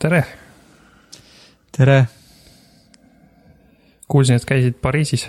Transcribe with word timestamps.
tere, 0.00 0.22
tere, 1.76 1.96
kuulsin, 4.08 4.38
et 4.40 4.44
käisid 4.48 4.78
Pariisis. 4.80 5.26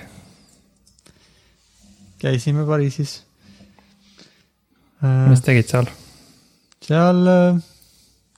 käisime 2.19 2.65
Pariisis. 2.65 3.25
mis 5.27 5.41
tegid 5.43 5.67
seal? 5.67 5.91
seal 6.81 7.27
äh, 7.27 7.59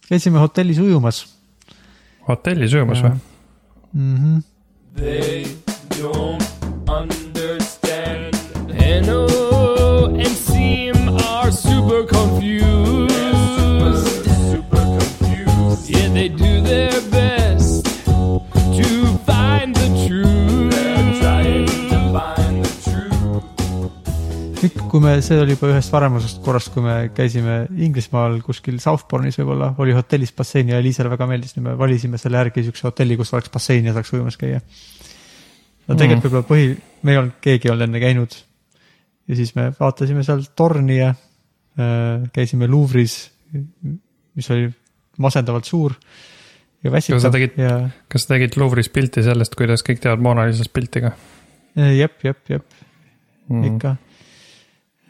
käisime 0.09 0.39
hotellis 0.39 0.79
ujumas 0.79 1.25
hotellis 2.27 2.73
ujumas 2.73 3.03
või? 3.03 3.13
mm. 3.93 4.41
Kui 24.93 25.01
me, 25.01 25.15
see 25.25 25.39
oli 25.41 25.55
juba 25.55 25.71
ühest 25.73 25.89
varemusest 25.89 26.41
korrast, 26.45 26.69
kui 26.73 26.83
me 26.85 26.95
käisime 27.17 27.63
Inglismaal 27.81 28.35
kuskil 28.45 28.75
Southbourne'is 28.83 29.39
võib-olla, 29.41 29.71
oli 29.81 29.95
hotellis 29.97 30.29
bassein 30.37 30.69
ja 30.69 30.77
Eliisale 30.77 31.09
väga 31.09 31.25
meeldis, 31.31 31.55
nii 31.57 31.63
me 31.65 31.73
valisime 31.79 32.19
selle 32.21 32.37
järgi 32.37 32.67
siukse 32.67 32.85
hotelli, 32.91 33.17
kus 33.17 33.33
oleks 33.33 33.49
bassein 33.53 33.89
ja 33.89 33.95
saaks 33.95 34.13
ujumas 34.13 34.37
käia. 34.37 34.59
no 35.87 35.95
tegelikult 35.97 36.23
Mhm. 36.23 36.27
võib-olla 36.29 36.47
põhi, 36.51 36.67
me 37.03 37.11
ei 37.11 37.17
olnud, 37.23 37.33
keegi 37.41 37.67
ei 37.67 37.71
olnud 37.73 37.87
enne 37.89 37.99
käinud. 38.03 38.37
ja 39.27 39.35
siis 39.39 39.55
me 39.55 39.71
vaatasime 39.79 40.23
seal 40.23 40.45
torni 40.55 40.97
ja 40.99 41.09
äh, 41.09 42.29
käisime 42.33 42.67
Louvre'is, 42.67 43.17
mis 44.35 44.49
oli 44.51 44.69
masendavalt 45.17 45.65
suur 45.65 45.93
ja 46.83 46.91
Kas 46.91 47.05
sa 47.05 47.15
väsitav 47.15 47.31
tegid- 47.33 47.57
ja 47.57 47.89
kas 48.09 48.25
sa 48.27 48.33
tegid 48.35 48.57
Louvre'is 48.61 48.89
pilti 48.93 49.23
sellest, 49.23 49.55
kuidas 49.55 49.81
kõik 49.81 49.99
teevad 50.03 50.19
Mona 50.21 50.45
Lisast 50.45 50.73
pilti 50.73 51.01
ka 51.01 51.13
ja 51.75 51.91
jep, 51.97 52.19
jep, 52.23 52.37
jep 52.49 52.65
mm.? 53.49 53.63
ikka. 53.73 53.95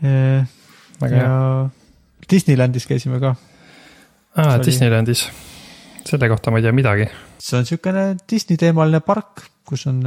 Väga 0.04 1.16
hea. 1.18 1.70
Disneylandis 2.32 2.86
käisime 2.88 3.20
ka, 3.24 3.34
aa, 4.38 4.56
oli- 4.58 4.66
Disneylandis. 4.68 5.26
selle 6.06 6.28
kohta 6.32 6.52
ma 6.52 6.60
ei 6.60 6.64
tea 6.68 6.72
midagi. 6.76 7.08
see 7.40 7.58
on 7.60 7.66
siukene 7.66 8.16
Disney 8.30 8.58
teemaline 8.58 9.00
park, 9.04 9.44
kus 9.68 9.88
on, 9.88 10.02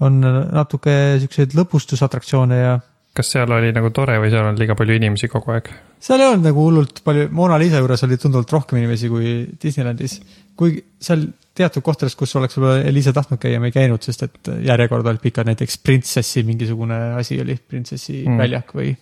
on 0.00 0.20
natuke 0.20 0.94
siukseid 1.20 1.56
lõbustusatraktsioone 1.58 2.60
ja 2.60 2.78
kas 3.16 3.32
seal 3.34 3.50
oli 3.52 3.72
nagu 3.74 3.90
tore 3.90 4.18
või 4.22 4.30
seal 4.30 4.46
on 4.46 4.58
liiga 4.58 4.76
palju 4.78 4.94
inimesi 4.96 5.28
kogu 5.28 5.52
aeg? 5.56 5.68
seal 6.00 6.20
ei 6.22 6.30
olnud 6.30 6.46
nagu 6.46 6.64
hullult 6.68 7.02
palju, 7.04 7.28
Mona 7.36 7.58
Lisa 7.60 7.80
juures 7.82 8.04
oli 8.06 8.16
tunduvalt 8.20 8.52
rohkem 8.54 8.78
inimesi 8.80 9.08
kui 9.12 9.32
Disneylandis. 9.62 10.20
kuigi 10.56 10.84
seal 11.00 11.26
teatud 11.60 11.84
kohtades, 11.86 12.16
kus 12.18 12.34
oleks 12.40 12.56
võib-olla 12.58 12.94
Liisa 12.94 13.12
tahtnud 13.16 13.40
käia, 13.42 13.60
me 13.62 13.70
ei 13.70 13.76
käinud, 13.76 14.02
sest 14.04 14.26
et 14.26 14.50
järjekord 14.66 15.06
olid 15.06 15.22
pikad, 15.22 15.48
näiteks 15.50 15.78
Princessi 15.84 16.44
mingisugune 16.46 16.98
asi 17.20 17.40
oli, 17.42 17.56
Princessi 17.56 18.24
Mm. 18.24 18.40
väljak 18.40 18.74
või 18.76 18.94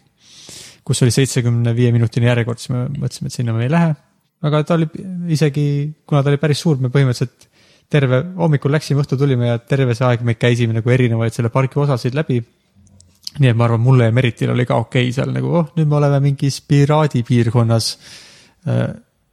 kus 0.85 1.03
oli 1.05 1.13
seitsmekümne 1.15 1.75
viie 1.77 1.93
minutine 1.93 2.31
järjekord, 2.31 2.61
siis 2.63 2.73
me 2.75 2.87
mõtlesime, 2.89 3.29
et 3.29 3.39
sinna 3.41 3.53
me 3.53 3.67
ei 3.67 3.73
lähe. 3.73 3.95
aga 4.43 4.63
ta 4.63 4.75
oli 4.79 4.87
isegi, 5.35 5.65
kuna 6.07 6.23
ta 6.23 6.31
oli 6.31 6.39
päris 6.39 6.61
suur, 6.63 6.79
me 6.79 6.89
põhimõtteliselt 6.95 7.49
terve, 7.91 8.21
hommikul 8.37 8.71
läksime, 8.71 9.03
õhtul 9.03 9.19
tulime 9.19 9.49
ja 9.49 9.59
terve 9.59 9.97
see 9.99 10.07
aeg 10.07 10.23
me 10.23 10.37
käisime 10.39 10.77
nagu 10.77 10.91
erinevaid 10.91 11.35
selle 11.35 11.51
pargi 11.51 11.81
osasid 11.81 12.15
läbi 12.15 12.39
nii 13.39 13.51
et 13.51 13.59
ma 13.59 13.67
arvan, 13.69 13.83
mulle 13.83 14.09
ja 14.09 14.15
Meritil 14.15 14.53
oli 14.53 14.67
ka 14.67 14.79
okei 14.81 15.09
okay 15.09 15.15
seal 15.15 15.33
nagu, 15.35 15.51
oh 15.61 15.73
nüüd 15.77 15.91
me 15.91 15.99
oleme 16.01 16.21
mingis 16.25 16.61
piraadipiirkonnas. 16.69 17.91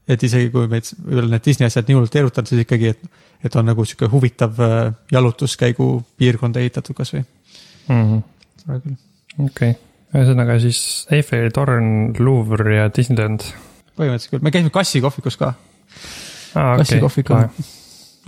Et 0.07 0.23
isegi 0.23 0.51
kui 0.53 0.67
meid 0.71 0.87
võib-olla 0.99 1.35
need 1.35 1.45
Disney 1.45 1.69
asjad 1.69 1.87
nii 1.87 1.97
hullult 1.97 2.15
ei 2.15 2.21
erutanud, 2.23 2.49
siis 2.51 2.65
ikkagi, 2.65 2.93
et, 2.93 3.23
et 3.47 3.55
on 3.59 3.65
nagu 3.65 3.85
sihuke 3.87 4.09
huvitav 4.11 4.59
äh, 4.61 4.75
jalutuskäigu 5.11 5.89
piirkond 6.17 6.57
ehitatud 6.61 6.97
kasvõi. 6.97 7.23
tore 7.87 8.81
küll. 8.83 8.97
Okei, 9.45 9.73
ühesõnaga 10.15 10.59
siis 10.63 10.79
Eiffeli 11.11 11.51
torn, 11.55 12.13
Louvre 12.19 12.77
ja 12.77 12.89
Disneyland. 12.93 13.43
põhimõtteliselt 13.97 14.35
küll, 14.35 14.45
me 14.45 14.53
käisime 14.53 14.73
kassikohvikus 14.75 15.37
ka, 15.41 15.53
okei 16.55 16.77
kassikohvik 16.83 17.31
on, 17.35 17.49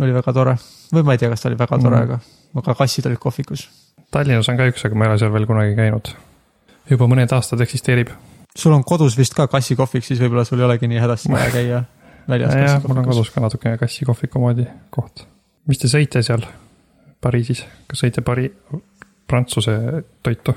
oli 0.03 0.15
väga 0.15 0.33
tore. 0.33 0.57
või 0.93 1.03
ma 1.03 1.15
ei 1.15 1.21
tea, 1.21 1.29
kas 1.29 1.43
ta 1.43 1.49
oli 1.49 1.59
väga 1.59 1.79
tore 1.79 2.01
Mm. 2.01 2.07
mm., 2.07 2.17
aga, 2.17 2.63
aga 2.63 2.75
kassid 2.75 3.05
olid 3.05 3.19
kohvikus. 3.19 3.67
Tallinnas 4.11 4.49
on 4.49 4.57
ka 4.57 4.67
üks, 4.71 4.85
aga 4.85 4.95
ma 4.95 5.05
ei 5.05 5.11
ole 5.11 5.19
seal 5.19 5.33
veel 5.33 5.45
kunagi 5.47 5.75
käinud. 5.75 6.15
juba 6.89 7.07
mõned 7.07 7.31
aastad 7.35 7.61
eksisteerib. 7.61 8.09
Sul 8.57 8.73
on 8.75 8.83
kodus 8.87 9.17
vist 9.17 9.35
ka 9.37 9.47
kassikohvik, 9.51 10.05
siis 10.05 10.21
võib-olla 10.21 10.45
sul 10.47 10.61
ei 10.61 10.67
olegi 10.67 10.89
nii 10.89 11.01
hädasti 11.03 11.31
vaja 11.33 11.49
käia 11.53 11.83
väljas 12.27 12.55
jah, 12.57 12.87
mul 12.87 13.01
on 13.01 13.09
kodus 13.11 13.31
ka 13.33 13.43
natukene 13.43 13.79
kassikohviku 13.81 14.41
moodi 14.41 14.67
koht. 14.93 15.25
mis 15.69 15.81
te 15.81 15.91
sõite 15.91 16.23
seal 16.25 16.45
Pariisis, 17.21 17.63
kas 17.89 18.03
sõite 18.03 18.21
Pari-, 18.25 18.51
Prantsuse 19.27 19.77
toitu? 20.25 20.55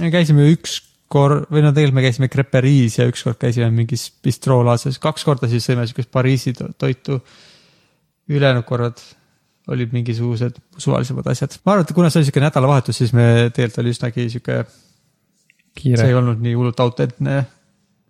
me 0.00 0.12
käisime 0.14 0.46
üks 0.52 0.78
kord, 1.08 1.48
või 1.52 1.64
no 1.64 1.72
tegelikult 1.72 1.98
me 1.98 2.04
käisime 2.04 2.28
Creperiis 2.32 2.98
ja 3.00 3.06
ükskord 3.08 3.38
käisime 3.40 3.70
mingis 3.74 4.08
bistroolaases, 4.24 5.00
kaks 5.02 5.24
korda 5.24 5.48
siis 5.50 5.64
sõime 5.68 5.86
siukest 5.88 6.10
Pariisi 6.12 6.52
to- 6.56 6.72
toitu. 6.78 7.22
ülejäänud 8.28 8.64
korrad 8.68 9.00
olid 9.68 9.92
mingisugused 9.92 10.56
suvalisemad 10.76 11.26
asjad. 11.28 11.56
ma 11.64 11.72
arvan, 11.72 11.86
et 11.88 11.94
kuna 11.96 12.10
see 12.10 12.20
oli 12.20 12.28
siuke 12.28 12.40
nädalavahetus, 12.40 12.96
siis 12.96 13.12
me 13.12 13.50
tegelikult 13.52 13.82
oli 13.82 13.92
üsnagi 13.96 14.28
siuke, 15.76 15.82
see 15.82 15.92
ei 15.92 15.96
kiire, 15.96 16.18
olnud 16.22 16.42
nii 16.44 16.54
hullult 16.58 16.80
autentne 16.80 17.42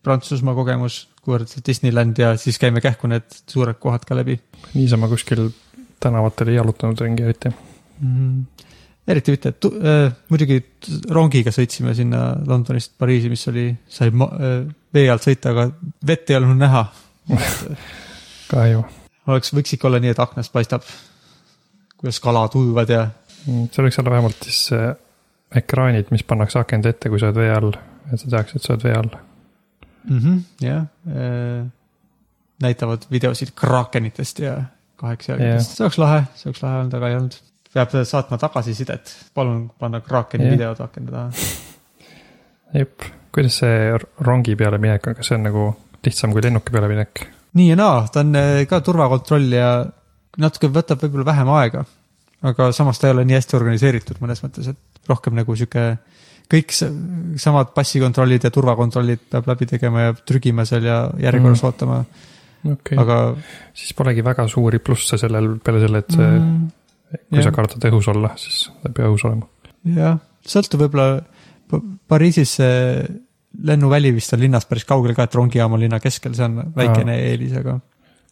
Prantsusmaa 0.03 0.55
kogemus, 0.55 1.03
kuivõrd 1.25 1.51
Disneyland 1.67 2.19
ja 2.21 2.33
siis 2.41 2.59
käime 2.61 2.81
kähku 2.81 3.11
need 3.11 3.27
suured 3.51 3.81
kohad 3.83 4.07
ka 4.09 4.17
läbi 4.17 4.39
niisama 4.75 5.09
kuskil 5.11 5.49
tänavatel 6.01 6.53
ei 6.53 6.59
jalutanud 6.59 7.01
ringi 7.01 7.23
eriti. 7.23 7.49
mm. 7.49 8.15
-hmm. 8.15 8.65
eriti 9.09 9.31
mitte, 9.31 9.55
äh, 9.67 10.13
muidugi 10.29 10.65
rongiga 11.11 11.51
sõitsime 11.51 11.95
sinna 11.95 12.37
Londonist 12.47 12.93
Pariisi, 12.99 13.29
mis 13.29 13.49
oli, 13.49 13.77
sai 13.89 14.09
äh, 14.09 14.75
vee 14.95 15.11
alt 15.11 15.27
sõita, 15.27 15.51
aga 15.51 15.71
vett 16.07 16.31
ei 16.31 16.37
olnud 16.37 16.59
näha. 16.59 16.87
kahju. 18.53 18.85
oleks, 19.27 19.53
võiks 19.53 19.75
ikka 19.75 19.89
olla 19.89 20.01
nii, 20.01 20.15
et 20.15 20.19
aknast 20.19 20.53
paistab, 20.53 20.87
kuidas 21.97 22.21
kalad 22.21 22.55
ujuvad 22.55 22.91
ja 22.91 23.09
see 23.45 23.85
võiks 23.85 23.99
olla 24.01 24.11
vähemalt 24.11 24.49
siis 24.49 24.73
äh, 24.73 24.95
ekraanid, 25.57 26.11
mis 26.11 26.25
pannakse 26.29 26.59
akende 26.61 26.93
ette, 26.93 27.09
kui 27.09 27.21
sa 27.21 27.31
oled 27.31 27.41
vee 27.41 27.55
all, 27.55 27.73
et 28.13 28.21
sa 28.21 28.31
teaks, 28.37 28.57
et 28.57 28.65
sa 28.65 28.75
oled 28.75 28.85
vee 28.85 28.95
all. 28.97 29.11
-hmm, 30.09 30.41
jah 30.61 30.87
äh,, 31.09 31.67
näitavad 32.63 33.07
videosid 33.11 33.55
kraakenitest 33.55 34.39
ja 34.39 34.57
kaheksjalgadest, 34.97 35.77
see 35.77 35.85
oleks 35.85 35.99
lahe, 35.99 36.23
see 36.35 36.49
oleks 36.51 36.63
lahe 36.63 36.81
olnud, 36.83 36.95
aga 36.99 37.09
ei 37.09 37.19
olnud. 37.19 37.37
peab 37.75 37.93
saatma 38.11 38.39
tagasisidet, 38.39 39.13
palun 39.35 39.69
panna 39.79 40.01
kraakeni 40.01 40.45
Jah. 40.45 40.57
videod 40.57 40.81
akende 40.81 41.13
taha. 41.13 41.31
jep, 42.75 43.05
kuidas 43.35 43.61
see 43.63 43.93
rongi 44.27 44.57
peale 44.57 44.81
minek 44.83 45.07
on, 45.07 45.19
kas 45.19 45.31
see 45.31 45.39
on 45.39 45.47
nagu 45.47 45.69
lihtsam 46.07 46.33
kui 46.33 46.43
lennuki 46.43 46.75
peale 46.75 46.91
minek? 46.91 47.27
nii 47.59 47.71
ja 47.71 47.79
naa, 47.79 48.03
ta 48.13 48.25
on 48.25 48.35
äh, 48.39 48.65
ka 48.71 48.81
turvakontroll 48.85 49.55
ja 49.55 49.71
natuke 50.39 50.71
võtab 50.73 51.03
võib-olla 51.05 51.31
vähem 51.33 51.55
aega. 51.59 51.85
aga 52.49 52.73
samas 52.73 52.99
ta 52.99 53.09
ei 53.09 53.17
ole 53.17 53.27
nii 53.29 53.39
hästi 53.39 53.57
organiseeritud 53.59 54.21
mõnes 54.25 54.43
mõttes, 54.45 54.73
et 54.73 54.98
rohkem 55.09 55.37
nagu 55.39 55.57
sihuke 55.57 55.85
kõik 56.49 56.73
samad 56.73 57.75
passikontrollid 57.77 58.47
ja 58.47 58.51
turvakontrollid 58.53 59.29
peab 59.33 59.49
läbi 59.51 59.69
tegema 59.69 60.09
ja 60.09 60.17
trügima 60.17 60.65
seal 60.69 60.87
ja 60.89 61.03
järjekorras 61.21 61.63
mm. 61.63 61.69
ootama, 61.69 61.99
okay., 62.73 62.97
aga 63.01 63.19
siis 63.77 63.93
polegi 63.97 64.25
väga 64.25 64.49
suuri 64.49 64.81
plusse 64.81 65.21
sellel 65.21 65.59
peale 65.65 65.83
selle, 65.85 66.03
et 66.05 66.17
see 66.17 66.31
mm,, 66.31 66.63
kui 67.29 67.43
sa 67.43 67.51
jah. 67.51 67.57
kardad 67.59 67.89
õhus 67.91 68.09
olla, 68.15 68.33
siis 68.41 68.65
ta 68.81 68.89
ei 68.89 68.97
pea 68.97 69.11
õhus 69.11 69.27
olema. 69.29 69.73
jah, 69.99 70.21
sõltub 70.49 70.87
võib-olla, 70.87 71.25
Pariisis 72.09 72.55
see 72.57 72.77
lennuväli 73.69 74.15
vist 74.17 74.33
on 74.33 74.41
linnast 74.41 74.71
päris 74.71 74.87
kaugel 74.89 75.13
ka, 75.17 75.27
et 75.29 75.35
rongijaam 75.37 75.75
on 75.77 75.83
linna 75.83 75.99
keskel, 76.01 76.33
see 76.37 76.47
on 76.47 76.71
väikene 76.77 77.19
eelis, 77.27 77.53
aga 77.61 77.77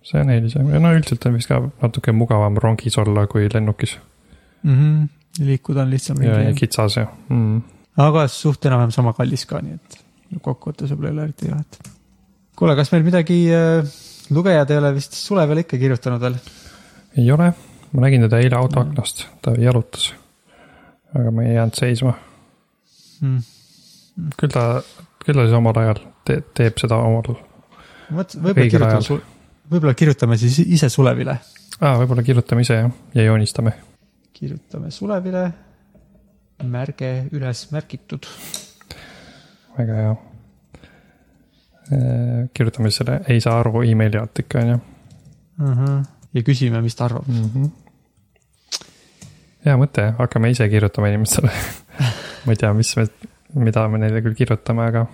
see 0.07 0.23
on 0.23 0.33
eelis, 0.33 0.57
no 0.57 0.93
üldiselt 0.95 1.29
on 1.29 1.37
vist 1.37 1.51
ka 1.51 1.61
natuke 1.83 2.15
mugavam 2.17 2.57
rongis 2.63 2.97
olla 3.03 3.27
kui 3.29 3.49
lennukis 3.53 3.99
mm 4.63 4.75
-hmm, 4.75 5.09
liikuda 5.43 5.85
on 5.85 5.93
lihtsam 5.93 6.23
ja, 6.25 6.41
ja 6.47 6.53
kitsas 6.57 6.97
ja 6.97 7.07
mm.. 7.29 7.63
aga 8.03 8.27
suht 8.33 8.65
enam-vähem 8.69 8.95
sama 8.95 9.13
kallis 9.17 9.47
ka, 9.49 9.61
nii 9.65 9.79
et 9.79 9.99
kokkuvõttes 10.43 10.93
võib-olla 10.93 11.11
ei 11.11 11.17
ole 11.17 11.25
eriti 11.29 11.51
vahet. 11.53 11.81
kuule, 12.59 12.77
kas 12.79 12.93
meil 12.95 13.07
midagi 13.07 13.41
äh,, 13.55 13.97
lugejad 14.35 14.71
ei 14.73 14.81
ole 14.83 14.95
vist 14.97 15.17
Sulevele 15.19 15.67
ikka 15.67 15.81
kirjutanud 15.81 16.23
veel? 16.23 16.39
ei 17.17 17.31
ole, 17.33 17.51
ma 17.93 18.07
nägin 18.07 18.27
teda 18.27 18.41
eile 18.45 18.59
autoaknast, 18.59 19.27
ta 19.43 19.55
jalutas. 19.61 20.11
aga 21.17 21.33
ma 21.33 21.47
ei 21.47 21.57
jäänud 21.59 21.79
seisma, 21.79 22.17
Hmm. 23.17 23.41
küll 24.37 24.53
ta, 24.53 24.83
küll 25.25 25.39
ta 25.39 25.47
siis 25.47 25.55
omal 25.57 25.79
ajal 25.81 26.03
te, 26.29 26.43
teeb 26.57 26.77
seda 26.81 26.99
omal. 27.01 27.39
võib-olla 28.13 28.67
kirjutame 28.69 29.21
võib-olla 29.71 29.95
kirjutame 29.99 30.39
siis 30.41 30.59
ise 30.63 30.91
Sulevile. 30.93 31.39
aa, 31.81 31.95
võib-olla 32.01 32.25
kirjutame 32.27 32.65
ise 32.67 32.81
jah, 32.83 32.91
ja 33.17 33.27
joonistame. 33.29 33.73
Kirjutame 34.37 34.91
Sulevile, 34.93 35.45
märge 36.65 37.11
üles 37.37 37.67
märgitud. 37.73 38.29
väga 39.77 39.97
hea. 40.01 40.15
kirjutame 42.57 42.91
siis 42.91 43.03
selle 43.03 43.21
ei 43.33 43.41
saa 43.41 43.61
aru 43.61 43.85
emaili 43.87 44.19
alt 44.21 44.39
ikka 44.43 44.63
on 44.63 44.73
ju. 44.73 44.79
ja 46.35 46.43
küsime, 46.43 46.83
mis 46.85 46.97
ta 46.99 47.09
arvab. 47.09 47.29
mm. 47.29 47.51
-hmm. 47.55 47.71
hea 49.65 49.77
mõte, 49.81 50.09
hakkame 50.19 50.51
ise 50.51 50.69
kirjutama 50.69 51.13
inimestele. 51.13 51.53
ma 52.45 52.53
ei 52.53 52.57
tea, 52.57 52.73
mis 52.75 52.97
me, 52.97 53.07
mida 53.55 53.89
me 53.89 53.99
neile 53.99 54.23
küll 54.23 54.35
kirjutame, 54.35 54.89
aga 54.93 55.07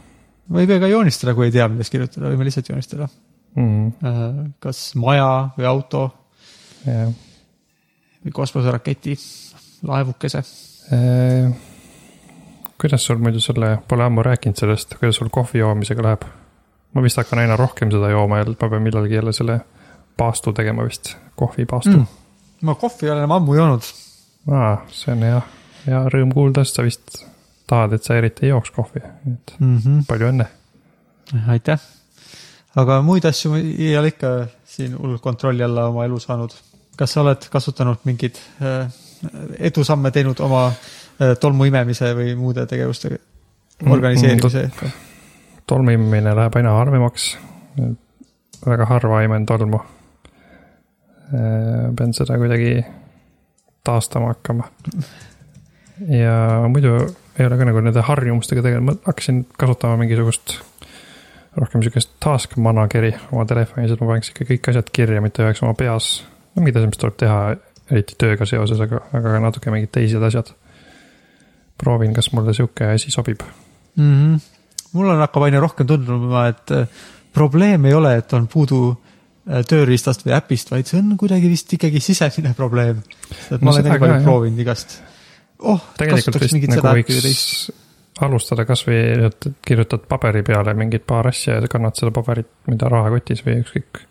ma 0.48 0.60
ei 0.60 0.66
pea 0.66 0.80
ka 0.80 0.90
joonistada, 0.90 1.34
kui 1.34 1.46
ei 1.46 1.54
tea, 1.54 1.68
millest 1.68 1.92
kirjutada, 1.92 2.30
võime 2.32 2.48
lihtsalt 2.48 2.68
joonistada. 2.68 3.08
mm,. 3.54 4.54
kas 4.58 4.94
maja 4.94 5.50
või 5.58 5.68
auto 5.68 6.08
või 6.86 7.31
kosmoseraketi, 8.30 9.16
laevukese. 9.82 10.42
Eh, 10.92 11.52
kuidas 12.80 13.06
sul 13.06 13.18
muidu 13.18 13.40
selle, 13.40 13.78
pole 13.88 14.04
ammu 14.04 14.22
rääkinud 14.22 14.58
sellest, 14.58 14.94
kuidas 15.00 15.16
sul 15.16 15.30
kohvi 15.30 15.58
joomisega 15.58 16.02
läheb? 16.02 16.28
ma 16.94 17.02
vist 17.02 17.16
hakkan 17.16 17.40
aina 17.40 17.56
rohkem 17.56 17.90
seda 17.92 18.10
jooma 18.12 18.42
ja 18.42 18.44
ma 18.50 18.68
pean 18.68 18.82
millalgi 18.82 19.14
jälle 19.14 19.32
selle 19.32 19.60
paastu 20.16 20.52
tegema 20.52 20.84
vist, 20.84 21.14
kohvipaastu 21.36 21.96
mm.. 21.96 22.06
ma 22.68 22.74
kohvi 22.74 23.10
olen 23.10 23.32
ammu 23.32 23.54
joonud. 23.54 23.86
aa, 24.50 24.74
see 24.92 25.14
on 25.14 25.22
hea, 25.26 25.40
hea 25.86 26.02
rõõm 26.14 26.34
kuulda, 26.34 26.64
sest 26.64 26.80
sa 26.80 26.84
vist 26.86 27.22
tahad, 27.70 27.96
et 27.96 28.04
sa 28.04 28.18
eriti 28.20 28.46
ei 28.46 28.52
jooks 28.52 28.70
kohvi, 28.70 29.02
et 29.32 29.54
Mm 29.58 29.78
-hmm. 29.78 30.04
palju 30.08 30.28
õnne. 30.28 30.46
aitäh. 31.48 31.80
aga 32.76 33.02
muid 33.02 33.24
asju 33.24 33.54
ei 33.54 33.96
ole 33.98 34.08
ikka 34.08 34.46
siin 34.64 34.98
hullult 34.98 35.22
kontrolli 35.22 35.62
alla 35.62 35.86
oma 35.86 36.04
elu 36.04 36.18
saanud. 36.18 36.52
Kas 36.96 37.14
sa 37.14 37.22
oled 37.24 37.48
kasutanud 37.52 38.04
mingeid 38.08 38.38
äh, 38.62 38.90
edusamme 39.58 40.10
teinud 40.10 40.40
oma 40.44 40.66
äh, 40.68 41.34
tolmu 41.40 41.68
imemise 41.70 42.12
või 42.18 42.34
muude 42.38 42.66
tegevuste 42.70 43.16
organiseerimise 43.86 44.66
mm,? 44.68 44.92
tolmimine 45.66 46.34
läheb 46.36 46.56
aina 46.58 46.74
harvemaks. 46.76 47.36
väga 48.66 48.86
harva 48.86 49.22
imen 49.22 49.46
tolmu. 49.46 49.78
pean 51.96 52.12
seda 52.12 52.36
kuidagi 52.38 52.84
taastama 53.84 54.34
hakkama. 54.34 54.68
ja 56.08 56.68
muidu 56.68 56.96
ei 57.38 57.46
ole 57.46 57.56
ka 57.58 57.64
nagu 57.64 57.80
nende 57.80 58.04
harjumustega 58.04 58.62
tegelenud, 58.62 58.84
ma 58.86 59.06
hakkasin 59.06 59.46
kasutama 59.58 59.96
mingisugust 59.96 60.58
rohkem 61.56 61.82
sihukest 61.82 62.14
task 62.20 62.56
manager'i 62.56 63.12
oma 63.32 63.44
telefonis, 63.48 63.92
et 63.92 64.00
ma 64.00 64.12
paneks 64.12 64.32
ikka 64.32 64.48
kõik 64.48 64.70
asjad 64.72 64.92
kirja, 64.92 65.24
mitte 65.24 65.42
ei 65.42 65.48
oleks 65.48 65.62
oma 65.64 65.74
peas. 65.78 66.12
Mingid 66.56 66.76
asjad, 66.76 66.90
mis 66.92 67.00
tuleb 67.00 67.16
teha, 67.20 67.38
eriti 67.92 68.16
tööga 68.20 68.46
seoses, 68.48 68.80
aga, 68.84 69.02
aga 69.16 69.38
natuke 69.42 69.72
mingid 69.74 69.92
teised 69.94 70.22
asjad. 70.22 70.52
proovin, 71.82 72.12
kas 72.14 72.28
mulle 72.32 72.54
sihuke 72.54 72.92
asi 72.94 73.10
sobib. 73.10 73.40
mm. 73.96 74.12
-hmm. 74.12 74.40
mul 74.92 75.08
on, 75.08 75.18
hakkab 75.18 75.42
aina 75.42 75.60
rohkem 75.60 75.86
tunduma, 75.86 76.46
et 76.48 76.70
äh, 76.70 76.86
probleem 77.32 77.84
ei 77.84 77.94
ole, 77.94 78.16
et 78.16 78.32
on 78.32 78.48
puudu 78.48 78.80
äh, 78.92 79.64
tööriistast 79.68 80.26
või 80.26 80.36
äpist, 80.36 80.70
vaid 80.70 80.86
see 80.86 81.00
on 81.00 81.16
kuidagi 81.20 81.48
vist 81.50 81.72
ikkagi 81.72 82.00
sisemine 82.00 82.54
probleem. 82.56 83.02
et 83.50 83.60
ma 83.60 83.70
No 83.70 83.76
olen 83.76 83.88
nii 83.90 84.02
palju 84.04 84.20
proovinud 84.24 84.58
igast. 84.58 85.00
oh, 85.58 85.80
kasutaks 85.98 86.52
mingit 86.52 86.70
nagu 86.70 86.80
seda 86.80 86.92
äppi 86.92 87.16
või 87.16 87.22
teist. 87.22 87.72
alustada 88.20 88.64
kasvõi, 88.68 89.00
et 89.26 89.48
kirjutad 89.66 90.06
paberi 90.08 90.42
peale 90.42 90.74
mingid 90.74 91.06
paar 91.06 91.26
asja 91.28 91.58
ja 91.60 91.68
kannad 91.68 91.98
seda 91.98 92.12
paberit, 92.14 92.50
mida 92.68 92.88
rahakotis 92.88 93.42
või 93.46 93.58
ükskõik. 93.64 94.06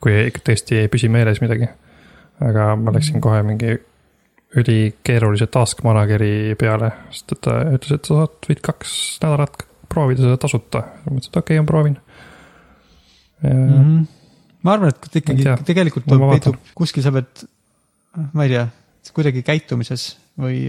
kui 0.00 0.30
tõesti 0.44 0.82
ei 0.82 0.88
püsi 0.92 1.08
meeles 1.08 1.40
midagi. 1.40 1.66
Aga 2.44 2.72
ma 2.80 2.92
läksin 2.94 3.22
kohe 3.24 3.42
mingi 3.46 3.76
ülikeerulise 4.56 5.48
task 5.52 5.82
manager'i 5.84 6.54
peale, 6.58 6.90
sest 7.12 7.34
et 7.34 7.42
ta 7.44 7.56
ütles, 7.74 7.96
et 7.98 8.08
sa 8.08 8.20
saad, 8.22 8.36
võid 8.48 8.62
kaks 8.64 8.92
nädalat 9.24 9.64
proovida 9.92 10.24
seda 10.24 10.38
tasuta. 10.40 10.82
ma 11.04 11.14
mõtlesin, 11.14 11.32
et 11.32 11.40
okei 11.40 11.58
okay,, 11.58 11.62
ma 11.62 11.70
proovin. 11.70 11.96
mm. 13.42 13.68
-hmm. 13.68 14.06
ma 14.62 14.76
arvan, 14.76 14.94
et 14.94 15.20
ikkagi 15.22 15.48
tegelikult 15.64 16.08
peitub 16.08 16.58
kuskil 16.74 17.04
sa 17.04 17.12
pead, 17.12 17.46
ma 18.32 18.46
ei 18.46 18.54
tea, 18.54 18.66
kuidagi 19.16 19.42
käitumises 19.46 20.16
või 20.40 20.66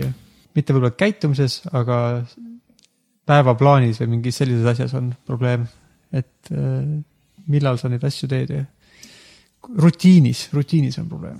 mitte 0.55 0.73
võib-olla 0.73 0.95
käitumises, 0.97 1.61
aga 1.75 2.23
päevaplaanis 3.27 3.99
või 4.01 4.15
mingis 4.15 4.39
sellises 4.39 4.65
asjas 4.73 4.93
on 4.97 5.11
probleem. 5.27 5.67
et 6.11 6.51
äh, 6.51 7.03
millal 7.47 7.77
sa 7.77 7.89
neid 7.91 8.03
asju 8.07 8.29
teed 8.31 8.51
ja 8.53 8.63
rutiinis, 9.75 10.47
rutiinis 10.53 10.99
on 10.99 11.09
probleem, 11.09 11.37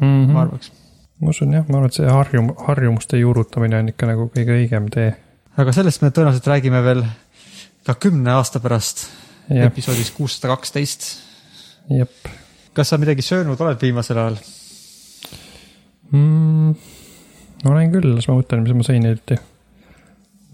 mm. 0.00 0.06
-hmm. 0.06 0.32
ma 0.32 0.42
arvaks. 0.42 0.72
ma 1.20 1.30
usun 1.30 1.52
jah, 1.52 1.68
ma 1.68 1.78
arvan, 1.78 1.92
et 1.92 2.00
see 2.00 2.08
harjum-, 2.08 2.54
harjumuste 2.66 3.18
juurutamine 3.18 3.78
on 3.78 3.92
ikka 3.92 4.06
nagu 4.10 4.30
kõige 4.34 4.58
õigem 4.60 4.90
tee. 4.92 5.14
aga 5.56 5.72
sellest 5.72 6.02
me 6.02 6.10
tõenäoliselt 6.10 6.50
räägime 6.52 6.82
veel 6.84 7.04
ka 7.86 7.94
kümne 7.94 8.34
aasta 8.36 8.60
pärast 8.60 9.06
jah, 9.48 9.66
episoodis 9.70 10.10
kuussada 10.10 10.54
kaksteist. 10.54 11.08
jep 11.90 12.28
kas 12.76 12.92
sa 12.92 13.00
midagi 13.00 13.24
söönud 13.24 13.60
oled 13.60 13.80
viimasel 13.80 14.20
ajal? 14.20 14.38
mm,. 16.12 16.74
olen 17.64 17.92
küll, 17.94 18.14
las 18.14 18.28
ma 18.28 18.36
mõtlen, 18.36 18.66
mis 18.66 18.76
ma 18.76 18.86
sõin 18.86 19.06
hiljuti. 19.06 19.40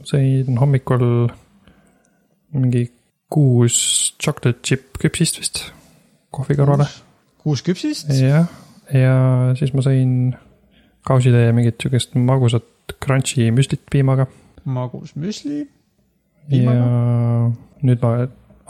sõin 0.07 0.59
hommikul 0.59 1.07
mingi 2.53 2.87
kuus 3.33 3.77
chocolate 4.21 4.61
chip 4.63 4.99
küpsist 5.01 5.41
vist 5.41 5.65
kohvi 6.33 6.57
kõrvale. 6.59 6.89
kuus 7.43 7.65
küpsist? 7.67 8.11
jah, 8.17 8.51
ja 8.93 9.17
siis 9.59 9.75
ma 9.77 9.85
sõin 9.85 10.35
kausitäie 11.09 11.53
mingit 11.57 11.81
sihukest 11.83 12.15
magusat 12.19 12.97
crunchy 13.03 13.51
müslit 13.55 13.83
piimaga. 13.91 14.27
magus 14.65 15.17
müsli. 15.17 15.65
ja 15.65 15.69
Piimaga? 16.51 16.87
nüüd 17.83 18.05
ma 18.05 18.13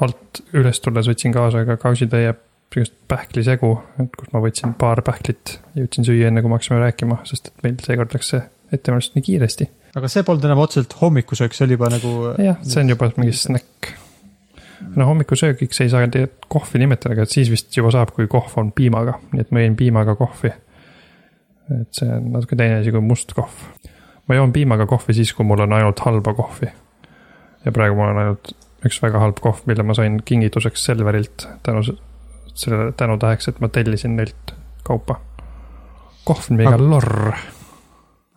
alt 0.03 0.43
üles 0.56 0.81
tulles 0.82 1.09
võtsin 1.11 1.35
kaasa 1.35 1.67
ka 1.69 1.76
kausitäie 1.81 2.35
sihukest 2.73 2.97
pähklisegu, 3.09 3.75
et 4.00 4.17
kus 4.17 4.32
ma 4.32 4.41
võtsin 4.41 4.73
paar 4.81 5.03
pähklit, 5.05 5.58
jõudsin 5.76 6.06
süüa 6.08 6.31
enne, 6.31 6.41
kui 6.41 6.49
me 6.49 6.56
hakkasime 6.56 6.81
rääkima, 6.81 7.19
sest 7.29 7.50
et 7.50 7.65
meil 7.67 7.76
seekord 7.85 8.15
läks 8.17 8.32
see 8.32 8.41
ettevalmistus 8.73 9.19
nii 9.19 9.26
kiiresti. 9.26 9.69
aga 9.99 10.08
see 10.08 10.25
polnud 10.25 10.47
enam 10.49 10.62
otseselt 10.62 10.97
hommikusöök, 11.00 11.53
see 11.56 11.67
oli 11.67 11.76
juba 11.76 11.91
nagu. 11.93 12.15
jah, 12.41 12.61
see 12.65 12.81
on 12.81 12.94
juba 12.94 13.11
mingi 13.19 13.37
snäkk. 13.37 13.93
No 14.96 15.06
hommikusöögiks 15.06 15.81
ei 15.81 15.88
saa 15.93 16.06
tegelikult 16.08 16.46
kohvi 16.52 16.79
nimetada, 16.82 17.14
aga 17.14 17.25
siis 17.29 17.50
vist 17.50 17.76
juba 17.76 17.90
saab, 17.94 18.11
kui 18.17 18.26
kohv 18.31 18.52
on 18.61 18.73
piimaga, 18.76 19.19
nii 19.32 19.40
et 19.40 19.50
ma 19.55 19.62
jõin 19.64 19.76
piimaga 19.76 20.14
kohvi. 20.19 20.50
et 21.81 21.88
see 21.96 22.08
on 22.12 22.32
natuke 22.32 22.56
teine 22.58 22.81
asi 22.81 22.90
kui 22.93 23.00
must 23.00 23.32
kohv. 23.37 23.52
ma 24.29 24.34
joon 24.34 24.52
piimaga 24.52 24.87
kohvi 24.87 25.14
siis, 25.14 25.32
kui 25.32 25.44
mul 25.46 25.61
on 25.64 25.73
ainult 25.73 26.00
halba 26.05 26.34
kohvi. 26.34 26.69
ja 27.64 27.73
praegu 27.73 27.96
mul 27.96 28.11
on 28.12 28.19
ainult 28.19 28.52
üks 28.87 28.99
väga 29.02 29.19
halb 29.23 29.38
kohv, 29.40 29.61
mille 29.67 29.82
ma 29.87 29.94
sain 29.94 30.20
kingituseks 30.25 30.84
Selverilt 30.84 31.49
tänu 31.62 31.82
s- 31.82 31.93
sellele 32.55 32.93
tänutäheks, 32.93 33.49
et 33.49 33.61
ma 33.61 33.69
tellisin 33.69 34.17
neilt 34.17 34.55
kaupa. 34.84 35.20
kohv 36.24 36.51
on 36.51 36.56
mega 36.56 36.74
Aga- 36.74 36.91
lorr. 36.91 37.32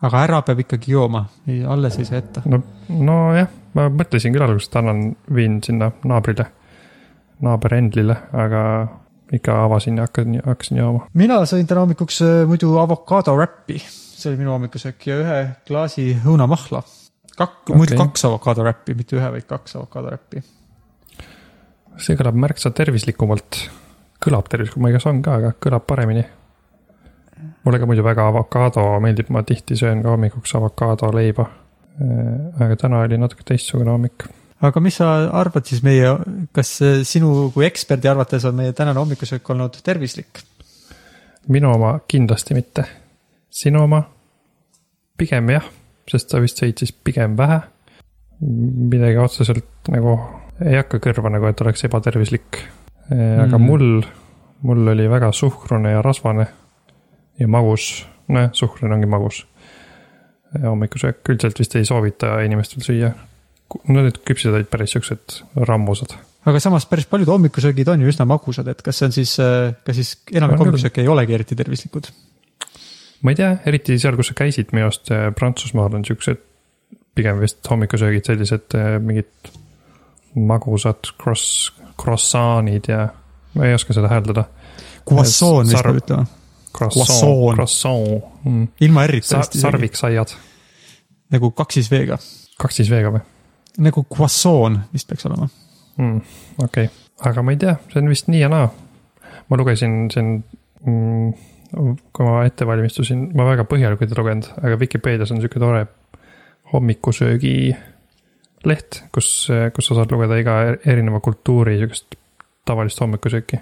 Aga 0.04 0.22
ära 0.26 0.42
peab 0.44 0.60
ikkagi 0.64 0.92
jooma, 0.92 1.24
alles 1.68 1.96
ei 2.00 2.08
saa 2.08 2.20
jätta. 2.20 2.42
no, 2.50 2.60
nojah, 2.88 3.48
ma 3.76 3.88
mõtlesin 3.92 4.34
küll 4.34 4.44
alguses, 4.44 4.68
et 4.68 4.78
annan, 4.80 5.08
viin 5.34 5.58
sinna 5.64 5.90
naabrile, 6.04 6.48
naaber 7.44 7.76
Endlile, 7.78 8.16
aga 8.36 8.62
ikka 9.32 9.56
avasin 9.64 9.96
ja 10.00 10.06
hakkasin, 10.06 10.40
hakkasin 10.44 10.82
jooma. 10.82 11.06
mina 11.14 11.40
sõin 11.48 11.66
täna 11.68 11.86
hommikuks 11.86 12.20
äh, 12.26 12.42
muidu 12.48 12.76
avokadoräppi, 12.82 13.80
see 13.86 14.30
oli 14.30 14.42
minu 14.42 14.54
hommikusöök 14.54 15.08
ja 15.08 15.18
ühe 15.22 15.40
klaasi 15.68 16.10
õunamahla. 16.24 16.82
kak- 17.36 17.64
okay., 17.64 17.80
muidu 17.80 17.98
kaks 18.00 18.28
avokadoräppi, 18.28 18.94
mitte 18.98 19.18
ühe, 19.18 19.32
vaid 19.32 19.48
kaks 19.48 19.78
avokadoräppi. 19.80 20.44
see 21.96 22.18
kõlab 22.18 22.38
märksa 22.46 22.70
tervislikumalt. 22.70 23.64
kõlab 24.24 24.52
tervislikumalt, 24.52 24.94
ega 24.94 25.02
see 25.02 25.14
on 25.14 25.22
ka, 25.24 25.40
aga 25.40 25.54
kõlab 25.56 25.88
paremini. 25.88 26.26
Mulle 27.66 27.82
ka 27.82 27.86
muidu 27.90 28.04
väga 28.06 28.28
avokaado 28.30 28.86
meeldib, 29.02 29.30
ma 29.34 29.42
tihti 29.42 29.76
söön 29.76 30.02
ka 30.02 30.14
hommikuks 30.14 30.54
avokaadoleiba. 30.54 31.46
aga 32.60 32.76
täna 32.76 32.98
oli 33.00 33.18
natuke 33.18 33.42
teistsugune 33.44 33.90
hommik. 33.90 34.26
aga 34.62 34.80
mis 34.80 34.98
sa 35.00 35.14
arvad 35.40 35.64
siis 35.66 35.82
meie, 35.82 36.12
kas 36.52 36.76
äh, 36.82 37.00
sinu 37.02 37.50
kui 37.54 37.66
eksperdi 37.66 38.08
arvates 38.08 38.44
on 38.44 38.54
meie 38.54 38.72
tänane 38.72 39.00
hommikusöök 39.00 39.50
olnud 39.50 39.80
tervislik? 39.84 40.42
minu 41.48 41.72
oma 41.74 41.98
kindlasti 42.08 42.54
mitte. 42.54 42.84
sinu 43.50 43.82
oma 43.82 44.02
pigem 45.18 45.50
jah, 45.50 45.64
sest 46.10 46.30
sa 46.30 46.40
vist 46.40 46.62
sõid 46.62 46.78
siis 46.78 46.92
pigem 46.92 47.36
vähe. 47.36 47.60
midagi 48.92 49.18
otseselt 49.18 49.90
nagu 49.90 50.18
ei 50.60 50.76
hakka 50.76 51.00
kõrva 51.02 51.32
nagu, 51.32 51.48
et 51.50 51.60
oleks 51.60 51.84
ebatervislik. 51.84 52.62
aga 53.10 53.58
Mm. 53.58 53.66
mul, 53.66 54.02
mul 54.62 54.88
oli 54.88 55.08
väga 55.08 55.32
suhkrune 55.32 55.90
ja 55.90 56.02
rasvane 56.02 56.46
ja 57.38 57.48
magus, 57.48 58.06
nojah, 58.28 58.50
suhkrune 58.52 58.94
ongi 58.94 59.06
magus. 59.10 59.44
hommikusöök 60.62 61.28
üldiselt 61.28 61.58
vist 61.58 61.74
ei 61.76 61.84
soovita 61.84 62.40
inimestel 62.40 62.80
süüa. 62.82 63.10
no 63.88 64.02
need 64.02 64.22
küpsid 64.24 64.54
olid 64.54 64.70
päris 64.70 64.94
siuksed 64.94 65.40
rammusad. 65.68 66.14
aga 66.46 66.60
samas 66.60 66.86
päris 66.86 67.06
paljud 67.06 67.28
hommikusöögid 67.28 67.88
on 67.88 68.00
ju 68.00 68.08
üsna 68.08 68.24
magusad, 68.24 68.68
et 68.68 68.82
kas 68.82 68.98
see 68.98 69.06
on 69.06 69.12
siis, 69.12 69.36
kas 69.84 69.96
siis 69.96 70.16
enamik 70.32 70.58
hommikusööke 70.58 71.02
ei 71.02 71.08
olegi 71.08 71.34
eriti 71.34 71.58
tervislikud? 71.58 72.10
ma 73.22 73.32
ei 73.32 73.38
tea, 73.38 73.56
eriti 73.66 73.98
seal, 73.98 74.16
kus 74.16 74.32
sa 74.32 74.38
käisid, 74.38 74.72
minu 74.76 74.88
arust 74.88 75.10
äh, 75.14 75.28
Prantsusmaal 75.34 75.94
on 75.98 76.04
siuksed 76.06 76.42
pigem 77.16 77.40
vist 77.40 77.64
hommikusöögid 77.70 78.28
sellised 78.28 78.76
äh, 78.76 78.96
mingid 79.02 79.52
magusad 80.36 81.12
cross, 81.22 81.72
croissant'id 82.00 82.90
ja 82.92 83.06
ma 83.56 83.68
ei 83.68 83.74
oska 83.74 83.96
seda 83.96 84.10
hääldada. 84.12 84.44
Croissant 85.08 85.70
vist 85.70 85.82
peab 85.82 86.00
ütlema. 86.02 86.26
Croissant, 86.76 87.54
Croissant. 87.56 88.20
mm.. 88.44 88.68
ilma 88.86 89.06
R-ita 89.08 89.40
Sa, 89.40 89.60
sarviksaiad, 89.64 90.36
nagu 91.34 91.50
kaksis 91.56 91.90
V-ga. 91.92 92.20
kaks 92.60 92.82
siis 92.82 92.92
V-ga 92.92 93.14
või 93.16 93.24
nagu 93.82 94.04
croissant 94.08 94.86
vist 94.92 95.08
peaks 95.08 95.26
olema. 95.28 95.48
mm,? 95.96 96.20
okei 96.64 96.88
okay., 96.88 97.28
aga 97.30 97.42
ma 97.42 97.54
ei 97.54 97.60
tea, 97.60 97.76
see 97.92 98.02
on 98.02 98.10
vist 98.12 98.30
nii 98.32 98.42
ja 98.42 98.50
naa. 98.52 98.70
ma 99.48 99.58
lugesin 99.60 100.06
siin 100.12 100.32
mm,, 100.84 101.34
kui 102.12 102.26
ma 102.26 102.40
ette 102.46 102.66
valmistusin, 102.68 103.28
ma 103.36 103.48
väga 103.50 103.66
põhjalikult 103.68 104.12
ei 104.12 104.20
lugenud, 104.20 104.50
aga 104.62 104.80
Vikipeedias 104.80 105.32
on 105.34 105.42
sihuke 105.42 105.62
tore 105.62 105.86
hommikusöögi 106.72 107.56
leht, 108.66 109.02
kus, 109.14 109.48
kus 109.74 109.88
sa 109.88 109.98
saad 109.98 110.12
lugeda 110.12 110.38
iga 110.40 110.56
erineva 110.84 111.20
kultuuri 111.22 111.76
sihukest 111.78 112.16
tavalist 112.66 113.00
hommikusööki. 113.02 113.60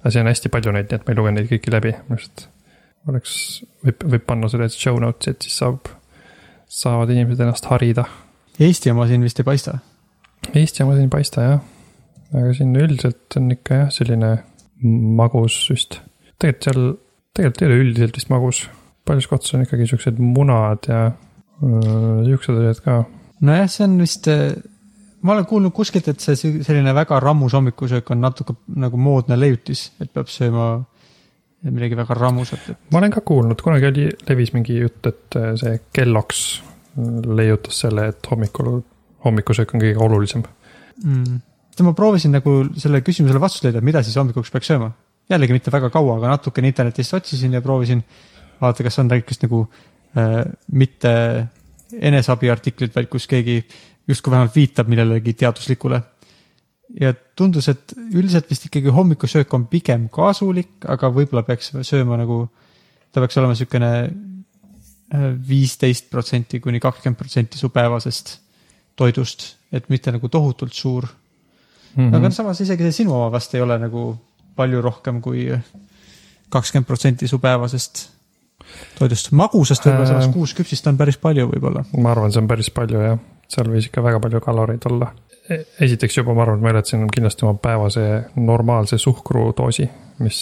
Aga 0.00 0.14
see 0.14 0.24
on 0.24 0.30
hästi 0.30 0.52
palju 0.52 0.72
neid, 0.74 0.88
nii 0.90 1.00
et 1.00 1.06
ma 1.06 1.12
ei 1.12 1.20
lugenud 1.20 1.40
neid 1.40 1.52
kõiki 1.52 1.72
läbi, 1.74 1.94
just 2.14 2.48
oleks, 3.08 3.36
võib, 3.84 4.08
võib 4.16 4.26
panna 4.26 4.48
selle 4.52 4.68
show 4.72 4.98
notes'i, 5.00 5.34
et 5.34 5.46
siis 5.46 5.60
saab, 5.62 5.88
saavad 6.70 7.12
inimesed 7.12 7.46
ennast 7.46 7.68
harida 7.70 8.06
Eesti 8.60 8.90
oma 8.92 9.06
siin 9.08 9.22
vist 9.24 9.38
ei 9.40 9.46
paista. 9.46 9.78
Eesti 10.52 10.82
oma 10.84 10.96
siin 10.96 11.06
ei 11.08 11.12
paista 11.12 11.44
jah, 11.46 11.60
aga 12.34 12.50
siin 12.56 12.74
üldiselt 12.76 13.36
on 13.40 13.48
ikka 13.54 13.78
jah, 13.84 13.94
selline 13.94 14.34
magus 15.20 15.56
vist. 15.72 16.00
tegelikult 16.40 16.66
seal, 16.66 16.90
tegelikult 17.36 17.62
ei 17.62 17.70
ole 17.70 17.78
üldiselt 17.84 18.18
vist 18.18 18.32
magus, 18.32 18.60
paljus 19.08 19.30
kohtades 19.30 19.56
on 19.56 19.64
ikkagi 19.64 19.88
siuksed 19.88 20.20
munad 20.20 20.88
ja 20.90 21.00
öö, 21.08 22.26
siuksed 22.28 22.60
asjad 22.60 22.82
ka. 22.84 22.98
nojah, 23.48 23.72
see 23.72 23.86
on 23.86 23.96
vist, 24.02 24.28
ma 25.22 25.34
olen 25.34 25.46
kuulnud 25.46 25.74
kuskilt, 25.76 26.08
et 26.08 26.22
see 26.22 26.36
selline 26.64 26.94
väga 26.96 27.20
rammus 27.20 27.54
hommikusöök 27.56 28.10
on 28.14 28.22
natuke 28.24 28.56
nagu 28.80 28.96
moodne 29.00 29.36
leiutis, 29.38 29.90
et 30.00 30.12
peab 30.12 30.30
sööma 30.32 30.70
midagi 31.68 31.96
väga 31.98 32.16
rammusat, 32.16 32.70
et 32.72 32.92
ma 32.92 33.00
olen 33.02 33.12
ka 33.12 33.22
kuulnud, 33.26 33.60
kunagi 33.60 33.88
oli, 33.90 34.06
levis 34.28 34.54
mingi 34.54 34.78
jutt, 34.80 35.04
et 35.10 35.36
äh, 35.36 35.52
see 35.60 35.76
Kellogg's 35.96 36.40
leiutas 37.40 37.82
selle, 37.84 38.08
et 38.12 38.30
hommikul, 38.30 38.80
hommikusöök 39.24 39.76
on 39.76 39.84
kõige 39.84 40.00
olulisem. 40.06 40.44
mm.. 41.04 41.38
ma 41.84 41.92
proovisin 41.96 42.34
nagu 42.36 42.56
selle 42.80 43.02
küsimusele 43.04 43.40
vastust 43.40 43.64
leida, 43.64 43.80
et 43.80 43.86
mida 43.86 44.02
siis 44.04 44.16
hommikuks 44.20 44.50
peaks 44.52 44.72
sööma. 44.72 44.90
jällegi 45.30 45.56
mitte 45.56 45.72
väga 45.72 45.90
kaua, 45.92 46.16
aga 46.16 46.34
natukene 46.34 46.72
internetist 46.72 47.14
otsisin 47.14 47.52
ja 47.52 47.60
proovisin 47.62 48.02
vaadata, 48.60 48.84
kas 48.88 48.98
on 48.98 49.10
rääkis 49.10 49.42
nagu 49.44 49.66
äh, 50.16 50.42
mitte 50.72 51.12
eneseabiartiklit, 51.90 52.94
vaid 52.94 53.08
kus 53.10 53.26
keegi 53.26 53.60
justkui 54.10 54.34
vähemalt 54.34 54.56
viitab 54.56 54.90
millelegi 54.90 55.34
teaduslikule. 55.42 56.02
ja 57.00 57.12
tundus, 57.38 57.68
et 57.70 57.92
üldiselt 58.10 58.50
vist 58.50 58.66
ikkagi 58.66 58.90
hommikusöök 58.90 59.54
on 59.54 59.68
pigem 59.70 60.08
kasulik, 60.10 60.82
aga 60.90 61.12
võib-olla 61.14 61.44
peaks 61.46 61.70
sööma 61.86 62.18
nagu, 62.18 62.42
ta 63.12 63.22
peaks 63.22 63.38
olema 63.38 63.54
niisugune 63.54 63.92
viisteist 65.48 66.10
protsenti 66.10 66.60
kuni 66.60 66.80
kakskümmend 66.82 67.18
protsenti 67.18 67.58
su 67.58 67.70
päevasest 67.74 68.36
toidust, 68.98 69.56
et 69.72 69.88
mitte 69.90 70.12
nagu 70.14 70.28
tohutult 70.28 70.74
suur 70.74 71.06
mm. 71.06 72.10
-hmm. 72.10 72.16
aga 72.16 72.30
samas 72.30 72.60
isegi 72.60 72.82
see 72.82 72.92
sinu 73.02 73.14
oma 73.14 73.32
vast 73.32 73.54
ei 73.54 73.60
ole 73.60 73.78
nagu 73.78 74.18
palju 74.56 74.82
rohkem 74.82 75.20
kui 75.20 75.48
kakskümmend 76.48 76.86
protsenti 76.86 77.28
su 77.28 77.38
päevasest 77.38 78.08
toidust. 78.98 79.32
magusast 79.32 79.86
võib-olla 79.86 80.06
Äh. 80.06 80.12
samas 80.14 80.34
kuus 80.34 80.54
küpsist 80.54 80.86
on 80.86 80.98
päris 80.98 81.16
palju 81.16 81.48
võib-olla. 81.50 81.84
ma 81.98 82.10
arvan, 82.10 82.32
see 82.32 82.42
on 82.42 82.48
päris 82.48 82.70
palju 82.70 83.02
jah, 83.02 83.18
seal 83.50 83.70
võis 83.72 83.88
ikka 83.90 84.02
väga 84.04 84.20
palju 84.22 84.40
kaloreid 84.44 84.86
olla. 84.90 85.10
esiteks 85.80 86.20
juba 86.20 86.34
ma 86.34 86.44
arvan, 86.44 86.60
et 86.60 86.64
ma 86.64 86.74
ületasin 86.74 87.08
kindlasti 87.10 87.46
oma 87.46 87.58
päevase 87.62 88.04
normaalse 88.36 88.98
suhkrudoosi, 88.98 89.88
mis 90.22 90.40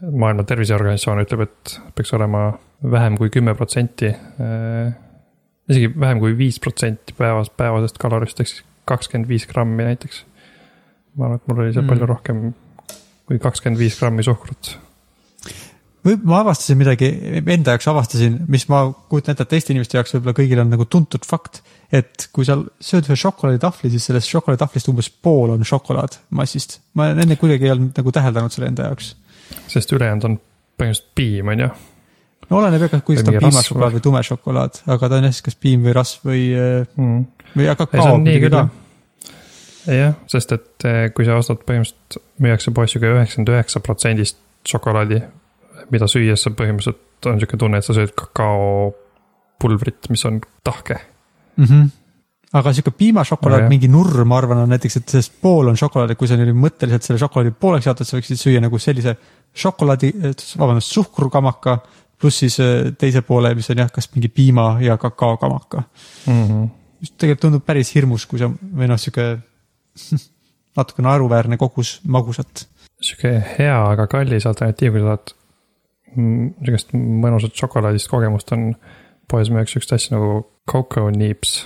maailma 0.00 0.46
Terviseorganisatsioon 0.48 1.20
ütleb, 1.24 1.44
et 1.44 1.74
peaks 1.94 2.14
olema 2.16 2.52
vähem 2.90 3.18
kui 3.18 3.30
kümme 3.34 3.54
protsenti. 3.54 4.12
isegi 5.68 5.92
vähem 6.00 6.22
kui 6.22 6.36
viis 6.38 6.60
protsenti 6.60 7.14
päevas, 7.18 7.50
päevasest 7.50 7.98
kalorist, 7.98 8.40
ehk 8.40 8.48
siis 8.48 8.64
kakskümmend 8.88 9.28
viis 9.28 9.46
grammi 9.46 9.84
näiteks. 9.84 10.24
ma 11.16 11.26
arvan, 11.26 11.40
et 11.42 11.48
mul 11.48 11.62
oli 11.64 11.72
seal 11.72 11.82
Mm. 11.82 11.86
mm. 11.86 11.88
palju 11.88 12.06
rohkem 12.06 12.54
kui 13.26 13.38
kakskümmend 13.38 13.78
viis 13.78 13.98
grammi 13.98 14.22
suhkrut. 14.22 14.78
Või 16.06 16.16
ma 16.28 16.42
avastasin 16.42 16.78
midagi, 16.78 17.08
enda 17.40 17.74
jaoks 17.74 17.88
avastasin, 17.90 18.38
mis 18.50 18.66
ma 18.70 18.84
kujutan 19.10 19.34
ette, 19.34 19.46
et 19.46 19.52
teiste 19.56 19.74
inimeste 19.74 19.98
jaoks 19.98 20.14
võib-olla 20.14 20.36
kõigil 20.38 20.62
on 20.62 20.70
nagu 20.72 20.86
tuntud 20.90 21.26
fakt. 21.26 21.62
et 21.92 22.28
kui 22.36 22.44
sa 22.44 22.58
sööd 22.84 23.06
ühe 23.08 23.16
šokolaaditahvli, 23.16 23.90
siis 23.94 24.04
sellest 24.10 24.28
šokolaaditahvlist 24.28 24.90
umbes 24.92 25.08
pool 25.10 25.54
on 25.54 25.64
šokolaad 25.64 26.18
massist. 26.30 26.80
ma 26.94 27.10
enne 27.14 27.36
kuidagi 27.36 27.64
ei 27.64 27.74
olnud 27.74 27.96
nagu 27.96 28.12
täheldanud 28.12 28.52
selle 28.52 28.68
enda 28.68 28.90
jaoks. 28.90 29.14
sest 29.66 29.92
ülejäänud 29.92 30.24
on 30.28 30.40
põhimõtteliselt 30.78 31.14
piim, 31.14 31.48
on 31.48 31.64
ju. 31.64 31.70
no 32.50 32.60
oleneb 32.60 32.84
jah, 32.86 32.98
Või 32.98 33.16
ta 33.16 33.24
on 33.24 33.32
mingi 33.32 33.38
piimas 33.38 33.62
rasv 33.62 33.72
šokolaad 33.72 33.96
või 33.96 34.04
tume 34.08 34.22
šokolaad, 34.30 34.82
aga 34.86 35.08
ta 35.08 35.20
on 35.20 35.28
jah 35.28 35.34
siis 35.34 35.46
kas 35.48 35.56
piim 35.56 35.86
või 35.86 35.96
rasv 35.96 36.28
või, 36.28 36.44
Mm. 36.96 37.24
või 37.56 37.72
kakao 37.76 38.18
muidugi 38.18 38.50
ka 38.50 38.62
jah. 38.62 39.96
jah, 39.98 40.14
sest 40.30 40.52
et 40.52 40.84
eh, 40.84 41.00
kui 41.14 41.24
sa 41.26 41.40
ostad 41.40 41.64
põhimõtteliselt, 41.64 42.20
müüakse 42.44 42.74
poes 42.74 42.92
sihuke 42.92 43.10
üheksakümmend 43.16 43.54
üheksa 43.56 43.80
protsendist 43.80 44.38
šokolaadi, 44.68 45.22
mida 45.90 46.08
süües 46.10 46.42
sa 46.44 46.50
põhimõtteliselt 46.50 47.30
on 47.30 47.40
sihuke 47.40 47.58
tunne, 47.60 47.80
et 47.80 47.86
sa 47.86 47.96
sööd 47.96 48.12
kakaopulbrit, 48.18 50.10
mis 50.12 50.24
on 50.28 50.40
tahke. 50.64 51.00
mm. 51.56 51.64
-hmm. 51.64 51.88
aga 52.52 52.72
sihuke 52.72 52.90
piimašokolaad 52.90 53.68
mingi 53.68 53.88
nurr, 53.88 54.24
ma 54.24 54.38
arvan, 54.38 54.64
on 54.64 54.68
näiteks, 54.74 54.96
et 54.96 55.08
sellest 55.08 55.40
pool 55.42 55.68
on 55.68 55.76
šokolaad, 55.76 56.10
et 56.10 56.18
kui 56.18 56.28
sa 56.28 56.36
nüüd 56.36 56.54
mõtteliselt 56.54 57.02
selle 57.02 57.18
šokolaadi 57.18 57.54
pooleks 57.60 57.86
jaotad, 57.86 58.06
sa 58.06 58.16
võiksid 58.16 58.40
süüa 58.40 58.60
nagu 58.60 58.78
sellise 58.78 59.16
šokolaadi, 59.54 60.12
vabandust, 60.58 60.92
suhkrukamaka 60.92 61.78
pluss 62.18 62.42
siis 62.42 62.58
äh, 62.60 62.92
teise 62.98 63.22
poole, 63.22 63.52
mis 63.54 63.70
on 63.70 63.82
jah, 63.82 63.90
kas 63.94 64.10
mingi 64.14 64.28
piima 64.28 64.76
ja 64.82 64.96
kakaokamaka. 64.98 65.82
Mm 66.26 66.44
-hmm. 66.46 66.68
mis 67.00 67.10
tegelikult 67.10 67.40
tundub 67.40 67.64
päris 67.66 67.94
hirmus, 67.94 68.26
kui 68.26 68.38
sa 68.38 68.50
või 68.50 68.88
noh, 68.90 68.98
sihuke 68.98 69.38
natuke 70.78 71.02
naeruväärne 71.02 71.56
kogus 71.56 72.00
magusat. 72.06 72.68
sihuke 73.00 73.32
hea, 73.58 73.78
aga 73.90 74.06
kallis 74.06 74.46
alternatiiv, 74.46 74.92
kui 74.92 75.00
sa 75.00 75.16
tahad 75.16 75.34
sihukest 76.14 76.94
mõnusat 76.96 77.56
šokolaadist 77.58 78.10
kogemust 78.10 78.52
on, 78.56 78.70
poes 79.28 79.50
müüakse 79.52 79.76
sihukest 79.76 79.96
asja 79.96 80.16
nagu 80.16 80.46
cocoa 80.68 81.10
nips 81.14 81.60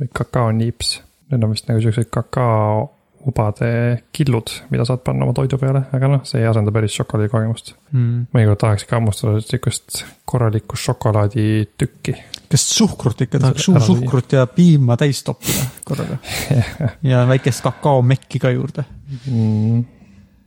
või 0.00 0.10
kakao 0.12 0.52
nips. 0.52 1.00
Need 1.30 1.42
on 1.42 1.52
vist 1.52 1.66
nagu 1.66 1.82
siuksed 1.82 2.08
kakaoubade 2.14 3.70
killud, 4.14 4.52
mida 4.70 4.84
saad 4.86 5.02
panna 5.06 5.26
oma 5.26 5.34
toidu 5.34 5.58
peale, 5.58 5.82
aga 5.96 6.10
noh, 6.12 6.22
see 6.28 6.42
ei 6.42 6.46
asenda 6.46 6.72
päris 6.74 6.94
šokolaadi 7.00 7.32
kogemust. 7.32 7.74
Mm. 7.90 8.28
mõnikord 8.34 8.60
tahaks 8.62 8.86
ikka 8.86 8.98
hammustada 9.00 9.42
sihukest 9.42 10.04
korralikku 10.28 10.78
šokolaaditükki. 10.78 12.16
kas 12.52 12.68
suhkrut 12.76 13.26
ikka 13.26 13.42
tahaks, 13.42 13.66
süüa. 13.66 13.82
suhkrut 13.82 14.36
ja 14.36 14.46
piima 14.46 14.96
täis 15.00 15.24
toppida 15.26 15.66
korraga 15.88 16.20
ja 17.10 17.26
väikest 17.28 17.64
kakaomekki 17.66 18.42
ka 18.42 18.54
juurde. 18.54 18.86
Mm. 19.26 19.84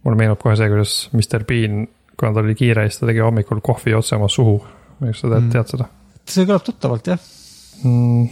mulle 0.03 0.17
meenub 0.23 0.39
kohe 0.39 0.55
see, 0.55 0.69
kuidas 0.71 0.99
Mr 1.11 1.43
Bean, 1.49 1.87
kuna 2.19 2.33
tal 2.35 2.47
oli 2.47 2.57
kiire, 2.59 2.87
siis 2.89 2.99
ta 3.01 3.09
tegi 3.09 3.23
hommikul 3.23 3.63
kohvi 3.63 3.95
otse 3.97 4.17
oma 4.19 4.27
suhu. 4.31 4.59
kas 4.99 5.21
sa 5.21 5.29
tead 5.31 5.45
Mm. 5.45 5.51
tead 5.55 5.73
seda 5.75 5.89
see 6.29 6.47
kõlab 6.47 6.65
tuttavalt 6.67 7.09
jah. 7.09 7.27
mm.? 7.83 8.29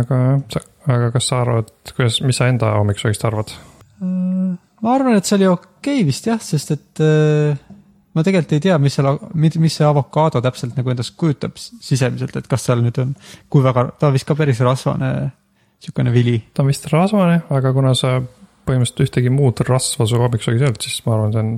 aga 0.00 0.20
jah, 0.54 0.66
aga 0.96 1.12
kas 1.14 1.30
sa 1.30 1.42
arvad, 1.44 1.70
kuidas, 1.96 2.20
mis 2.24 2.38
sa 2.40 2.48
enda 2.52 2.74
hommikusöögist 2.78 3.24
arvad? 3.28 3.54
ma 4.00 4.92
arvan, 4.94 5.18
et 5.18 5.28
see 5.28 5.38
oli 5.38 5.48
okei 5.50 6.00
okay 6.00 6.08
vist 6.08 6.28
jah, 6.28 6.40
sest 6.42 6.74
et 6.74 7.02
äh, 7.04 7.56
ma 8.14 8.24
tegelikult 8.24 8.56
ei 8.56 8.64
tea, 8.68 8.78
mis 8.82 8.96
seal, 8.96 9.10
mis 9.34 9.76
see 9.78 9.86
avokaado 9.86 10.42
täpselt 10.44 10.76
nagu 10.78 10.92
endast 10.92 11.16
kujutab 11.20 11.56
sisemiselt, 11.58 12.36
et 12.36 12.50
kas 12.50 12.66
seal 12.68 12.84
nüüd 12.84 13.00
on, 13.02 13.14
kui 13.52 13.64
väga, 13.64 13.88
ta 14.00 14.12
vist 14.14 14.28
ka 14.28 14.36
päris 14.38 14.62
rasvane 14.64 15.12
niisugune 15.24 16.12
vili. 16.14 16.38
ta 16.54 16.64
on 16.64 16.70
vist 16.72 16.86
rasvane, 16.92 17.42
aga 17.52 17.72
kuna 17.76 17.92
sa 17.98 18.16
põhimõtteliselt 18.64 19.04
ühtegi 19.04 19.32
muud 19.32 19.60
rasva 19.68 20.06
su 20.08 20.20
hommikusöögis 20.20 20.64
ei 20.64 20.70
olnud, 20.70 20.84
siis 20.84 21.00
ma 21.04 21.16
arvan, 21.18 21.34
see 21.34 21.44
on 21.44 21.54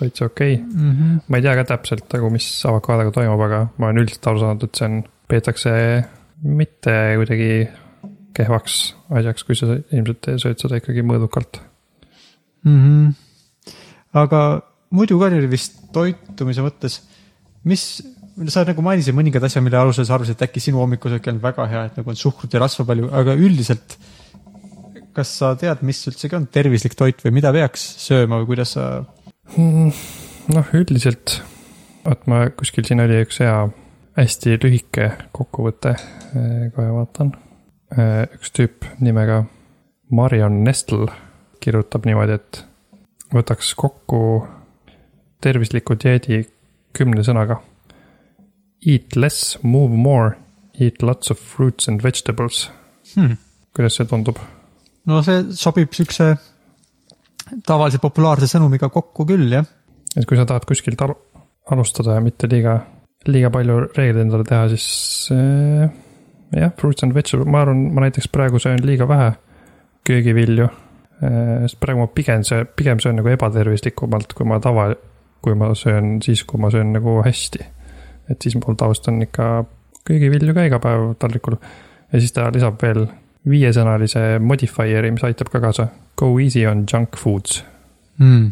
täitsa 0.00 0.26
okei 0.26 0.54
okay.. 0.54 0.66
Mm 0.66 0.92
-hmm. 0.92 1.20
ma 1.28 1.38
ei 1.38 1.44
tea 1.44 1.54
ka 1.58 1.64
täpselt 1.74 2.06
nagu, 2.14 2.30
mis 2.30 2.48
avokaadoga 2.68 3.14
toimub, 3.18 3.40
aga 3.46 3.60
ma 3.78 3.90
olen 3.90 4.02
üldiselt 4.04 4.26
aru 4.30 4.42
saanud, 4.42 4.66
et 4.66 4.80
see 4.80 4.88
on, 4.88 5.02
peetakse 5.28 5.72
mitte 6.42 6.94
kuidagi 7.20 7.52
kehvaks 8.36 8.78
asjaks, 9.20 9.44
kui 9.44 9.58
sa 9.58 9.76
ilmselt 9.76 10.32
sööd 10.42 10.58
seda 10.62 10.80
ikkagi 10.80 11.04
mõõdukalt. 11.06 11.60
mm. 12.64 12.80
-hmm. 12.80 13.76
aga 14.24 14.40
muidu 14.90 15.18
ka 15.20 15.30
oli 15.30 15.50
vist 15.50 15.78
toitumise 15.92 16.64
mõttes, 16.64 17.00
mis, 17.64 17.84
sa 18.48 18.64
nagu 18.64 18.82
mainisid 18.82 19.14
mõningad 19.14 19.44
asjad, 19.44 19.64
mille 19.64 19.78
alusel 19.78 20.08
sa 20.08 20.16
arvasid, 20.16 20.36
et 20.36 20.48
äkki 20.48 20.60
sinu 20.60 20.80
hommikusöök 20.80 21.26
ei 21.26 21.32
olnud 21.32 21.44
väga 21.44 21.68
hea, 21.68 21.84
et 21.88 21.96
nagu 22.00 22.10
on 22.10 22.16
suhkrut 22.16 22.52
ja 22.52 22.60
rasva 22.64 22.84
palju, 22.88 23.08
aga 23.12 23.36
üldiselt 23.36 23.98
kas 25.16 25.32
sa 25.38 25.52
tead, 25.60 25.82
mis 25.86 26.00
üldsegi 26.08 26.36
on 26.36 26.46
tervislik 26.52 26.96
toit 26.96 27.20
või 27.24 27.34
mida 27.38 27.52
peaks 27.52 27.84
sööma 28.00 28.40
või 28.40 28.54
kuidas 28.54 28.74
sa 28.78 28.86
noh, 29.56 30.74
üldiselt, 30.74 31.40
vot 32.06 32.26
ma 32.30 32.44
kuskil 32.56 32.86
siin 32.86 33.02
oli 33.04 33.20
üks 33.24 33.40
hea 33.42 33.56
hästi 34.16 34.58
lühike 34.62 35.08
kokkuvõte, 35.36 35.94
kohe 36.74 36.92
vaatan. 36.92 37.32
üks 38.32 38.52
tüüp 38.56 38.86
nimega 39.00 39.42
Marion 40.12 40.62
Nestle 40.64 41.08
kirjutab 41.62 42.06
niimoodi, 42.08 42.38
et 42.40 42.62
võtaks 43.32 43.74
kokku 43.78 44.22
tervisliku 45.42 45.96
dieedi 46.00 46.42
kümne 46.96 47.24
sõnaga. 47.24 47.60
Eat 48.86 49.16
less, 49.16 49.56
move 49.62 49.96
more, 49.96 50.34
eat 50.80 51.02
lots 51.02 51.30
of 51.30 51.38
fruits 51.38 51.88
and 51.88 52.02
vegetables. 52.02 52.70
hmm.. 53.14 53.38
kuidas 53.74 53.96
see 53.96 54.08
tundub? 54.08 54.40
no 55.06 55.18
see 55.26 55.40
sobib 55.58 55.94
siukse 55.96 56.36
tavalise 57.66 58.00
populaarse 58.02 58.48
sõnumiga 58.50 58.88
kokku 58.92 59.26
küll, 59.28 59.50
jah. 59.52 59.66
et 60.16 60.26
kui 60.28 60.38
sa 60.38 60.46
tahad 60.48 60.66
kuskilt 60.68 61.00
al 61.04 61.14
alustada 61.72 62.16
ja 62.16 62.22
mitte 62.24 62.48
liiga, 62.50 62.78
liiga 63.30 63.50
palju 63.54 63.78
reegleid 63.92 64.24
endale 64.24 64.46
teha, 64.48 64.64
siis 64.72 64.86
äh, 65.34 65.92
jah, 66.56 66.72
fruits 66.78 67.04
and 67.06 67.14
vegetables, 67.16 67.50
ma 67.50 67.62
arvan, 67.64 67.84
ma 67.94 68.06
näiteks 68.06 68.30
praegu 68.32 68.60
söön 68.62 68.82
liiga 68.86 69.08
vähe 69.10 69.32
köögivilju 70.08 70.66
äh,. 70.66 71.62
sest 71.66 71.78
praegu 71.82 72.02
ma 72.02 72.10
pigem 72.10 72.44
söön, 72.46 72.68
pigem 72.76 73.00
söön 73.00 73.20
nagu 73.20 73.30
ebatervislikumalt, 73.32 74.34
kui 74.38 74.48
ma 74.48 74.58
tava, 74.62 74.90
kui 75.44 75.54
ma 75.58 75.72
söön 75.78 76.18
siis, 76.24 76.44
kui 76.48 76.60
ma 76.60 76.70
söön 76.70 76.92
nagu 76.96 77.20
hästi. 77.22 77.62
et 78.30 78.42
siis 78.42 78.56
mul 78.56 78.78
tavaliselt 78.78 79.08
on 79.12 79.22
ikka 79.22 79.48
köögivilju 80.08 80.54
ka 80.54 80.66
iga 80.66 80.78
päev 80.82 81.12
taldrikul 81.20 81.58
ja 82.12 82.20
siis 82.20 82.32
ta 82.34 82.48
lisab 82.54 82.80
veel 82.82 83.06
viiesõnalise 83.48 84.38
modifier'i, 84.42 85.10
mis 85.10 85.24
aitab 85.26 85.50
ka 85.52 85.60
kaasa. 85.60 85.88
Go 86.16 86.34
easy 86.38 86.66
on 86.68 86.84
junk 86.86 87.16
foods 87.18 87.62
mm.. 88.18 88.50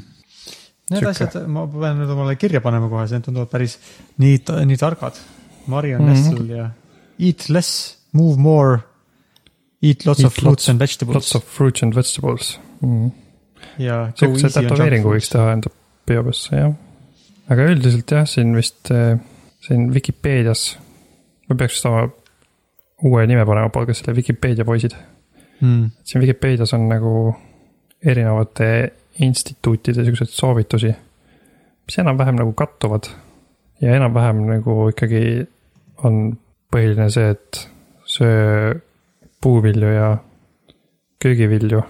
Need 0.90 1.04
Sihuke. 1.04 1.10
asjad, 1.10 1.46
ma 1.46 1.66
pean 1.70 2.00
nüüd 2.00 2.10
omale 2.10 2.34
kirja 2.34 2.58
panema 2.64 2.88
kohe, 2.90 3.04
need 3.12 3.22
tunduvad 3.22 3.50
päris 3.52 3.76
nii, 4.18 4.40
nii 4.66 4.78
targad. 4.80 5.20
Mariann 5.70 6.02
Mhm. 6.02 6.10
mm 6.10 6.16
-hmm. 6.16 6.30
Nestle 6.30 6.56
ja 6.56 6.70
eat 7.20 7.48
less, 7.48 7.96
move 8.10 8.40
more, 8.40 8.80
eat 9.80 10.06
lots 10.06 10.20
Eat 10.20 10.26
of 10.26 10.34
fruits 10.34 10.64
lots- 10.64 10.70
and 10.70 10.80
vegetables 10.80 11.14
Lots 11.14 11.34
of 11.34 11.44
fruits 11.44 11.82
and 11.82 11.94
vegetables 11.94 12.58
mm.. 12.80 13.10
ja. 13.78 14.10
sihukese 14.16 14.50
tätoveeringu 14.56 15.12
võiks 15.14 15.30
teha 15.32 15.52
enda 15.52 15.72
peopesse, 16.08 16.56
jah. 16.56 16.72
aga 17.52 17.68
üldiselt 17.74 18.14
jah, 18.16 18.26
siin 18.28 18.54
vist, 18.56 18.90
siin 19.66 19.90
Vikipeedias, 19.94 20.64
ma 21.48 21.58
peaks 21.60 21.78
vist 21.78 21.90
oma 21.90 22.08
uue 23.02 23.26
nime 23.26 23.46
panema 23.46 23.68
podcast'ile 23.68 24.16
Vikipeedia 24.16 24.64
poisid. 24.64 24.96
mm.. 25.60 25.90
siin 26.04 26.20
Vikipeedias 26.22 26.74
on 26.74 26.88
nagu 26.88 27.34
erinevate 28.04 28.92
instituutide 29.20 30.04
siukseid 30.04 30.32
soovitusi, 30.32 30.92
mis 31.86 31.98
enam-vähem 31.98 32.38
nagu 32.40 32.52
kattuvad. 32.52 33.10
ja 33.80 33.96
enam-vähem 33.96 34.44
nagu 34.48 34.88
ikkagi 34.92 35.46
on 36.04 36.38
põhiline 36.72 37.08
see, 37.10 37.30
et 37.30 37.68
söö 38.04 38.74
puuvilju 39.40 39.92
ja 39.92 40.10
köögivilju. 41.20 41.82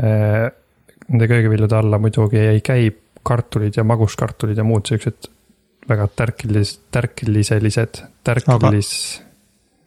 Nende 0.00 1.28
köögiviljude 1.28 1.76
alla 1.76 1.98
muidugi 1.98 2.38
ei 2.38 2.60
käi 2.60 2.90
kartulid 3.26 3.76
ja 3.76 3.84
maguskartulid 3.84 4.58
ja 4.58 4.64
muud 4.64 4.86
siuksed 4.88 5.28
väga 5.88 6.06
tärkilis-, 6.16 6.78
tärkiliselised, 6.94 8.02
tärkilis, 8.24 8.92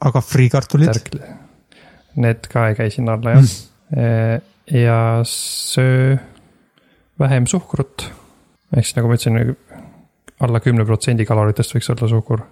aga 0.03 0.22
friikartulid? 0.22 1.10
Need 2.15 2.50
ka 2.51 2.67
ei 2.69 2.77
käi 2.77 2.91
sinna 2.93 3.17
alla 3.17 3.38
jah 3.38 3.41
mm.. 3.43 4.41
ja 4.83 5.00
söö 5.29 6.17
vähem 7.19 7.48
suhkrut. 7.48 8.12
ehk 8.77 8.86
siis 8.86 8.95
nagu 8.95 9.07
ma 9.07 9.17
ütlesin, 9.17 9.55
alla 10.39 10.60
kümne 10.60 10.86
protsendi 10.86 11.25
kaloritest 11.25 11.75
võiks 11.75 11.91
olla 11.93 12.10
suhkur. 12.10 12.43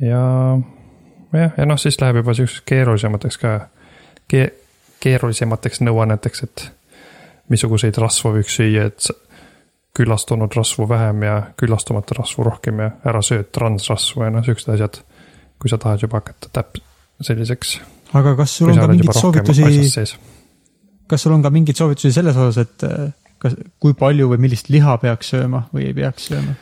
ja, 0.00 0.22
jah, 1.32 1.56
ja 1.56 1.66
noh, 1.66 1.78
siis 1.80 2.00
läheb 2.00 2.22
juba 2.22 2.34
siukseks 2.34 2.64
keerulisemateks 2.66 3.38
ka 3.38 3.58
ke,. 4.28 4.48
keerulisemateks 5.04 5.82
nõuanneteks, 5.84 6.42
et 6.46 6.68
missuguseid 7.52 7.98
rasvu 8.00 8.38
võiks 8.38 8.56
süüa, 8.56 8.86
et 8.88 9.10
küllastunud 9.94 10.54
rasvu 10.56 10.88
vähem 10.88 11.22
ja 11.22 11.34
küllastumata 11.60 12.16
rasvu 12.18 12.46
rohkem 12.48 12.80
ja 12.80 12.90
ära 13.06 13.20
söö 13.22 13.44
transrasvu 13.44 14.24
ja 14.24 14.30
noh, 14.34 14.44
siuksed 14.44 14.72
asjad. 14.74 15.02
kui 15.58 15.70
sa 15.70 15.78
tahad 15.78 16.02
juba 16.02 16.18
hakata 16.20 16.50
täp-, 16.52 16.80
selliseks, 17.26 17.76
aga 18.14 18.34
kas 18.38 18.56
sul 18.58 18.72
on 18.72 18.80
ka 18.80 18.88
mingeid 18.92 19.18
soovitusi 19.18 20.06
kas 21.10 21.26
sul 21.26 21.34
on 21.36 21.44
ka 21.44 21.52
mingeid 21.52 21.78
soovitusi 21.78 22.12
selles 22.14 22.38
osas, 22.40 22.64
et 22.64 22.86
äh, 22.88 23.10
kas, 23.42 23.56
kui 23.82 23.96
palju 23.98 24.30
või 24.32 24.40
millist 24.46 24.70
liha 24.72 24.96
peaks 25.02 25.34
sööma 25.34 25.66
või 25.74 25.90
ei 25.90 25.96
peaks 25.96 26.30
sööma? 26.30 26.56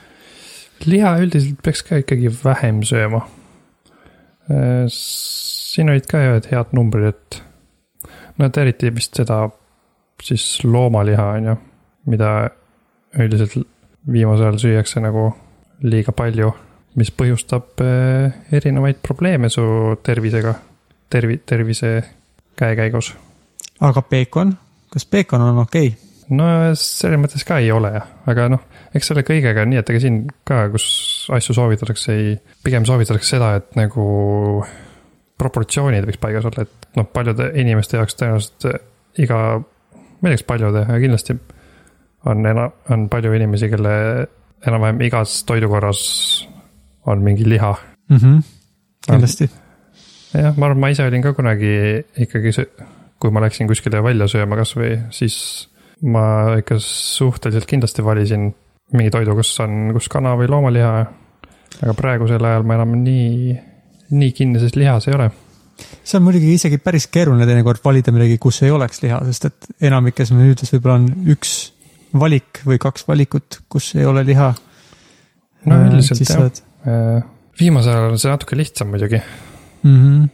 liha 0.83 1.13
üldiselt 1.23 1.61
peaks 1.63 1.85
ka 1.87 2.01
ikkagi 2.03 2.31
vähem 2.43 2.81
sööma. 2.83 3.21
siin 4.91 5.93
olid 5.93 6.09
ka 6.11 6.19
ühed 6.27 6.49
head 6.51 6.73
numbrid, 6.75 7.13
et 7.13 7.39
no 8.39 8.49
et 8.49 8.59
eriti 8.59 8.91
vist 8.95 9.15
seda 9.17 9.45
siis 10.23 10.65
loomaliha 10.65 11.29
on 11.37 11.49
ju, 11.53 11.55
mida 12.11 12.33
üldiselt 13.19 13.55
viimasel 14.11 14.49
ajal 14.49 14.61
süüakse 14.63 15.03
nagu 15.03 15.29
liiga 15.87 16.15
palju, 16.15 16.51
mis 17.01 17.11
põhjustab 17.17 17.83
eh, 17.85 18.41
erinevaid 18.53 19.01
probleeme 19.03 19.51
su 19.53 19.65
tervisega, 20.05 20.55
tervi-, 21.13 21.41
tervise 21.47 21.93
käekäigus. 22.59 23.15
aga 23.81 24.03
peekon, 24.03 24.57
kas 24.93 25.07
peekon 25.07 25.41
on 25.49 25.63
okei 25.65 25.93
okay?? 25.93 26.11
no 26.37 26.47
selles 26.79 27.21
mõttes 27.21 27.45
ka 27.47 27.59
ei 27.61 27.73
ole 27.75 27.93
aga 28.31 28.47
noh, 28.53 28.63
eks 28.95 29.11
selle 29.11 29.25
kõigega 29.27 29.65
on 29.65 29.73
nii, 29.73 29.81
et 29.83 29.91
ega 29.93 30.03
siin 30.03 30.23
ka, 30.49 30.65
kus 30.73 30.87
asju 31.35 31.57
soovitatakse, 31.57 32.15
ei, 32.15 32.37
pigem 32.65 32.87
soovitatakse 32.89 33.37
seda, 33.37 33.55
et 33.59 33.75
nagu 33.79 34.05
proportsioonid 35.43 36.07
võiks 36.07 36.21
paigas 36.23 36.47
olla, 36.49 36.67
et 36.67 36.99
noh, 36.99 37.09
paljude 37.13 37.51
inimeste 37.61 37.99
jaoks 37.99 38.19
tõenäoliselt 38.19 38.69
iga, 39.23 39.41
ma 39.59 40.31
ei 40.31 40.31
tea, 40.31 40.39
kas 40.39 40.47
paljude, 40.49 40.85
aga 40.87 41.01
kindlasti 41.03 41.37
on 42.31 42.47
ena-, 42.47 42.71
on 42.95 43.09
palju 43.13 43.35
inimesi, 43.39 43.71
kelle 43.73 43.95
enam-vähem 44.63 45.03
igas 45.09 45.41
toidukorras 45.49 46.03
on 47.07 47.23
mingi 47.23 47.49
liha. 47.49 47.75
mm. 48.09 48.17
-hmm. 48.17 48.43
kindlasti. 49.07 49.51
jah, 50.35 50.57
ma 50.57 50.67
arvan, 50.67 50.81
ma 50.81 50.89
ise 50.89 51.07
olin 51.07 51.23
ka 51.23 51.33
kunagi 51.33 51.75
ikkagi 52.19 52.53
see, 52.53 52.67
kui 53.21 53.31
ma 53.31 53.43
läksin 53.45 53.69
kuskile 53.71 54.03
välja 54.03 54.29
sööma 54.29 54.57
kasvõi, 54.57 54.99
siis 55.11 55.69
ma 56.03 56.57
ikka 56.59 56.79
suhteliselt 56.83 57.69
kindlasti 57.71 58.05
valisin 58.05 58.51
mingi 58.93 59.11
toidu, 59.11 59.37
kus 59.39 59.53
on, 59.65 59.93
kus 59.97 60.09
kana 60.13 60.35
või 60.39 60.51
loomaliha. 60.51 61.07
aga 61.83 61.95
praegusel 61.97 62.45
ajal 62.45 62.67
ma 62.69 62.75
enam 62.77 62.97
nii, 63.03 63.55
nii 64.11 64.33
kinnises 64.37 64.77
lihas 64.77 65.09
ei 65.09 65.15
ole. 65.15 65.31
see 66.05 66.19
on 66.19 66.27
muidugi 66.27 66.55
isegi 66.55 66.79
päris 66.79 67.07
keeruline 67.07 67.47
teinekord 67.47 67.81
valida 67.85 68.13
midagi, 68.13 68.39
kus 68.39 68.63
ei 68.63 68.71
oleks 68.71 69.03
liha, 69.03 69.21
sest 69.31 69.49
et 69.49 69.71
enamikes 69.89 70.35
menüüdes 70.35 70.75
võib-olla 70.75 70.99
on 71.01 71.31
üks 71.33 71.73
valik 72.13 72.61
või 72.67 72.79
kaks 72.79 73.09
valikut, 73.09 73.63
kus 73.69 73.95
ei 73.97 74.05
ole 74.07 74.25
liha. 74.27 74.53
no 75.67 75.81
üldiselt 75.87 76.21
siis 76.21 76.35
jah. 76.35 76.51
Viimasel 77.61 77.97
ajal 77.97 78.11
on 78.11 78.19
see 78.19 78.31
natuke 78.33 78.57
lihtsam 78.59 78.89
muidugi. 78.93 79.21
Mm 79.83 79.99
-hmm. 80.03 80.29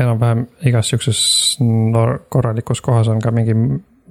enam-vähem 0.00 0.46
igas 0.66 0.88
siukses 0.88 1.20
no, 1.60 2.18
korralikus 2.28 2.80
kohas 2.80 3.08
on 3.08 3.20
ka 3.20 3.30
mingi 3.30 3.54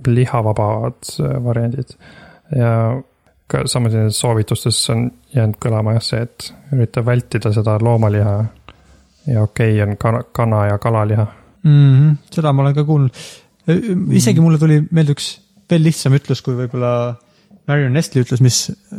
lihavabad 0.07 1.03
äh, 1.19 1.43
variandid. 1.43 1.89
ja 2.55 3.01
ka 3.47 3.61
samuti 3.65 3.95
nendes 3.95 4.19
soovitustes 4.19 4.89
on 4.89 5.11
jäänud 5.35 5.57
kõlama 5.65 5.93
jah 5.93 6.03
see, 6.03 6.21
et 6.21 6.53
ürita 6.73 7.05
vältida 7.05 7.53
seda 7.53 7.77
loomaliha. 7.81 8.45
ja 9.27 9.43
okei 9.43 9.81
okay, 9.81 9.89
on 9.89 9.97
kana, 9.97 10.23
kana 10.31 10.65
ja 10.65 10.77
kalaliha. 10.77 11.27
mm. 11.63 11.93
-hmm. 11.93 12.15
seda 12.31 12.53
ma 12.53 12.61
olen 12.61 12.75
ka 12.75 12.83
kuulnud. 12.83 13.11
isegi 14.11 14.41
mulle 14.41 14.57
tuli 14.57 14.83
meelde 14.91 15.11
üks 15.11 15.39
veel 15.69 15.83
lihtsam 15.83 16.13
ütlus, 16.13 16.41
kui 16.41 16.55
võib-olla 16.57 17.15
Marion 17.67 17.93
Nestle 17.95 18.23
ütles, 18.25 18.41
mis 18.43 18.57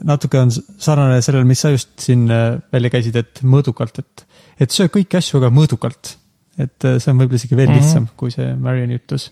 natuke 0.08 0.40
on 0.40 0.52
sarnane 0.52 1.20
sellele, 1.24 1.44
mis 1.48 1.60
sa 1.60 1.72
just 1.74 1.90
siin 2.00 2.24
äh, 2.32 2.60
välja 2.72 2.90
käisid, 2.94 3.16
et 3.20 3.42
mõõdukalt, 3.44 4.00
et, 4.00 4.24
et 4.60 4.72
söö 4.72 4.88
kõiki 4.92 5.18
asju, 5.20 5.40
aga 5.40 5.52
mõõdukalt. 5.52 6.16
et 6.58 6.84
äh, 6.86 6.98
see 7.02 7.10
on 7.10 7.18
võib-olla 7.18 7.40
isegi 7.42 7.56
veel 7.56 7.68
Mhm. 7.68 7.78
lihtsam 7.78 8.02
mm 8.02 8.06
-hmm. 8.06 8.16
kui 8.16 8.30
see 8.30 8.54
Marioni 8.54 8.98
ütlus. 9.00 9.30